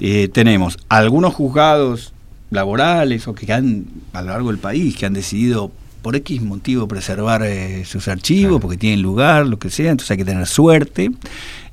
Eh, 0.00 0.28
tenemos 0.28 0.78
algunos 0.88 1.34
juzgados 1.34 2.12
laborales 2.50 3.28
o 3.28 3.34
que 3.34 3.52
han 3.52 3.86
a 4.12 4.22
lo 4.22 4.28
largo 4.28 4.48
del 4.48 4.58
país 4.58 4.96
que 4.96 5.06
han 5.06 5.12
decidido 5.14 5.70
por 6.04 6.16
X 6.16 6.42
motivo 6.42 6.86
preservar 6.86 7.42
eh, 7.44 7.86
sus 7.86 8.08
archivos 8.08 8.60
porque 8.60 8.76
tienen 8.76 9.00
lugar, 9.00 9.46
lo 9.46 9.58
que 9.58 9.70
sea, 9.70 9.90
entonces 9.90 10.10
hay 10.10 10.18
que 10.18 10.26
tener 10.26 10.46
suerte. 10.46 11.10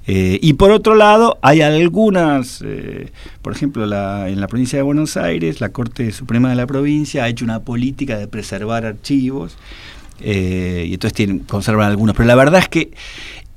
Eh, 0.07 0.39
y 0.41 0.53
por 0.53 0.71
otro 0.71 0.95
lado, 0.95 1.37
hay 1.41 1.61
algunas, 1.61 2.61
eh, 2.65 3.11
por 3.41 3.53
ejemplo, 3.53 3.83
en 3.83 4.39
la 4.39 4.47
provincia 4.47 4.79
de 4.79 4.83
Buenos 4.83 5.17
Aires, 5.17 5.59
la 5.59 5.69
Corte 5.69 6.13
Suprema 6.13 6.49
de 6.49 6.55
la 6.55 6.65
provincia 6.65 7.25
ha 7.25 7.27
hecho 7.27 7.43
una 7.43 7.59
política 7.59 8.17
de 8.17 8.29
preservar 8.29 8.85
archivos, 8.85 9.57
eh, 10.21 10.85
y 10.87 10.93
entonces 10.93 11.13
tienen, 11.13 11.39
conservan 11.39 11.91
algunos, 11.91 12.15
pero 12.15 12.25
la 12.25 12.35
verdad 12.35 12.61
es 12.61 12.69
que 12.69 12.91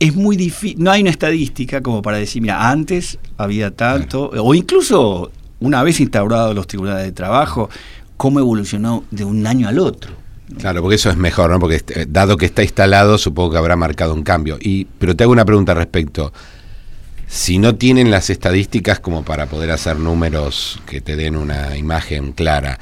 es 0.00 0.16
muy 0.16 0.36
difícil, 0.36 0.82
no 0.82 0.90
hay 0.90 1.02
una 1.02 1.10
estadística 1.10 1.82
como 1.82 2.02
para 2.02 2.18
decir, 2.18 2.42
mira, 2.42 2.68
antes 2.68 3.20
había 3.38 3.70
tanto, 3.70 4.30
o 4.36 4.54
incluso 4.54 5.30
una 5.60 5.84
vez 5.84 6.00
instaurados 6.00 6.52
los 6.52 6.66
tribunales 6.66 7.04
de 7.04 7.12
trabajo, 7.12 7.70
cómo 8.16 8.40
evolucionó 8.40 9.04
de 9.12 9.24
un 9.24 9.46
año 9.46 9.68
al 9.68 9.78
otro. 9.78 10.23
Claro, 10.58 10.82
porque 10.82 10.96
eso 10.96 11.10
es 11.10 11.16
mejor, 11.16 11.50
¿no? 11.50 11.58
Porque 11.58 11.76
este, 11.76 12.06
dado 12.06 12.36
que 12.36 12.46
está 12.46 12.62
instalado, 12.62 13.16
supongo 13.18 13.52
que 13.52 13.58
habrá 13.58 13.76
marcado 13.76 14.14
un 14.14 14.22
cambio. 14.22 14.58
Y, 14.60 14.84
pero 14.98 15.16
te 15.16 15.24
hago 15.24 15.32
una 15.32 15.44
pregunta 15.44 15.72
al 15.72 15.78
respecto. 15.78 16.32
Si 17.26 17.58
no 17.58 17.76
tienen 17.76 18.10
las 18.10 18.28
estadísticas 18.30 19.00
como 19.00 19.24
para 19.24 19.46
poder 19.46 19.70
hacer 19.70 19.98
números 19.98 20.80
que 20.86 21.00
te 21.00 21.16
den 21.16 21.36
una 21.36 21.76
imagen 21.76 22.32
clara, 22.32 22.78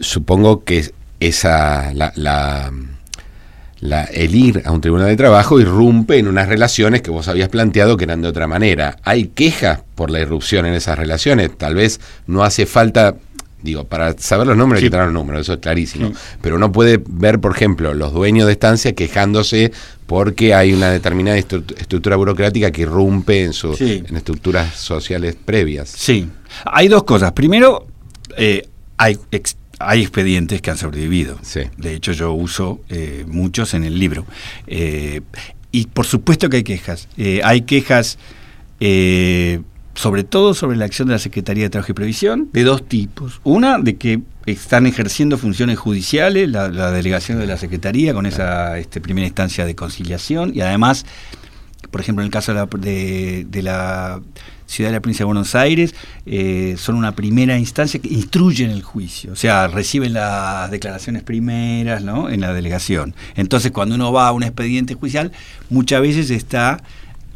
supongo 0.00 0.64
que 0.64 0.92
esa 1.20 1.92
la, 1.94 2.12
la, 2.16 2.70
el 4.04 4.34
ir 4.34 4.62
a 4.64 4.72
un 4.72 4.80
tribunal 4.80 5.06
de 5.06 5.16
trabajo 5.16 5.60
irrumpe 5.60 6.18
en 6.18 6.26
unas 6.26 6.48
relaciones 6.48 7.00
que 7.02 7.10
vos 7.10 7.28
habías 7.28 7.48
planteado 7.48 7.96
que 7.96 8.04
eran 8.04 8.20
de 8.20 8.28
otra 8.28 8.48
manera. 8.48 8.96
Hay 9.04 9.28
quejas 9.28 9.80
por 9.94 10.10
la 10.10 10.20
irrupción 10.20 10.66
en 10.66 10.74
esas 10.74 10.98
relaciones. 10.98 11.56
Tal 11.56 11.76
vez 11.76 12.00
no 12.26 12.42
hace 12.42 12.66
falta 12.66 13.14
Digo, 13.62 13.84
para 13.84 14.16
saber 14.18 14.46
los 14.46 14.56
números 14.56 14.78
hay 14.78 14.86
que 14.86 14.90
tener 14.90 15.06
los 15.06 15.14
números, 15.14 15.42
eso 15.42 15.54
es 15.54 15.58
clarísimo. 15.58 16.12
Pero 16.40 16.56
uno 16.56 16.70
puede 16.70 17.02
ver, 17.08 17.40
por 17.40 17.54
ejemplo, 17.56 17.92
los 17.92 18.12
dueños 18.12 18.46
de 18.46 18.52
estancia 18.52 18.94
quejándose 18.94 19.72
porque 20.06 20.54
hay 20.54 20.72
una 20.72 20.90
determinada 20.90 21.36
estructura 21.36 22.16
burocrática 22.16 22.70
que 22.70 22.82
irrumpe 22.82 23.44
en, 23.44 23.52
sus 23.52 23.80
en 23.80 24.16
estructuras 24.16 24.76
sociales 24.76 25.36
previas. 25.44 25.88
Sí, 25.88 26.28
hay 26.64 26.88
dos 26.88 27.02
cosas. 27.02 27.32
Primero, 27.32 27.86
eh, 28.36 28.68
hay, 28.96 29.18
hay 29.80 30.02
expedientes 30.02 30.62
que 30.62 30.70
han 30.70 30.78
sobrevivido. 30.78 31.38
De 31.76 31.94
hecho, 31.94 32.12
yo 32.12 32.32
uso 32.32 32.80
eh, 32.88 33.24
muchos 33.26 33.74
en 33.74 33.84
el 33.84 33.98
libro. 33.98 34.24
Eh, 34.68 35.20
y 35.72 35.86
por 35.86 36.06
supuesto 36.06 36.48
que 36.48 36.58
hay 36.58 36.64
quejas. 36.64 37.08
hay 37.42 37.62
quejas 37.62 38.18
sobre 39.98 40.22
todo 40.22 40.54
sobre 40.54 40.76
la 40.76 40.84
acción 40.84 41.08
de 41.08 41.14
la 41.14 41.18
Secretaría 41.18 41.64
de 41.64 41.70
Trabajo 41.70 41.90
y 41.90 41.94
Previsión, 41.94 42.48
de 42.52 42.62
dos 42.62 42.86
tipos. 42.86 43.40
Una, 43.42 43.80
de 43.80 43.96
que 43.96 44.20
están 44.46 44.86
ejerciendo 44.86 45.38
funciones 45.38 45.76
judiciales, 45.76 46.48
la, 46.48 46.68
delegación 46.92 47.40
de 47.40 47.48
la 47.48 47.56
Secretaría 47.56 48.14
con 48.14 48.24
esa 48.24 48.78
este, 48.78 49.00
primera 49.00 49.26
instancia 49.26 49.66
de 49.66 49.74
conciliación, 49.74 50.52
y 50.54 50.60
además, 50.60 51.04
por 51.90 52.00
ejemplo, 52.00 52.22
en 52.22 52.26
el 52.26 52.30
caso 52.30 52.52
de 52.54 53.48
la, 53.60 54.20
ciudad 54.66 54.90
de 54.90 54.94
la 54.94 55.00
provincia 55.00 55.24
de 55.24 55.26
Buenos 55.26 55.56
Aires, 55.56 55.96
eh, 56.26 56.76
son 56.78 56.94
una 56.94 57.16
primera 57.16 57.58
instancia 57.58 57.98
que 57.98 58.08
instruyen 58.08 58.70
el 58.70 58.84
juicio, 58.84 59.32
o 59.32 59.36
sea, 59.36 59.66
reciben 59.66 60.12
las 60.12 60.70
declaraciones 60.70 61.24
primeras 61.24 62.04
¿no? 62.04 62.30
en 62.30 62.42
la 62.42 62.52
delegación. 62.52 63.16
Entonces, 63.34 63.72
cuando 63.72 63.96
uno 63.96 64.12
va 64.12 64.28
a 64.28 64.32
un 64.32 64.44
expediente 64.44 64.94
judicial, 64.94 65.32
muchas 65.70 66.00
veces 66.02 66.30
está 66.30 66.84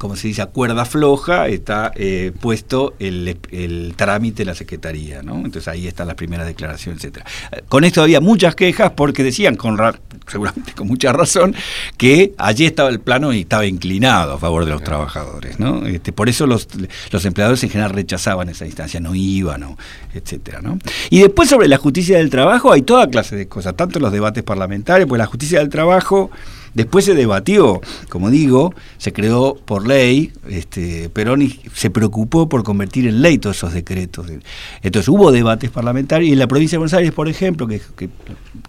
como 0.03 0.17
se 0.17 0.27
dice, 0.27 0.43
a 0.43 0.47
cuerda 0.47 0.85
floja, 0.85 1.47
está 1.47 1.93
eh, 1.95 2.33
puesto 2.41 2.95
el, 2.99 3.95
trámite 3.95 4.39
de 4.39 4.47
la 4.47 4.57
Secretaría, 4.57 5.23
¿no? 5.23 5.37
Entonces 5.37 5.69
ahí 5.69 5.87
están 5.87 6.09
las 6.09 6.17
primeras 6.17 6.45
declaraciones, 6.45 7.05
etcétera. 7.05 7.25
Con 7.69 7.85
esto 7.85 8.03
había 8.03 8.21
muchas 8.21 8.57
quejas 8.57 8.91
porque 8.97 9.23
decían, 9.23 9.55
con 9.55 9.79
seguramente 10.27 10.73
con 10.73 10.89
mucha 10.89 11.13
razón, 11.13 11.55
que 11.97 12.35
allí 12.37 12.67
estaba 12.67 12.89
el 12.89 12.99
plano 12.99 13.33
y 13.33 13.43
estaba 13.43 13.65
inclinado 13.65 14.33
a 14.33 14.39
favor 14.41 14.65
de 14.65 14.73
los 14.73 14.83
trabajadores, 14.83 15.61
¿no? 15.61 15.87
Este, 15.87 16.13
por 16.13 16.29
eso 16.29 16.49
los, 16.49 16.67
los 17.13 17.25
empleadores 17.25 17.63
en 17.63 17.71
general 17.71 17.93
rechazaban 17.93 18.49
esa 18.49 18.67
instancia, 18.67 18.99
no 18.99 19.15
iban, 19.15 19.77
etcétera, 20.15 20.63
¿no? 20.63 20.81
Y 21.11 21.21
después 21.21 21.49
sobre 21.49 21.69
la 21.69 21.77
justicia 21.77 22.19
del 22.19 22.29
trabajo 22.29 22.73
hay 22.73 22.83
toda 22.83 23.07
clase 23.07 23.37
de 23.37 23.47
cosas, 23.47 23.77
tanto 23.77 24.01
en 24.01 24.03
los 24.03 24.13
debates 24.13 24.43
parlamentarios, 24.43 25.09
pues 25.09 25.21
la 25.21 25.27
justicia 25.27 25.61
del 25.61 25.69
trabajo 25.69 26.33
Después 26.75 27.05
se 27.05 27.15
debatió, 27.15 27.81
como 28.09 28.31
digo, 28.31 28.75
se 28.99 29.13
creó 29.13 29.57
por 29.57 29.87
ley, 29.87 30.33
este, 30.49 31.11
Perón 31.11 31.47
se 31.75 31.91
preocupó 31.91 32.49
por 32.49 32.63
convertir 32.63 33.07
en 33.07 33.21
ley 33.21 33.39
todos 33.39 33.57
esos 33.57 33.75
decretos. 33.75 34.27
Entonces 34.83 35.09
hubo 35.09 35.33
debates 35.33 35.71
parlamentarios 35.71 36.31
y 36.31 36.33
en 36.33 36.39
la 36.39 36.47
provincia 36.47 36.77
de 36.77 36.79
Buenos 36.79 36.95
Aires, 36.95 37.13
por 37.13 37.29
ejemplo, 37.29 37.67
que, 37.67 37.81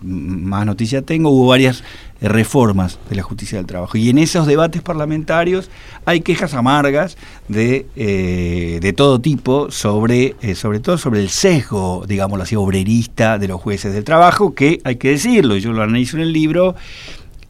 más 0.01 0.65
noticia 0.65 1.01
tengo, 1.01 1.29
hubo 1.29 1.47
varias 1.47 1.83
reformas 2.21 2.99
de 3.09 3.15
la 3.15 3.23
justicia 3.23 3.57
del 3.57 3.67
trabajo. 3.67 3.97
Y 3.97 4.09
en 4.09 4.17
esos 4.17 4.47
debates 4.47 4.81
parlamentarios 4.81 5.69
hay 6.05 6.21
quejas 6.21 6.53
amargas 6.53 7.17
de, 7.47 7.85
eh, 7.95 8.79
de 8.81 8.93
todo 8.93 9.19
tipo, 9.19 9.71
sobre, 9.71 10.35
eh, 10.41 10.55
sobre 10.55 10.79
todo 10.79 10.97
sobre 10.97 11.21
el 11.21 11.29
sesgo, 11.29 12.05
digámoslo 12.07 12.43
así, 12.43 12.55
obrerista 12.55 13.37
de 13.37 13.47
los 13.47 13.61
jueces 13.61 13.93
del 13.93 14.03
trabajo, 14.03 14.53
que 14.53 14.79
hay 14.83 14.95
que 14.95 15.09
decirlo, 15.09 15.57
yo 15.57 15.73
lo 15.73 15.83
analizo 15.83 16.17
en 16.17 16.23
el 16.23 16.33
libro, 16.33 16.75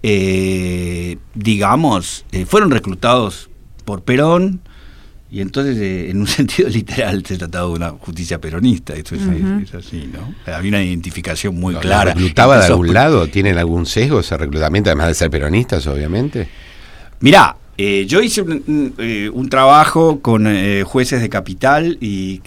eh, 0.04 1.18
digamos, 1.34 2.26
eh, 2.32 2.46
fueron 2.46 2.72
reclutados 2.72 3.50
por 3.86 4.04
Perón 4.04 4.62
y 5.34 5.42
entonces, 5.42 5.78
eh, 5.78 6.12
en 6.12 6.20
un 6.20 6.28
sentido 6.28 6.70
literal, 6.70 7.26
se 7.26 7.38
trataba 7.38 7.68
de 7.68 7.74
una 7.74 7.90
justicia 7.90 8.40
peronista. 8.40 8.94
Esto 8.94 9.16
es, 9.16 9.22
así, 9.74 10.08
¿no? 10.14 10.36
Había 10.54 10.70
una 10.70 10.84
identificación 10.84 11.56
muy 11.56 11.74
clara. 11.76 12.14
¿Reclutaba 12.14 12.60
de 12.60 12.66
algún 12.68 12.94
lado? 12.94 13.28
¿Tienen 13.28 13.58
algún 13.58 13.88
sesgo 13.88 14.20
ese 14.20 14.38
reclutamiento, 14.38 14.92
además 14.92 15.08
de 15.08 15.14
ser 15.16 15.32
peronistas, 15.32 15.88
obviamente? 15.88 16.48
Mirá, 17.22 17.56
eh, 17.76 18.06
yo 18.08 18.22
hice 18.22 18.44
un, 18.44 18.94
eh, 19.00 19.32
trabajo 19.50 20.20
con 20.20 20.46
eh, 20.46 20.84
jueces 20.84 21.22
de 21.22 21.30
capital 21.30 21.98
y, 22.00 22.40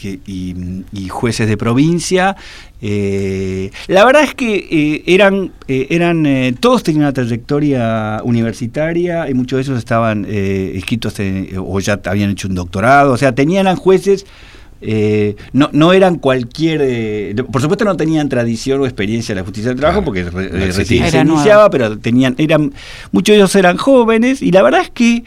jueces 1.11 1.49
de 1.49 1.57
provincia. 1.57 2.37
la 2.81 4.05
verdad 4.05 4.23
es 4.23 4.35
que 4.35 5.03
eran, 5.07 5.53
eran 5.67 6.57
todos 6.61 6.83
tenían 6.85 7.03
una 7.03 7.13
trayectoria 7.13 8.21
universitaria 8.23 9.29
y 9.29 9.35
muchos 9.35 9.57
de 9.57 9.63
esos 9.63 9.79
estaban 9.79 10.27
escritos 10.29 11.15
o 11.59 11.81
ya 11.81 12.01
habían 12.05 12.31
hecho 12.31 12.47
un 12.49 12.55
doctorado. 12.55 13.13
O 13.13 13.17
sea, 13.17 13.35
tenían 13.35 13.75
jueces 13.75 14.27
eh, 14.81 15.37
no, 15.53 15.71
no 15.73 15.93
eran 15.93 16.17
cualquier. 16.17 16.81
Eh, 16.83 17.35
por 17.51 17.63
supuesto, 17.63 17.85
no 17.85 17.97
tenían 17.97 18.29
tradición 18.29 18.81
o 18.81 18.85
experiencia 18.85 19.33
en 19.33 19.39
la 19.39 19.45
justicia 19.45 19.71
del 19.71 19.79
trabajo, 19.79 20.05
porque 20.05 20.25
recién 20.25 21.11
se 21.11 21.19
iniciaba, 21.19 21.71
pero 21.71 21.99
tenían. 21.99 22.35
eran 22.39 22.73
Muchos 23.13 23.33
de 23.33 23.39
ellos 23.39 23.55
eran 23.55 23.77
jóvenes, 23.77 24.43
y 24.43 24.51
la 24.51 24.63
verdad 24.63 24.83
es 24.83 24.91
que 24.91 25.25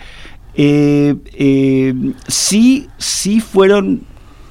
eh, 0.55 1.93
sí, 2.27 2.87
sí 2.97 3.39
fueron. 3.39 4.01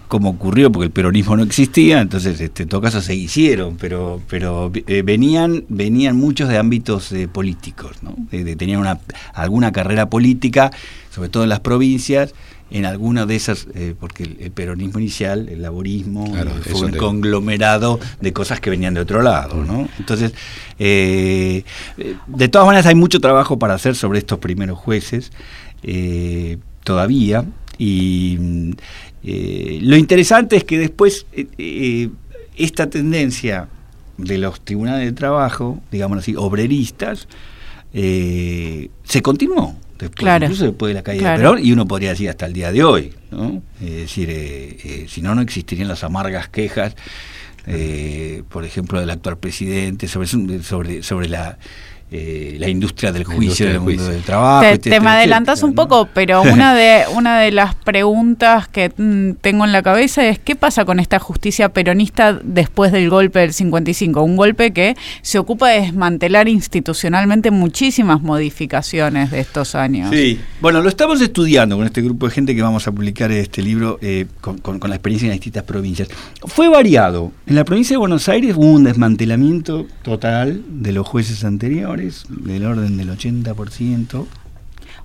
Como 0.09 0.30
ocurrió, 0.30 0.72
porque 0.72 0.86
el 0.86 0.90
peronismo 0.90 1.36
no 1.36 1.42
existía, 1.42 2.01
entonces 2.01 2.40
este, 2.40 2.62
en 2.62 2.70
todo 2.70 2.80
caso 2.80 3.03
se 3.03 3.14
hicieron, 3.14 3.76
pero, 3.76 4.22
pero 4.26 4.72
venían, 5.05 5.64
venían 5.68 6.16
muchos 6.16 6.49
de 6.49 6.57
ámbitos 6.57 7.12
políticos, 7.30 7.99
¿no? 8.01 8.16
tenían 8.30 8.80
una, 8.80 9.01
alguna 9.34 9.70
carrera 9.70 10.09
política, 10.09 10.70
sobre 11.11 11.28
todo 11.28 11.42
en 11.42 11.51
las 11.51 11.61
provincias, 11.61 12.32
en 12.71 12.85
alguna 12.85 13.25
de 13.25 13.37
esas, 13.37 13.66
eh, 13.75 13.95
porque 13.99 14.25
el, 14.25 14.51
peronismo 14.51 14.99
inicial, 14.99 15.49
el 15.49 15.62
laborismo, 15.62 16.35
fue 16.62 16.89
un 16.89 16.97
conglomerado 16.97 17.99
de 18.21 18.33
cosas 18.33 18.61
que 18.61 18.71
venían 18.71 18.95
de 18.95 19.01
otro 19.01 19.23
lado, 19.23 19.64
¿no? 19.64 19.89
Entonces, 19.99 20.35
eh, 20.79 21.64
de 22.27 22.49
todas 22.49 22.66
maneras 22.66 22.87
hay 22.87 22.95
mucho 22.95 23.21
trabajo 23.21 23.59
para 23.59 23.75
hacer 23.75 23.95
sobre 23.95 24.19
estos 24.19 24.39
primeros 24.39 24.79
jueces 24.79 25.33
eh, 25.83 26.59
todavía, 26.85 27.45
y 27.79 28.75
lo 29.23 29.97
interesante 29.97 30.57
es 30.57 30.64
que 30.64 30.79
después 30.79 31.27
esta 32.57 32.91
tendencia 32.91 33.69
de 34.16 34.39
los 34.39 34.61
tribunales 34.62 35.07
de 35.07 35.12
trabajo, 35.12 35.81
digamos 35.93 36.19
así, 36.19 36.35
obreristas, 36.37 37.29
se 37.93 39.23
continuó 39.23 39.77
claro. 40.14 40.44
incluso 40.44 40.64
después 40.64 40.90
de 40.90 40.94
la 40.94 41.03
caída 41.03 41.32
de 41.32 41.36
Perón, 41.38 41.59
y 41.64 41.72
uno 41.72 41.86
podría 41.86 42.11
decir 42.11 42.28
hasta 42.28 42.46
el 42.46 42.53
día 42.53 42.72
de 42.72 42.84
hoy, 42.84 43.14
¿no? 43.30 43.62
Es 43.80 43.96
decir, 43.96 44.30
eh, 44.30 44.76
eh, 44.84 45.07
si 45.09 45.22
no, 45.22 45.34
no 45.34 45.42
existirían 45.42 45.88
las 45.88 46.05
amargas 46.05 46.49
quejas, 46.49 46.94
eh, 47.66 48.42
por 48.49 48.64
ejemplo, 48.64 49.01
del 49.01 49.11
actual 49.11 49.38
presidente 49.38 50.09
sobre, 50.09 50.26
sobre, 50.62 51.03
sobre 51.03 51.28
la 51.28 51.59
eh, 52.11 52.57
la 52.59 52.69
industria 52.69 53.13
del 53.13 53.25
juicio, 53.25 53.67
del, 53.67 53.81
mundo 53.81 54.09
del 54.09 54.23
trabajo. 54.23 54.79
Te, 54.79 54.99
me 55.01 55.11
adelantas 55.11 55.63
un 55.63 55.75
poco, 55.75 56.09
pero 56.15 56.41
una 56.53 56.75
de, 56.75 57.03
una 57.15 57.39
de 57.41 57.51
las 57.51 57.75
preguntas 57.75 58.67
que 58.67 58.91
mm, 58.97 59.33
tengo 59.43 59.67
en 59.67 59.73
la 59.73 59.83
cabeza 59.83 60.27
es 60.27 60.39
qué 60.39 60.57
pasa 60.57 60.87
con 60.87 61.01
esta 61.01 61.19
justicia 61.19 61.69
peronista 61.69 62.39
después 62.43 62.93
del 62.93 63.11
golpe 63.11 63.41
del 63.41 63.53
55, 63.53 64.23
un 64.23 64.37
golpe 64.37 64.73
que 64.73 64.97
se 65.21 65.39
ocupa 65.39 65.69
de 65.69 65.83
desmantelar 65.83 66.49
institucionalmente 66.49 67.51
muchísimas 67.51 68.23
modificaciones 68.23 69.31
de 69.31 69.41
estos 69.41 69.75
años. 69.75 70.09
Sí, 70.11 70.41
bueno, 70.63 70.81
lo 70.81 70.89
estamos 70.89 71.21
estudiando 71.21 71.77
con 71.77 71.85
este 71.85 72.01
grupo 72.01 72.27
de 72.27 72.33
gente 72.33 72.55
que 72.55 72.63
vamos 72.63 72.89
a 72.89 72.93
publicar 72.93 73.31
este 73.33 73.61
libro 73.61 73.99
eh, 74.01 74.25
con, 74.41 74.59
con, 74.59 74.89
la 74.89 74.97
experiencia 74.97 75.27
en 75.27 75.33
distintas 75.33 75.65
provincias. 75.65 76.09
Fue 76.47 76.69
variado. 76.69 77.33
En 77.47 77.55
la 77.55 77.65
provincia 77.65 77.95
de 77.95 77.99
Buenos 77.99 78.31
Aires 78.31 78.57
hubo 78.57 78.73
un 78.73 78.85
desmantelamiento 78.85 79.87
total 80.03 80.63
de 80.69 80.93
los 80.93 81.07
jueces 81.07 81.45
anteriores 81.45 81.97
del 82.28 82.64
orden 82.64 82.96
del 82.96 83.11
80%. 83.11 84.26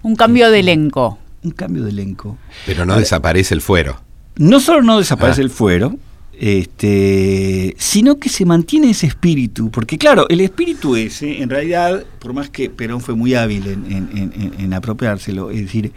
Un 0.01 0.15
cambio 0.15 0.49
de 0.51 0.59
elenco. 0.59 1.17
Un 1.43 1.51
cambio 1.51 1.83
de 1.83 1.89
elenco. 1.89 2.37
Pero 2.65 2.85
no 2.85 2.97
desaparece 2.97 3.53
el 3.53 3.61
fuero. 3.61 4.01
No 4.35 4.59
solo 4.59 4.81
no 4.81 4.97
desaparece 4.97 5.41
ah. 5.41 5.43
el 5.43 5.49
fuero, 5.49 5.95
este, 6.33 7.75
sino 7.77 8.17
que 8.17 8.29
se 8.29 8.45
mantiene 8.45 8.89
ese 8.89 9.07
espíritu, 9.07 9.69
porque 9.69 9.97
claro, 9.97 10.25
el 10.29 10.41
espíritu 10.41 10.95
ese, 10.95 11.41
en 11.41 11.49
realidad, 11.49 12.03
por 12.19 12.33
más 12.33 12.49
que 12.49 12.69
Perón 12.69 13.01
fue 13.01 13.15
muy 13.15 13.35
hábil 13.35 13.67
en 13.67 14.73
apropiárselo, 14.73 15.51
es 15.51 15.61
decir, 15.61 15.91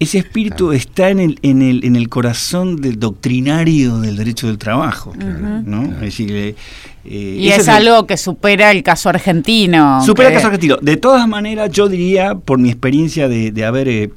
ese 0.00 0.16
espíritu 0.16 0.72
está 0.72 1.10
en 1.10 1.20
el, 1.20 1.38
en, 1.42 1.60
el, 1.60 1.84
en 1.84 1.94
el 1.94 2.08
corazón 2.08 2.76
del 2.76 2.98
doctrinario 2.98 3.98
del 3.98 4.16
derecho 4.16 4.46
del 4.46 4.56
trabajo. 4.56 5.12
¿no? 5.14 5.94
Eh, 6.02 6.54
y 7.04 7.48
es, 7.50 7.68
algo 7.68 8.06
que 8.06 8.16
supera 8.16 8.70
el 8.70 8.82
caso 8.82 9.10
argentino. 9.10 10.02
Supera 10.02 10.30
el 10.30 10.34
caso 10.34 10.46
argentino. 10.46 10.78
De 10.80 10.96
todas 10.96 11.28
maneras, 11.28 11.70
yo 11.70 11.88
diría, 11.88 12.34
por 12.34 12.58
mi 12.58 12.70
experiencia 12.70 13.28
de, 13.28 13.52
de 13.52 13.64
haber 13.66 13.88
eh, 13.88 14.10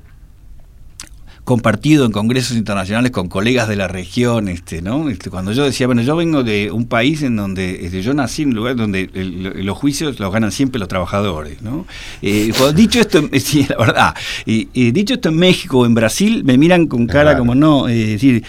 compartido 1.43 2.05
en 2.05 2.11
congresos 2.11 2.55
internacionales 2.55 3.11
con 3.11 3.27
colegas 3.27 3.67
de 3.67 3.75
la 3.75 3.87
región, 3.87 4.47
este, 4.47 4.81
¿no? 4.81 5.09
Este, 5.09 5.29
cuando 5.29 5.51
yo 5.51 5.65
decía, 5.65 5.87
bueno, 5.87 6.01
yo 6.01 6.15
vengo 6.15 6.43
de 6.43 6.71
un 6.71 6.87
país 6.87 7.21
en 7.21 7.35
donde 7.35 7.85
este, 7.85 8.01
yo 8.01 8.13
nací 8.13 8.43
en 8.43 8.49
un 8.49 8.55
lugar 8.55 8.75
donde 8.75 9.09
los 9.13 9.77
juicios 9.77 10.19
los 10.19 10.31
ganan 10.31 10.51
siempre 10.51 10.79
los 10.79 10.87
trabajadores, 10.87 11.61
¿no? 11.61 11.85
Eh, 12.21 12.53
dicho 12.75 12.99
esto, 13.01 13.21
sí, 13.39 13.65
la 13.67 13.77
verdad, 13.77 14.15
y, 14.45 14.91
dicho 14.91 15.15
esto 15.15 15.29
en 15.29 15.37
México 15.37 15.79
o 15.79 15.85
en 15.85 15.93
Brasil, 15.93 16.43
me 16.45 16.57
miran 16.57 16.87
con 16.87 17.07
cara 17.07 17.37
como 17.37 17.55
no, 17.55 17.89
es 17.89 18.07
decir, 18.07 18.43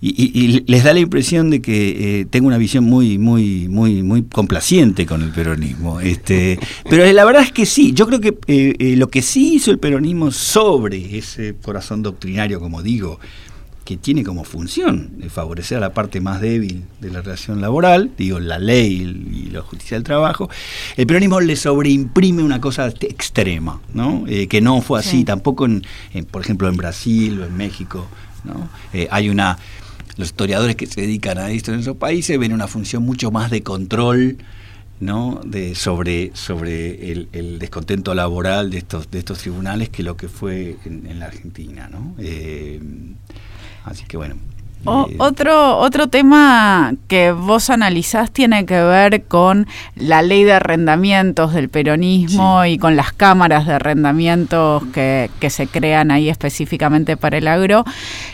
y, 0.00 0.64
les 0.66 0.84
da 0.84 0.92
la 0.92 1.00
impresión 1.00 1.50
de 1.50 1.60
que 1.60 2.20
eh, 2.20 2.26
tengo 2.26 2.46
una 2.46 2.58
visión 2.58 2.84
muy, 2.84 3.18
muy, 3.18 3.68
muy, 3.68 4.02
muy 4.02 4.22
complaciente 4.22 5.06
con 5.06 5.22
el 5.22 5.30
peronismo. 5.30 6.00
Este, 6.00 6.58
pero 6.88 7.10
la 7.12 7.24
verdad 7.24 7.42
es 7.42 7.52
que 7.52 7.66
sí, 7.66 7.92
yo 7.92 8.06
creo 8.06 8.20
que 8.20 8.38
eh, 8.46 8.74
eh, 8.78 8.96
lo 8.96 9.08
que 9.08 9.22
sí 9.22 9.54
hizo 9.54 9.72
el 9.72 9.78
peronismo 9.78 10.30
sobre 10.30 11.18
ese 11.18 11.56
corazón 11.60 12.02
doctrinario, 12.02 12.60
como 12.60 12.82
digo, 12.82 13.18
que 13.84 13.96
tiene 13.96 14.22
como 14.22 14.44
función 14.44 15.12
favorecer 15.30 15.78
a 15.78 15.80
la 15.80 15.94
parte 15.94 16.20
más 16.20 16.42
débil 16.42 16.84
de 17.00 17.10
la 17.10 17.22
relación 17.22 17.60
laboral, 17.60 18.12
digo, 18.16 18.38
la 18.38 18.58
ley 18.58 19.18
y 19.32 19.50
la 19.50 19.62
justicia 19.62 19.96
del 19.96 20.04
trabajo, 20.04 20.48
el 20.96 21.06
peronismo 21.06 21.40
le 21.40 21.56
sobreimprime 21.56 22.42
una 22.42 22.60
cosa 22.60 22.88
extrema, 22.88 23.80
¿no? 23.94 24.26
que 24.26 24.60
no 24.60 24.82
fue 24.82 25.00
así, 25.00 25.24
tampoco, 25.24 25.64
en, 25.64 25.82
por 26.30 26.42
ejemplo, 26.42 26.68
en 26.68 26.76
Brasil 26.76 27.40
o 27.40 27.46
en 27.46 27.56
México. 27.56 28.06
¿no? 28.44 28.68
hay 29.10 29.30
una 29.30 29.58
los 30.18 30.28
historiadores 30.28 30.76
que 30.76 30.86
se 30.86 31.00
dedican 31.00 31.38
a 31.38 31.50
esto 31.50 31.72
en 31.72 31.80
esos 31.80 31.96
países 31.96 32.38
ven 32.38 32.52
una 32.52 32.66
función 32.66 33.04
mucho 33.04 33.30
más 33.30 33.50
de 33.50 33.62
control 33.62 34.36
¿no? 35.00 35.40
de, 35.44 35.76
sobre, 35.76 36.32
sobre 36.34 37.12
el, 37.12 37.58
descontento 37.58 38.14
laboral 38.14 38.70
de 38.70 38.78
estos, 38.78 39.10
de 39.10 39.20
estos 39.20 39.38
tribunales 39.38 39.88
que 39.88 40.02
lo 40.02 40.16
que 40.16 40.28
fue 40.28 40.76
en, 40.84 41.20
la 41.20 41.26
Argentina. 41.26 41.88
¿no? 41.88 42.14
Eh, 42.18 42.80
así 43.84 44.04
que 44.04 44.16
bueno. 44.16 44.34
Otro, 44.84 45.78
otro 45.78 46.06
tema 46.06 46.94
que 47.08 47.32
vos 47.32 47.68
analizás 47.68 48.30
tiene 48.30 48.64
que 48.64 48.80
ver 48.80 49.24
con 49.24 49.66
la 49.96 50.22
ley 50.22 50.44
de 50.44 50.52
arrendamientos 50.52 51.52
del 51.52 51.68
peronismo 51.68 52.64
y 52.64 52.78
con 52.78 52.96
las 52.96 53.12
cámaras 53.12 53.66
de 53.66 53.74
arrendamientos 53.74 54.84
que, 54.94 55.30
que, 55.40 55.50
se 55.50 55.66
crean 55.66 56.10
ahí 56.10 56.28
específicamente 56.28 57.16
para 57.16 57.38
el 57.38 57.48
agro. 57.48 57.84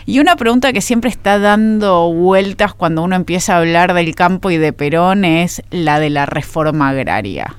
Y 0.05 0.19
una 0.19 0.35
pregunta 0.35 0.71
que 0.71 0.81
siempre 0.81 1.09
está 1.09 1.39
dando 1.39 2.13
vueltas 2.13 2.73
cuando 2.73 3.03
uno 3.03 3.15
empieza 3.15 3.55
a 3.55 3.57
hablar 3.59 3.93
del 3.93 4.15
campo 4.15 4.51
y 4.51 4.57
de 4.57 4.71
Perón 4.71 5.25
es 5.25 5.61
la 5.71 5.99
de 5.99 6.09
la 6.09 6.25
reforma 6.25 6.89
agraria. 6.89 7.55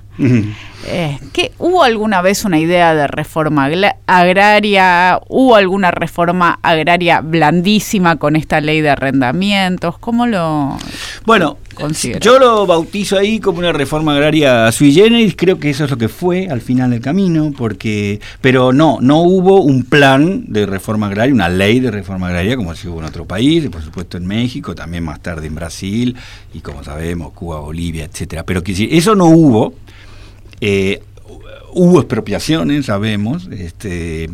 Eh, 0.89 1.19
¿Hubo 1.59 1.83
alguna 1.83 2.23
vez 2.23 2.45
una 2.45 2.59
idea 2.59 2.95
de 2.95 3.07
reforma 3.09 3.69
agraria? 4.07 5.21
¿Hubo 5.29 5.57
alguna 5.57 5.91
reforma 5.91 6.59
agraria 6.63 7.21
blandísima 7.21 8.17
con 8.17 8.37
esta 8.37 8.61
ley 8.61 8.81
de 8.81 8.91
arrendamientos? 8.91 9.99
¿Cómo 9.99 10.27
lo 10.27 10.77
Bueno, 11.25 11.59
yo 12.21 12.39
lo 12.39 12.67
bautizo 12.67 13.19
ahí 13.19 13.41
como 13.41 13.59
una 13.59 13.73
reforma 13.73 14.15
agraria 14.15 14.71
sui 14.73 14.93
generis, 14.95 15.35
creo 15.37 15.59
que 15.59 15.71
eso 15.71 15.85
es 15.85 15.91
lo 15.91 15.99
que 15.99 16.09
fue 16.09 16.49
al 16.49 16.61
final 16.61 16.91
del 16.91 17.01
camino, 17.01 17.53
porque 17.57 18.21
pero 18.41 18.73
no, 18.73 18.99
no 19.01 19.23
hubo 19.23 19.61
un 19.61 19.83
plan 19.85 20.45
de 20.47 20.67
reforma 20.67 21.09
agraria, 21.09 21.35
una 21.35 21.49
ley 21.49 21.81
de 21.81 21.91
reforma 21.91 22.29
agraria 22.29 22.57
como 22.57 22.75
si 22.75 22.89
hubo 22.89 23.01
en 23.01 23.07
otro 23.07 23.27
país, 23.27 23.69
por 23.69 23.83
supuesto 23.83 24.17
en 24.17 24.27
México, 24.27 24.75
también 24.75 25.05
más 25.05 25.21
tarde 25.21 25.49
en 25.49 25.55
Brasil 25.55 26.17
y 26.55 26.61
como 26.61 26.83
sabemos 26.85 27.33
Cuba, 27.33 27.61
Bolivia, 27.61 28.05
etcétera. 28.05 28.45
Pero 28.45 28.63
que 28.63 28.89
eso 28.97 29.15
no 29.15 29.27
hubo 29.27 29.75
eh, 30.61 31.03
hubo 31.73 31.99
expropiaciones, 32.01 32.87
sabemos, 32.87 33.49
este, 33.53 34.29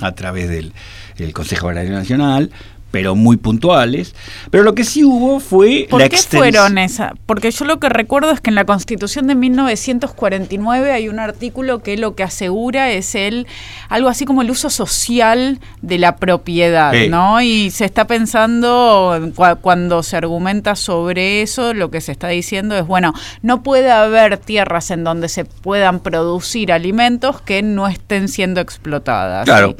a 0.00 0.12
través 0.12 0.48
del 0.48 1.32
Consejo 1.32 1.68
Agrario 1.68 1.92
Nacional, 1.92 2.50
pero 2.94 3.16
muy 3.16 3.36
puntuales. 3.36 4.14
Pero 4.52 4.62
lo 4.62 4.76
que 4.76 4.84
sí 4.84 5.02
hubo 5.02 5.40
fue 5.40 5.88
¿Por 5.90 6.08
qué 6.08 6.16
fueron 6.16 6.78
esas? 6.78 7.10
Porque 7.26 7.50
yo 7.50 7.64
lo 7.64 7.80
que 7.80 7.88
recuerdo 7.88 8.30
es 8.30 8.40
que 8.40 8.50
en 8.50 8.54
la 8.54 8.64
Constitución 8.64 9.26
de 9.26 9.34
1949 9.34 10.92
hay 10.92 11.08
un 11.08 11.18
artículo 11.18 11.82
que 11.82 11.96
lo 11.96 12.14
que 12.14 12.22
asegura 12.22 12.92
es 12.92 13.16
el 13.16 13.48
algo 13.88 14.08
así 14.08 14.26
como 14.26 14.42
el 14.42 14.50
uso 14.52 14.70
social 14.70 15.58
de 15.82 15.98
la 15.98 16.18
propiedad, 16.18 16.92
¿no? 17.08 17.42
Y 17.42 17.72
se 17.72 17.84
está 17.84 18.06
pensando 18.06 19.32
cuando 19.60 20.04
se 20.04 20.16
argumenta 20.16 20.76
sobre 20.76 21.42
eso, 21.42 21.74
lo 21.74 21.90
que 21.90 22.00
se 22.00 22.12
está 22.12 22.28
diciendo 22.28 22.78
es 22.78 22.86
bueno, 22.86 23.12
no 23.42 23.64
puede 23.64 23.90
haber 23.90 24.38
tierras 24.38 24.92
en 24.92 25.02
donde 25.02 25.28
se 25.28 25.44
puedan 25.44 25.98
producir 25.98 26.70
alimentos 26.70 27.40
que 27.40 27.60
no 27.60 27.88
estén 27.88 28.28
siendo 28.28 28.60
explotadas. 28.60 29.46
Claro. 29.46 29.74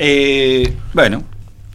Eh, 0.00 0.76
bueno, 0.92 1.22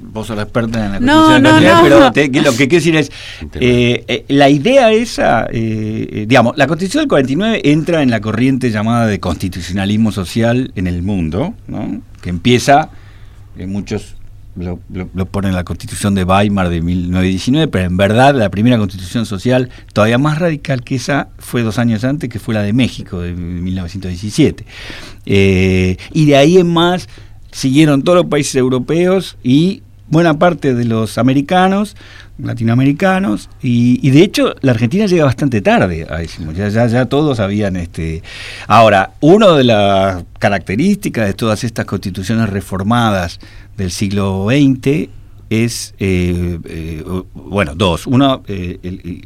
vos 0.02 0.28
sos 0.28 0.36
la 0.36 0.44
experta 0.44 0.86
en 0.86 0.92
la 0.92 0.98
Constitución 1.00 1.44
no, 1.44 1.62
no, 1.62 1.84
pero 1.84 2.00
lo 2.00 2.12
que 2.12 2.30
quiero 2.30 2.52
decir 2.52 2.96
es, 2.96 3.12
eh, 3.56 4.04
eh, 4.08 4.26
la 4.30 4.50
idea 4.50 4.92
esa, 4.92 5.48
eh, 5.52 6.26
digamos, 6.28 6.58
la 6.58 6.68
Constitución 6.68 7.04
del 7.04 7.10
49 7.10 7.62
entra 7.66 8.02
en 8.02 8.10
la 8.10 8.20
corriente 8.20 8.72
llamada 8.72 9.08
de 9.08 9.20
constitucionalismo 9.20 10.12
social 10.12 10.72
en 10.76 10.88
el 10.88 11.04
mundo, 11.04 11.54
¿no? 11.68 12.02
que 12.22 12.30
empieza, 12.30 12.90
en 13.58 13.72
muchos 13.72 14.16
lo, 14.56 14.80
ponen 15.28 15.52
en 15.52 15.56
la 15.56 15.64
Constitución 15.64 16.14
de 16.14 16.26
Weimar 16.26 16.70
de 16.70 16.82
1919, 16.82 17.68
pero 17.70 17.86
en 17.86 17.96
verdad 17.96 18.36
la 18.36 18.50
primera 18.50 18.78
Constitución 18.78 19.26
social, 19.26 19.70
todavía 19.94 20.18
más 20.18 20.40
radical 20.40 20.84
que 20.84 20.96
esa, 20.96 21.30
fue 21.38 21.62
dos 21.64 21.80
años 21.80 22.04
antes, 22.04 22.30
que 22.30 22.40
fue 22.40 22.54
la 22.54 22.62
de 22.62 22.74
México, 22.74 23.22
de 23.22 23.34
1917. 23.34 24.66
y 25.26 26.26
de 26.26 26.36
ahí 26.36 26.58
en 26.58 26.68
más 26.68 27.08
siguieron 27.52 28.04
todos 28.04 28.18
los 28.18 28.26
países 28.28 28.56
europeos 28.56 29.38
y 29.44 29.84
buena 30.12 30.38
parte 30.38 30.76
de 30.76 30.86
los 30.86 31.18
americanos, 31.18 31.96
latinoamericanos, 32.38 33.50
y, 33.62 34.10
de 34.10 34.22
hecho 34.22 34.54
la 34.62 34.74
Argentina 34.74 35.06
llega 35.06 35.26
bastante 35.26 35.62
tarde 35.62 36.06
a 36.10 36.22
eso, 36.22 36.52
ya, 36.52 36.70
ya, 36.70 36.86
ya 36.88 37.06
todos 37.06 37.40
habían 37.40 37.78
este. 37.78 38.22
Ahora, 38.68 39.14
una 39.22 39.54
de 39.54 39.64
las 39.64 40.24
características 40.38 41.28
de 41.28 41.34
todas 41.34 41.64
estas 41.64 41.86
constituciones 41.86 42.50
reformadas 42.50 43.40
del 43.78 43.90
siglo 43.90 44.48
XX 44.50 45.10
es, 45.50 45.94
eh, 46.00 46.60
eh, 46.66 47.04
bueno, 47.34 47.74
dos. 47.76 48.06
Uno, 48.08 48.44
eh, 48.48 49.22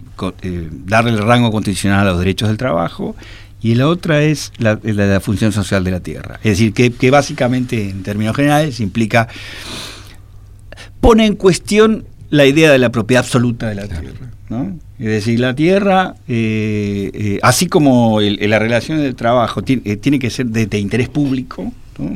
darle 0.86 1.12
el 1.12 1.20
rango 1.20 1.52
constitucional 1.52 2.08
a 2.08 2.12
los 2.12 2.20
derechos 2.20 2.48
del 2.48 2.58
trabajo 2.58 3.16
y 3.62 3.76
la 3.76 3.88
otra 3.88 4.22
es 4.22 4.52
la, 4.58 4.80
la, 4.84 5.20
función 5.20 5.52
social 5.52 5.84
de 5.84 5.92
la 5.92 6.00
tierra. 6.00 6.40
Es 6.44 6.60
decir, 6.60 6.74
que 6.74 7.12
básicamente, 7.12 7.90
en 7.90 8.04
términos 8.04 8.36
generales, 8.36 8.80
implica 8.80 9.28
pone 11.06 11.26
en 11.26 11.36
cuestión 11.36 12.06
la 12.32 12.46
idea 12.46 12.72
de 12.72 12.80
la 12.80 12.90
propiedad 12.90 13.24
absoluta 13.24 13.70
de 13.70 13.76
la 13.76 13.88
tierra. 13.88 14.32
¿no? 14.50 14.78
Es 14.98 15.06
decir, 15.06 15.40
la 15.40 15.54
tierra, 15.54 16.16
eh, 16.28 17.12
eh, 17.14 17.40
así 17.44 17.68
como 17.68 18.20
la 18.22 18.60
relación 18.60 18.98
del 19.00 19.16
trabajo 19.16 19.62
eh, 19.68 19.98
tiene, 19.98 20.20
que 20.20 20.30
ser 20.30 20.48
de, 20.48 20.80
interés 20.80 21.10
público, 21.10 21.72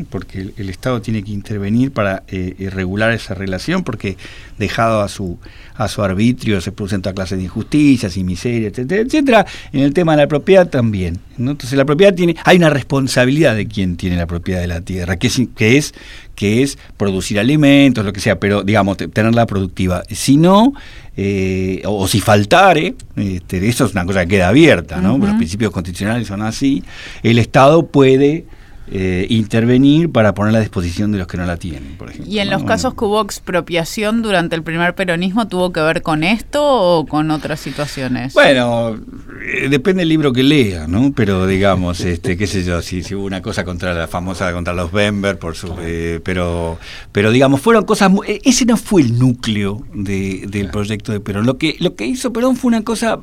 porque 0.10 0.52
el, 0.58 0.70
Estado 0.70 1.02
tiene 1.02 1.24
que 1.24 1.32
intervenir 1.32 1.92
para 1.92 2.24
regular 2.72 3.12
esa 3.12 3.34
relación, 3.34 3.84
porque 3.84 4.18
dejado 4.58 5.02
a 5.02 5.08
su, 5.08 5.38
a 5.76 5.88
su 5.88 6.04
arbitrio 6.04 6.60
se 6.62 6.72
producen 6.72 7.02
toda 7.02 7.16
clase 7.16 7.38
de 7.38 7.44
injusticias 7.44 8.18
y 8.18 8.24
miserias, 8.24 8.74
etcétera, 8.74 9.02
etcétera. 9.02 9.46
En 9.72 9.82
el 9.82 9.94
tema 9.94 10.14
de 10.14 10.24
la 10.24 10.28
propiedad 10.28 10.68
también. 10.68 11.20
Entonces 11.38 11.74
la 11.74 11.86
propiedad 11.86 12.14
tiene, 12.14 12.36
hay 12.44 12.58
una 12.58 12.70
responsabilidad 12.70 13.56
de 13.56 13.68
quien 13.68 13.96
tiene 13.96 14.18
la 14.18 14.28
propiedad 14.28 14.60
de 14.60 14.68
la 14.68 14.82
tierra, 14.82 15.16
que 15.16 15.28
es, 15.28 15.42
que 15.56 15.78
es, 15.78 15.94
que 16.36 16.64
es 16.64 16.78
producir 16.98 17.40
alimentos, 17.40 18.04
lo 18.04 18.12
que 18.12 18.20
sea, 18.20 18.40
pero 18.40 18.64
digamos, 18.64 18.98
tenerla 18.98 19.46
productiva. 19.46 20.04
Si 20.10 20.36
no, 20.38 20.74
eh, 21.16 21.82
o, 21.86 22.08
si 22.08 22.20
faltare, 22.20 22.96
este, 23.16 23.68
eso 23.68 23.86
es 23.86 23.94
una 23.94 24.06
cosa 24.06 24.22
que 24.22 24.36
queda 24.36 24.50
abierta, 24.50 25.02
¿no? 25.02 25.18
Los 25.18 25.36
principios 25.36 25.72
constitucionales 25.72 26.28
son 26.28 26.42
así, 26.42 26.84
el 27.24 27.40
Estado 27.40 27.88
puede 27.88 28.46
eh, 28.92 29.28
intervenir 29.30 30.12
para 30.12 30.34
poner 30.34 30.56
a 30.56 30.60
disposición 30.60 31.12
de 31.12 31.20
los 31.20 31.28
que 31.28 31.38
no 31.38 31.46
la 31.46 31.58
tienen, 31.58 31.96
por 31.96 32.10
ejemplo. 32.10 32.32
¿Y 32.32 32.40
en 32.40 32.50
los 32.50 32.64
casos 32.64 32.96
que 32.96 33.06
hubo 33.06 33.22
expropiación 33.22 34.24
durante 34.24 34.56
el 34.56 34.64
primer 34.64 34.96
peronismo 34.96 35.48
tuvo 35.48 35.72
que 35.72 35.80
ver 35.82 36.02
con 36.02 36.24
esto 36.24 36.64
o 36.64 37.06
con 37.06 37.30
otras 37.30 37.60
situaciones? 37.60 38.34
Bueno, 38.34 39.00
eh, 39.46 39.70
depende 39.70 40.02
del 40.02 40.10
libro 40.10 40.34
que 40.34 40.42
lea, 40.42 40.88
¿no? 40.88 41.14
Pero 41.16 41.46
digamos, 41.46 42.00
este, 42.02 42.36
qué 42.36 42.48
sé 42.48 42.64
yo, 42.64 42.82
si, 42.82 43.02
hubo 43.14 43.26
una 43.26 43.44
cosa 43.44 43.64
contra 43.64 43.94
la 43.94 44.08
famosa 44.08 44.52
contra 44.54 44.74
los 44.74 44.92
Bember, 44.92 45.38
por 45.38 45.56
su, 45.56 45.76
eh, 45.82 46.20
pero, 46.24 46.80
pero 47.12 47.32
digamos, 47.32 47.62
fueron 47.62 47.86
cosas, 47.86 48.12
ese 48.44 48.66
no 48.66 48.76
fue 48.76 49.04
el 49.04 49.20
núcleo 49.20 49.86
del 49.94 50.70
proyecto 50.72 51.12
de 51.12 51.20
Perón. 51.20 51.46
Lo 51.46 51.60
que, 51.60 51.76
lo 51.80 51.96
que 51.96 52.06
hizo 52.06 52.34
Perón 52.34 52.56
fue 52.56 52.70
una 52.70 52.84
cosa 52.84 53.20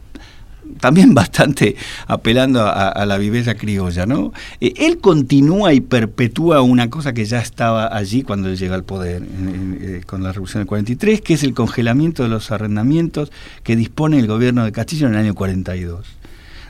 también 0.80 1.14
bastante 1.14 1.76
apelando 2.06 2.66
a, 2.66 3.04
la 3.06 3.18
viveza 3.18 3.54
criolla, 3.54 4.06
¿no? 4.06 4.32
Eh, 4.60 4.74
él 4.76 4.98
continúa 4.98 5.72
y 5.72 5.80
perpetúa 5.80 6.62
una 6.62 6.90
cosa 6.90 7.12
que 7.12 7.24
ya 7.24 7.40
estaba 7.40 7.94
allí 7.96 8.22
cuando 8.22 8.48
él 8.48 8.56
llega 8.56 8.74
al 8.74 8.84
poder 8.84 9.22
eh, 9.22 10.02
con 10.06 10.22
la 10.22 10.32
Revolución 10.32 10.62
del 10.62 10.68
43, 10.68 11.20
que 11.20 11.34
es 11.34 11.42
el 11.42 11.54
congelamiento 11.54 12.22
de 12.22 12.28
los 12.28 12.50
arrendamientos 12.50 13.30
que 13.62 13.76
dispone 13.76 14.18
el 14.18 14.26
gobierno 14.26 14.64
de 14.64 14.72
Castillo 14.72 15.06
en 15.06 15.14
el 15.14 15.20
año 15.20 15.34
42. 15.34 16.06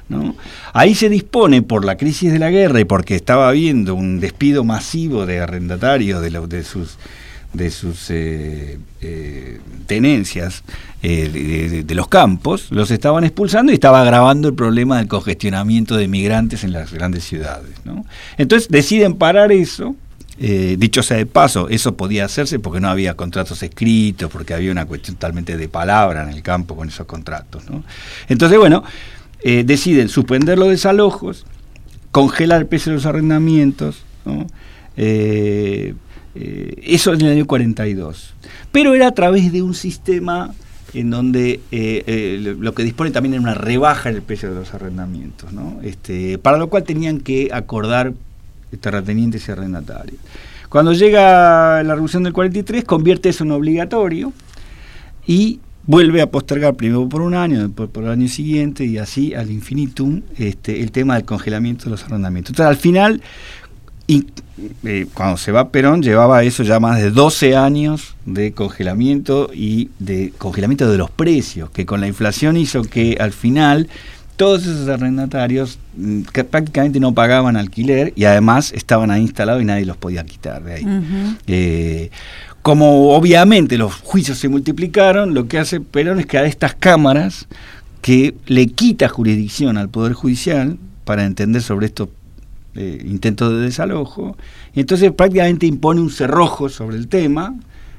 ¿No? 0.08 0.36
Ahí 0.72 0.94
se 0.94 1.08
dispone 1.08 1.62
por 1.62 1.84
la 1.84 1.96
crisis 1.96 2.32
de 2.32 2.38
la 2.38 2.50
guerra 2.50 2.78
y 2.78 2.84
porque 2.84 3.16
estaba 3.16 3.48
habiendo 3.48 3.96
un 3.96 4.20
despido 4.20 4.62
masivo 4.62 5.26
de 5.26 5.40
arrendatarios 5.40 6.22
de, 6.22 6.30
de 6.30 6.62
sus 6.62 6.96
de 7.52 7.70
sus 7.70 8.10
eh, 8.10 8.78
eh, 9.00 9.60
tenencias 9.86 10.62
eh, 11.02 11.84
de, 11.86 11.94
los 11.94 12.08
campos, 12.08 12.68
los 12.70 12.90
estaban 12.90 13.24
expulsando 13.24 13.72
y 13.72 13.74
estaba 13.74 14.02
agravando 14.02 14.48
el 14.48 14.54
problema 14.54 14.98
del 14.98 15.08
congestionamiento 15.08 15.96
de 15.96 16.08
migrantes 16.08 16.64
en 16.64 16.72
las 16.72 16.92
grandes 16.92 17.24
ciudades. 17.24 17.70
Entonces 18.36 18.68
deciden 18.68 19.14
parar 19.14 19.52
eso. 19.52 19.96
dicho 20.38 21.02
sea 21.02 21.16
de 21.16 21.26
paso, 21.26 21.68
eso 21.68 21.96
podía 21.96 22.24
hacerse 22.26 22.58
porque 22.58 22.80
no 22.80 22.88
había 22.88 23.14
contratos 23.14 23.62
escritos, 23.62 24.30
porque 24.30 24.52
había 24.52 24.70
una 24.72 24.84
cuestión 24.84 25.16
totalmente 25.16 25.56
de 25.56 25.68
palabra 25.68 26.24
en 26.24 26.30
el 26.30 26.42
campo 26.42 26.76
con 26.76 26.88
esos 26.88 27.06
contratos. 27.06 27.62
Entonces, 28.28 28.58
bueno, 28.58 28.84
deciden 29.42 30.08
suspender 30.08 30.58
los 30.58 30.68
desalojos, 30.68 31.46
congelar 32.10 32.62
el 32.62 32.66
precio 32.66 32.90
de 32.92 32.96
los 32.96 33.06
arrendamientos, 33.06 34.02
¿no? 34.24 34.46
Eso 36.82 37.12
en 37.12 37.20
el 37.22 37.32
año 37.32 37.46
42. 37.46 38.34
Pero 38.72 38.94
era 38.94 39.08
a 39.08 39.12
través 39.12 39.52
de 39.52 39.62
un 39.62 39.74
sistema 39.74 40.52
en 40.94 41.10
donde 41.10 41.60
eh, 41.70 42.04
eh, 42.06 42.56
lo 42.58 42.74
que 42.74 42.82
dispone 42.82 43.10
también 43.10 43.34
era 43.34 43.42
una 43.42 43.54
rebaja 43.54 44.08
en 44.08 44.16
el 44.16 44.22
precio 44.22 44.48
de 44.48 44.54
los 44.54 44.72
arrendamientos, 44.72 45.50
este, 45.82 46.38
para 46.38 46.56
lo 46.58 46.68
cual 46.68 46.84
tenían 46.84 47.20
que 47.20 47.50
acordar 47.52 48.14
terratenientes 48.80 49.46
y 49.48 49.52
arrendatarios. 49.52 50.20
Cuando 50.68 50.92
llega 50.92 51.82
la 51.82 51.94
revolución 51.94 52.22
del 52.22 52.32
43, 52.32 52.84
convierte 52.84 53.28
eso 53.28 53.44
en 53.44 53.52
obligatorio 53.52 54.32
y 55.26 55.60
vuelve 55.84 56.20
a 56.20 56.30
postergar 56.30 56.74
primero 56.74 57.08
por 57.08 57.20
un 57.20 57.34
año, 57.34 57.62
después 57.62 57.88
por 57.88 58.04
el 58.04 58.10
año 58.10 58.28
siguiente 58.28 58.84
y 58.84 58.98
así 58.98 59.34
al 59.34 59.50
infinitum 59.50 60.22
este, 60.36 60.82
el 60.82 60.90
tema 60.90 61.14
del 61.14 61.24
congelamiento 61.24 61.84
de 61.84 61.90
los 61.90 62.04
arrendamientos. 62.04 62.50
Entonces, 62.50 62.70
al 62.70 62.76
final, 62.76 63.22
y 64.06 64.26
eh, 64.84 65.06
cuando 65.12 65.36
se 65.36 65.52
va 65.52 65.68
Perón 65.68 66.02
llevaba 66.02 66.42
eso 66.42 66.62
ya 66.62 66.80
más 66.80 67.00
de 67.00 67.10
12 67.10 67.56
años 67.56 68.14
de 68.24 68.52
congelamiento 68.52 69.50
y 69.52 69.90
de 69.98 70.32
congelamiento 70.38 70.90
de 70.90 70.96
los 70.96 71.10
precios, 71.10 71.70
que 71.70 71.84
con 71.84 72.00
la 72.00 72.06
inflación 72.06 72.56
hizo 72.56 72.82
que 72.82 73.16
al 73.20 73.32
final 73.32 73.88
todos 74.36 74.62
esos 74.62 74.88
arrendatarios 74.88 75.78
mm, 75.96 76.22
que 76.22 76.44
prácticamente 76.44 77.00
no 77.00 77.12
pagaban 77.12 77.56
alquiler 77.56 78.12
y 78.16 78.24
además 78.24 78.72
estaban 78.72 79.10
ahí 79.10 79.22
instalados 79.22 79.62
y 79.62 79.64
nadie 79.64 79.84
los 79.84 79.96
podía 79.96 80.24
quitar 80.24 80.62
de 80.62 80.74
ahí. 80.74 80.86
Eh, 81.46 82.10
como 82.62 83.14
obviamente 83.14 83.78
los 83.78 83.94
juicios 83.94 84.38
se 84.38 84.48
multiplicaron, 84.48 85.34
lo 85.34 85.48
que 85.48 85.58
hace 85.58 85.80
Perón 85.80 86.20
es 86.20 86.26
que 86.26 86.38
a 86.38 86.44
estas 86.44 86.74
cámaras 86.74 87.46
que 88.02 88.34
le 88.46 88.68
quita 88.68 89.08
jurisdicción 89.08 89.78
al 89.78 89.88
Poder 89.88 90.12
Judicial 90.12 90.78
para 91.04 91.24
entender 91.24 91.62
sobre 91.62 91.86
estos 91.86 92.08
eh, 92.76 93.02
intentos 93.06 93.52
de 93.52 93.60
desalojo, 93.60 94.36
y 94.74 94.80
entonces 94.80 95.12
prácticamente 95.12 95.66
impone 95.66 96.00
un 96.00 96.10
cerrojo 96.10 96.68
sobre 96.68 96.96
el 96.96 97.08
tema, 97.08 97.54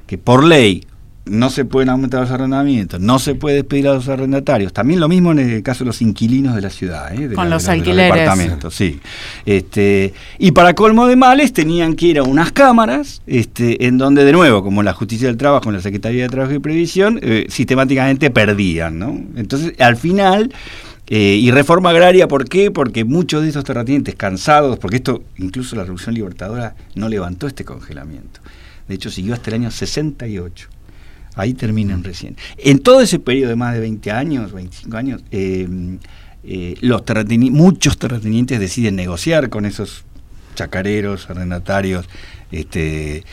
que 0.06 0.18
por 0.18 0.44
ley 0.44 0.84
no 1.30 1.50
se 1.50 1.66
pueden 1.66 1.90
aumentar 1.90 2.22
los 2.22 2.32
arrendamientos, 2.32 3.00
no 3.00 3.20
se 3.20 3.36
puede 3.36 3.58
despedir 3.58 3.88
a 3.88 3.94
los 3.94 4.08
arrendatarios. 4.08 4.74
También 4.74 5.00
lo 5.00 5.08
mismo 5.08 5.32
en 5.32 5.40
el 5.40 5.64
caso 5.64 5.84
de 5.84 5.88
los 5.88 6.02
inquilinos 6.02 6.56
de 6.56 6.62
la 6.62 6.70
ciudad, 6.70 7.14
¿eh? 7.14 7.34
con 7.34 7.50
los 7.50 7.68
alquileres. 7.68 8.14
departamentos, 8.14 8.74
sí. 8.74 9.00
Este, 9.46 10.14
y 10.40 10.52
para 10.52 10.74
colmo 10.74 11.08
de 11.08 11.16
males 11.16 11.54
tenían 11.54 11.96
que 11.96 12.08
ir 12.08 12.20
a 12.20 12.24
unas 12.24 12.52
cámaras, 12.52 13.22
este, 13.28 13.86
en 13.86 13.98
donde 13.98 14.24
de 14.24 14.32
nuevo, 14.32 14.64
como 14.64 14.84
la 14.84 14.94
Justicia 14.94 15.28
del 15.28 15.38
Trabajo, 15.38 15.70
en 15.70 15.76
la 15.76 15.82
Secretaría 15.82 16.24
de 16.24 16.30
Trabajo 16.30 16.54
y 16.54 16.60
Previsión, 16.60 17.20
eh, 17.22 17.46
sistemáticamente 17.50 18.30
perdían, 18.30 19.00
¿no? 19.00 19.20
Entonces, 19.36 19.74
al 19.80 19.98
final 19.98 20.52
eh, 21.10 21.38
y 21.42 21.52
reforma 21.52 21.92
agraria, 21.92 22.28
¿por 22.28 22.50
qué? 22.50 22.70
Porque 22.70 23.06
muchos 23.06 23.42
de 23.42 23.50
esos 23.50 23.64
terratenientes 23.64 24.16
cansados, 24.16 24.78
porque 24.78 24.98
esto 24.98 25.24
incluso 25.38 25.78
la 25.78 25.84
Revolución 25.84 26.16
Libertadora 26.16 26.76
no 26.96 27.08
levantó 27.08 27.48
este 27.48 27.64
congelamiento. 27.64 28.42
De 28.90 28.96
hecho, 28.96 29.10
siguió 29.10 29.34
hasta 29.34 29.50
el 29.52 29.56
año 29.62 29.72
68. 29.72 30.68
Ahí 31.36 31.54
terminan 31.54 32.04
recién. 32.04 32.36
En 32.58 32.80
todo 32.80 33.00
ese 33.00 33.20
periodo 33.20 33.50
de 33.50 33.56
más 33.56 33.74
de 33.74 33.80
20 33.80 34.12
años, 34.12 34.52
25 34.52 34.98
años, 34.98 35.24
eh, 35.32 35.98
eh, 36.44 36.76
los 36.82 37.04
muchos 37.52 37.98
terratenientes 37.98 38.60
deciden 38.60 38.96
negociar 38.98 39.50
con 39.50 39.66
esos 39.66 40.04
chacareros, 40.56 41.30
arrendatarios 41.30 42.10
este, 42.52 43.24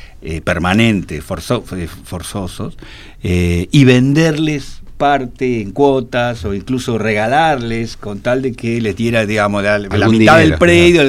permanentes, 0.45 1.25
forzosos, 1.25 2.77
y 3.23 3.85
venderles 3.85 4.84
parte 4.97 5.61
en 5.61 5.73
cuotas 5.73 6.45
o 6.45 6.55
incluso 6.55 6.99
regalarles 6.99 7.97
con 7.97 8.21
tal 8.21 8.43
de 8.43 8.53
que 8.53 8.81
les 8.81 8.97
diera, 8.97 9.27
digamos, 9.27 9.63
la, 9.63 9.79
mitad 10.09 10.39
del 10.39 10.57
predio 10.57 11.03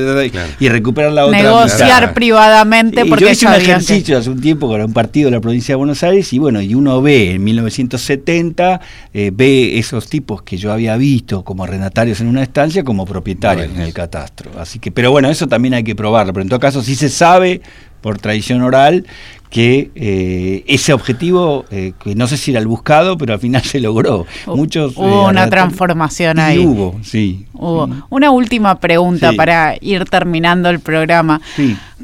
y 0.60 0.70
recuperar 0.70 1.12
la 1.12 1.26
otra. 1.26 1.42
Negociar 1.42 2.14
privadamente 2.14 3.06
porque 3.06 3.26
yo 3.26 3.32
hice 3.32 3.46
un 3.48 3.54
ejercicio 3.54 4.18
hace 4.18 4.30
un 4.30 4.42
tiempo 4.42 4.68
con 4.68 4.82
un 4.82 4.94
partido 4.94 5.30
de 5.30 5.38
la 5.38 5.42
provincia 5.42 5.74
de 5.74 5.78
Buenos 5.78 6.04
Aires 6.04 6.32
y 6.34 6.40
bueno, 6.40 6.62
y 6.62 6.74
uno 6.74 7.02
ve 7.02 7.32
en 7.32 7.44
1970, 7.44 8.82
eh, 9.14 9.32
ve 9.34 9.78
esos 9.78 10.10
tipos 10.10 10.42
que 10.42 10.58
yo 10.58 10.72
había 10.72 10.98
visto 10.98 11.44
como 11.44 11.64
arrendatarios 11.64 12.20
en 12.22 12.28
una 12.28 12.44
estancia 12.44 12.84
como 12.84 13.06
propietarios 13.06 13.70
en 13.74 13.82
el 13.82 13.94
catastro. 13.94 14.52
Así 14.60 14.80
que, 14.80 14.92
pero 14.92 15.12
bueno, 15.12 15.30
eso 15.30 15.48
también 15.48 15.76
hay 15.76 15.84
que 15.84 15.96
probarlo, 15.96 16.34
pero 16.34 16.42
en 16.42 16.50
todo 16.50 16.60
caso 16.60 16.82
sí 16.82 16.96
se 16.96 17.10
sabe 17.10 17.62
por 18.06 18.20
tradición 18.20 18.62
oral 18.62 19.08
que 19.50 19.90
eh, 19.96 20.64
ese 20.68 20.94
objetivo, 20.94 21.66
eh, 21.72 21.94
que 22.04 22.14
no 22.14 22.28
sé 22.28 22.38
si 22.38 22.52
era 22.52 22.60
el 22.60 22.68
buscado, 22.68 23.18
pero 23.18 23.34
al 23.34 23.40
final 23.40 23.64
se 23.64 23.80
logró. 23.80 24.28
Muchos, 24.46 24.96
hubo 24.96 25.26
eh, 25.26 25.30
una 25.32 25.50
transformación 25.50 26.38
ahí. 26.38 26.64
Hubo, 26.64 27.00
sí. 27.02 27.48
Hubo. 27.54 27.90
Una 28.12 28.30
última 28.30 28.80
pregunta 28.80 29.34
para 29.34 29.74
ir 29.82 30.06
terminando 30.06 30.70
el 30.70 30.82
programa. 30.82 31.42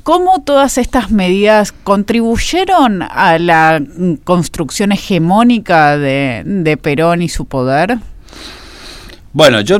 ¿Cómo 0.01 0.41
todas 0.41 0.79
estas 0.79 1.11
medidas 1.11 1.71
contribuyeron 1.71 3.03
a 3.03 3.37
la 3.37 3.79
construcción 4.23 4.93
hegemónica 4.93 5.99
de, 5.99 6.79
Perón 6.81 7.21
y 7.21 7.29
su 7.29 7.45
poder? 7.45 7.99
Bueno, 9.33 9.61
yo, 9.61 9.79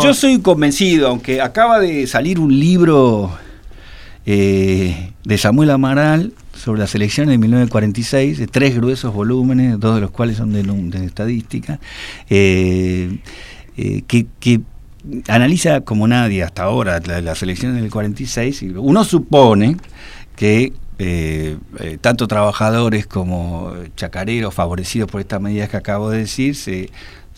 yo 0.00 0.14
soy 0.14 0.38
convencido, 0.38 1.08
aunque 1.08 1.40
acaba 1.40 1.80
de 1.80 2.06
salir 2.06 2.38
un 2.38 2.56
libro 2.56 3.32
eh, 4.32 5.12
de 5.24 5.38
Samuel 5.38 5.70
Amaral 5.70 6.34
sobre 6.54 6.78
las 6.78 6.94
elecciones 6.94 7.32
de 7.32 7.38
1946, 7.38 8.38
de 8.38 8.46
tres 8.46 8.76
gruesos 8.76 9.12
volúmenes, 9.12 9.80
dos 9.80 9.96
de 9.96 10.02
los 10.02 10.12
cuales 10.12 10.36
son 10.36 10.52
de, 10.52 11.04
estadística, 11.04 11.80
eh, 12.28 13.18
eh, 13.76 14.02
que, 14.06 14.60
analiza 15.26 15.80
como 15.80 16.06
nadie 16.06 16.44
hasta 16.44 16.62
ahora 16.62 17.00
las 17.00 17.42
elecciones 17.42 17.82
del 17.82 17.90
46. 17.90 18.66
Uno 18.76 19.02
supone 19.02 19.76
que 20.36 20.74
tanto 22.00 22.28
trabajadores 22.28 23.08
como 23.08 23.72
chacareros 23.96 24.54
favorecidos 24.54 25.10
por 25.10 25.22
estas 25.22 25.40
medidas 25.40 25.70
que 25.70 25.76
acabo 25.76 26.08
de 26.08 26.18
decir 26.18 26.54
se 26.54 26.88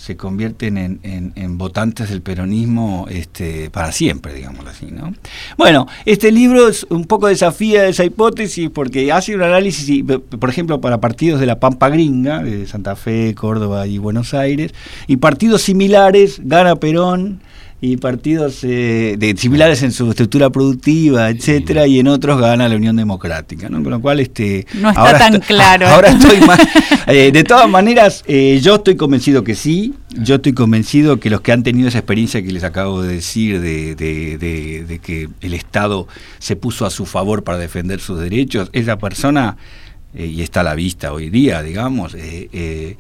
se 0.03 0.17
convierten 0.17 1.01
en, 1.05 1.59
votantes 1.59 2.09
del 2.09 2.23
peronismo 2.23 3.07
este, 3.09 3.71
para 3.71 3.93
siempre, 3.93 4.35
digámoslo 4.35 4.71
así. 4.71 4.87
¿no? 4.91 5.15
Bueno, 5.57 5.87
este 6.05 6.33
libro 6.33 6.67
es 6.67 6.85
un 6.91 7.05
poco 7.05 7.29
desafía 7.29 7.87
esa 7.87 8.05
hipótesis 8.05 8.69
porque 8.69 9.13
hace 9.13 9.37
un 9.37 9.43
análisis, 9.43 10.03
por 10.41 10.51
ejemplo, 10.51 10.81
para 10.81 11.01
partidos 11.01 11.39
de 11.39 11.47
la 11.47 11.61
Pampa 11.61 11.89
Gringa, 11.89 12.43
de 12.43 12.67
Santa 12.67 12.97
Fe, 12.97 13.37
Córdoba 13.37 13.87
y 13.87 13.99
Buenos 13.99 14.35
Aires, 14.35 14.75
y 15.07 15.19
partidos 15.19 15.63
similares, 15.63 16.41
gana 16.43 16.75
Perón, 16.75 17.41
y 17.85 17.97
partidos 17.97 18.61
eh, 18.63 19.17
de, 19.19 19.37
similares 19.37 19.83
en 19.83 19.91
su 19.91 20.09
estructura 20.09 20.51
productiva, 20.51 21.31
etcétera, 21.31 21.85
y 21.89 21.99
en 21.99 22.07
otros 22.07 22.41
gana 22.41 22.69
la 22.69 22.77
Unión 22.77 22.95
Democrática, 22.95 23.69
¿no? 23.69 23.83
Con 23.83 23.91
lo 23.91 24.01
cual 24.01 24.21
este 24.21 24.69
no 24.75 24.91
está 24.91 25.19
tan 25.19 25.41
claro. 25.41 25.89
Ahora 25.89 26.11
estoy 26.11 26.41
más 26.43 26.61
eh, 27.09 27.33
de 27.33 27.43
todas 27.43 27.69
maneras, 27.69 28.23
eh, 28.29 28.61
yo 28.63 28.77
estoy 28.77 28.95
convencido 28.95 29.43
que 29.43 29.57
sí, 29.57 29.95
yo 30.11 30.37
estoy 30.37 30.53
convencido 30.53 31.19
que 31.19 31.29
los 31.29 31.41
que 31.41 31.51
han 31.51 31.65
tenido 31.65 31.89
esa 31.89 31.99
experiencia 31.99 32.41
que 32.41 32.53
les 32.53 32.63
acabo 32.63 33.03
de 33.03 33.15
decir 33.15 33.61
de, 33.61 33.97
de 33.97 34.99
que 35.01 35.29
el 35.41 35.53
Estado 35.53 36.07
se 36.39 36.55
puso 36.55 36.87
a 36.87 36.91
su 36.91 37.05
favor 37.05 37.43
para 37.43 37.59
defender 37.59 37.99
sus 37.99 38.21
derechos, 38.21 38.71
esa 38.73 38.97
persona 38.99 39.57
eh, 40.15 40.27
y 40.27 40.43
está 40.43 40.61
a 40.61 40.65
la 40.65 40.75
vista 40.75 41.13
hoy 41.13 41.31
día, 41.31 41.63
digamos, 41.63 42.15
eh, 42.15 42.49
eh, 42.53 42.97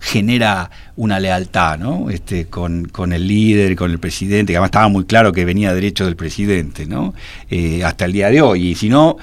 genera 0.00 0.70
una 0.96 1.20
lealtad 1.20 1.78
¿no? 1.78 2.08
este, 2.08 2.46
con, 2.46 2.86
con, 2.86 3.12
el 3.12 3.28
líder, 3.28 3.76
con 3.76 3.90
el 3.90 3.98
presidente, 3.98 4.52
que 4.52 4.56
además 4.56 4.68
estaba 4.68 4.88
muy 4.88 5.04
claro 5.04 5.32
que 5.32 5.44
venía 5.44 5.74
derecho 5.74 6.06
del 6.06 6.16
presidente, 6.16 6.86
¿no? 6.86 7.12
hasta 7.84 8.06
el 8.06 8.12
día 8.12 8.30
de 8.30 8.40
hoy. 8.40 8.68
Y 8.68 8.74
si 8.74 8.88
no, 8.88 9.18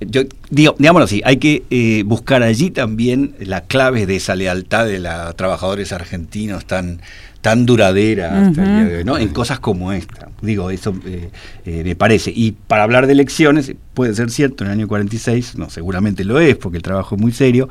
yo 0.00 0.22
digo, 0.50 0.74
digámoslo 0.78 1.04
así, 1.04 1.22
hay 1.24 1.38
que 1.38 2.02
buscar 2.04 2.42
allí 2.42 2.70
también 2.70 3.34
la 3.38 3.62
clave 3.62 4.04
de 4.04 4.16
esa 4.16 4.36
lealtad 4.36 4.84
de 4.84 4.98
los 4.98 5.34
trabajadores 5.36 5.92
argentinos 5.92 6.66
tan 6.66 7.00
tan 7.40 7.64
duradera 7.64 8.46
hasta 8.46 8.62
el 8.62 8.68
día 8.68 8.84
de 8.84 8.96
hoy, 8.98 9.04
¿no? 9.04 9.16
En 9.16 9.28
cosas 9.28 9.60
como 9.60 9.92
esta. 9.92 10.28
Digo, 10.42 10.70
eso 10.70 10.94
eh, 11.06 11.30
eh, 11.64 11.82
me 11.84 11.96
parece. 11.96 12.32
Y 12.34 12.52
para 12.52 12.82
hablar 12.82 13.06
de 13.06 13.12
elecciones, 13.12 13.72
puede 13.94 14.14
ser 14.14 14.30
cierto, 14.30 14.64
en 14.64 14.70
el 14.70 14.78
año 14.78 14.88
46, 14.88 15.56
no, 15.56 15.70
seguramente 15.70 16.24
lo 16.24 16.38
es, 16.38 16.56
porque 16.56 16.76
el 16.76 16.82
trabajo 16.82 17.14
es 17.14 17.20
muy 17.20 17.32
serio, 17.32 17.68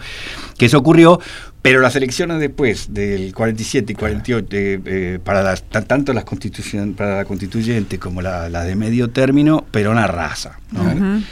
que 0.57 0.65
eso 0.65 0.77
ocurrió, 0.79 1.19
pero 1.61 1.81
las 1.81 1.95
elecciones 1.95 2.39
después 2.39 2.93
del 2.93 3.33
47 3.33 3.93
y 3.93 3.95
48, 3.95 4.47
eh, 4.51 5.19
para 5.23 5.43
las, 5.43 5.63
tanto 5.63 6.13
las 6.13 6.23
constituciones, 6.23 6.95
para 6.95 7.17
la 7.17 7.25
constituyente 7.25 7.99
como 7.99 8.21
las 8.21 8.51
la 8.51 8.63
de 8.63 8.75
medio 8.75 9.09
término, 9.09 9.65
pero 9.69 9.91
una 9.91 10.07
raza. 10.07 10.59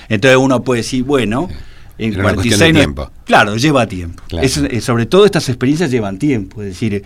Entonces 0.09 0.37
uno 0.37 0.63
puede 0.63 0.81
decir, 0.81 1.03
bueno, 1.03 1.49
en 1.97 2.13
46 2.13 2.73
tiempo. 2.73 3.11
Claro, 3.25 3.55
lleva 3.57 3.87
tiempo. 3.87 4.23
sobre 4.81 5.05
todo 5.07 5.25
estas 5.25 5.49
experiencias 5.49 5.89
llevan 5.89 6.19
tiempo, 6.19 6.61
es 6.61 6.69
decir, 6.69 7.03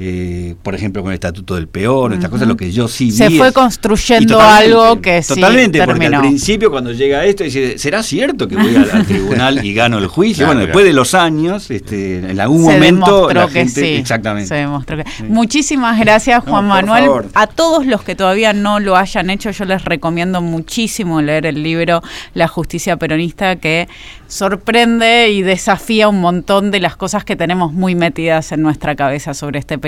eh, 0.00 0.54
por 0.62 0.76
ejemplo, 0.76 1.02
con 1.02 1.10
el 1.10 1.14
Estatuto 1.14 1.56
del 1.56 1.66
Peor, 1.66 2.12
estas 2.12 2.30
cosas, 2.30 2.46
lo 2.46 2.56
que 2.56 2.70
yo 2.70 2.86
sí 2.86 3.10
Se 3.10 3.30
fue 3.30 3.52
construyendo 3.52 4.40
algo 4.40 5.00
que 5.00 5.24
sí 5.24 5.34
Totalmente, 5.34 5.82
porque 5.84 6.06
al 6.06 6.20
principio 6.20 6.70
cuando 6.70 6.92
llega 6.92 7.24
esto, 7.24 7.42
dice, 7.42 7.78
¿será 7.78 8.04
cierto 8.04 8.46
que 8.46 8.54
voy 8.54 8.76
al, 8.76 9.04
tribunal 9.08 9.64
y 9.64 9.74
gano 9.74 9.98
el 9.98 10.06
juicio? 10.06 10.46
bueno, 10.46 10.60
después 10.60 10.84
de 10.84 10.92
los 10.92 11.14
años, 11.14 11.68
este, 11.72 12.18
en 12.30 12.38
algún 12.38 12.62
momento 12.62 13.28
la 13.32 13.48
que 13.48 13.68
sí. 13.68 13.86
Exactamente. 13.86 14.46
Se 14.46 14.54
demostró 14.54 14.98
que 14.98 15.04
Muchísimas 15.24 15.98
gracias, 15.98 16.44
Juan 16.44 16.68
Manuel. 16.68 17.28
A 17.34 17.48
todos 17.48 17.84
los 17.84 18.04
que 18.04 18.14
todavía 18.14 18.52
no 18.52 18.78
lo 18.78 18.94
hayan 18.96 19.30
hecho, 19.30 19.50
yo 19.50 19.64
les 19.64 19.84
recomiendo 19.84 20.40
muchísimo 20.40 21.20
leer 21.22 21.44
el 21.46 21.60
libro 21.60 22.02
La 22.34 22.46
justicia 22.46 22.96
peronista, 22.98 23.56
que 23.56 23.88
sorprende 24.28 25.30
y 25.30 25.42
desafía 25.42 26.06
un 26.06 26.20
montón 26.20 26.70
de 26.70 26.78
las 26.78 26.94
cosas 26.94 27.24
que 27.24 27.34
tenemos 27.34 27.72
muy 27.72 27.96
metidas 27.96 28.52
en 28.52 28.62
nuestra 28.62 28.94
cabeza 28.94 29.34
sobre 29.34 29.58
este 29.58 29.76
periodo. 29.76 29.87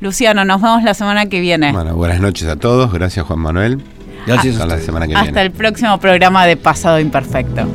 Luciano, 0.00 0.44
nos 0.44 0.60
vemos 0.60 0.82
la 0.82 0.94
semana 0.94 1.26
que 1.26 1.40
viene. 1.40 1.72
Bueno, 1.72 1.94
buenas 1.94 2.20
noches 2.20 2.48
a 2.48 2.56
todos. 2.56 2.92
Gracias, 2.92 3.24
Juan 3.26 3.40
Manuel. 3.40 3.80
Gracias. 4.26 4.56
Hasta 4.56 4.66
la 4.66 4.78
semana 4.78 5.06
que 5.06 5.14
viene. 5.14 5.28
Hasta 5.28 5.42
el 5.42 5.50
próximo 5.50 5.98
programa 5.98 6.46
de 6.46 6.56
Pasado 6.56 7.00
Imperfecto. 7.00 7.66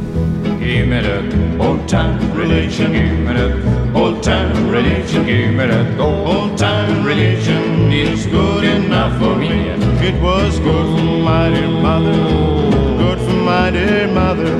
dear 13.71 14.07
mother. 14.07 14.57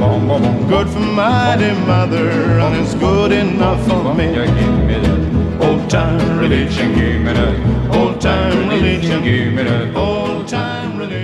Good 0.67 0.89
for 0.89 0.99
my 0.99 1.55
dear 1.57 1.75
mother, 1.75 2.29
and 2.29 2.75
it's 2.75 2.95
good 2.95 3.31
enough 3.31 3.85
for 3.87 4.13
me. 4.13 4.27
Old 4.27 5.22
time 5.93 6.39
religion, 6.39 6.95
give 6.95 7.21
me 7.21 7.33
that. 7.33 7.95
Old 7.95 8.19
time 8.19 8.67
religion, 8.67 9.23
give 9.23 9.53
me 9.53 9.61
that. 9.61 9.95
Old 9.95 10.47
time 10.47 10.97
religion. 10.97 11.22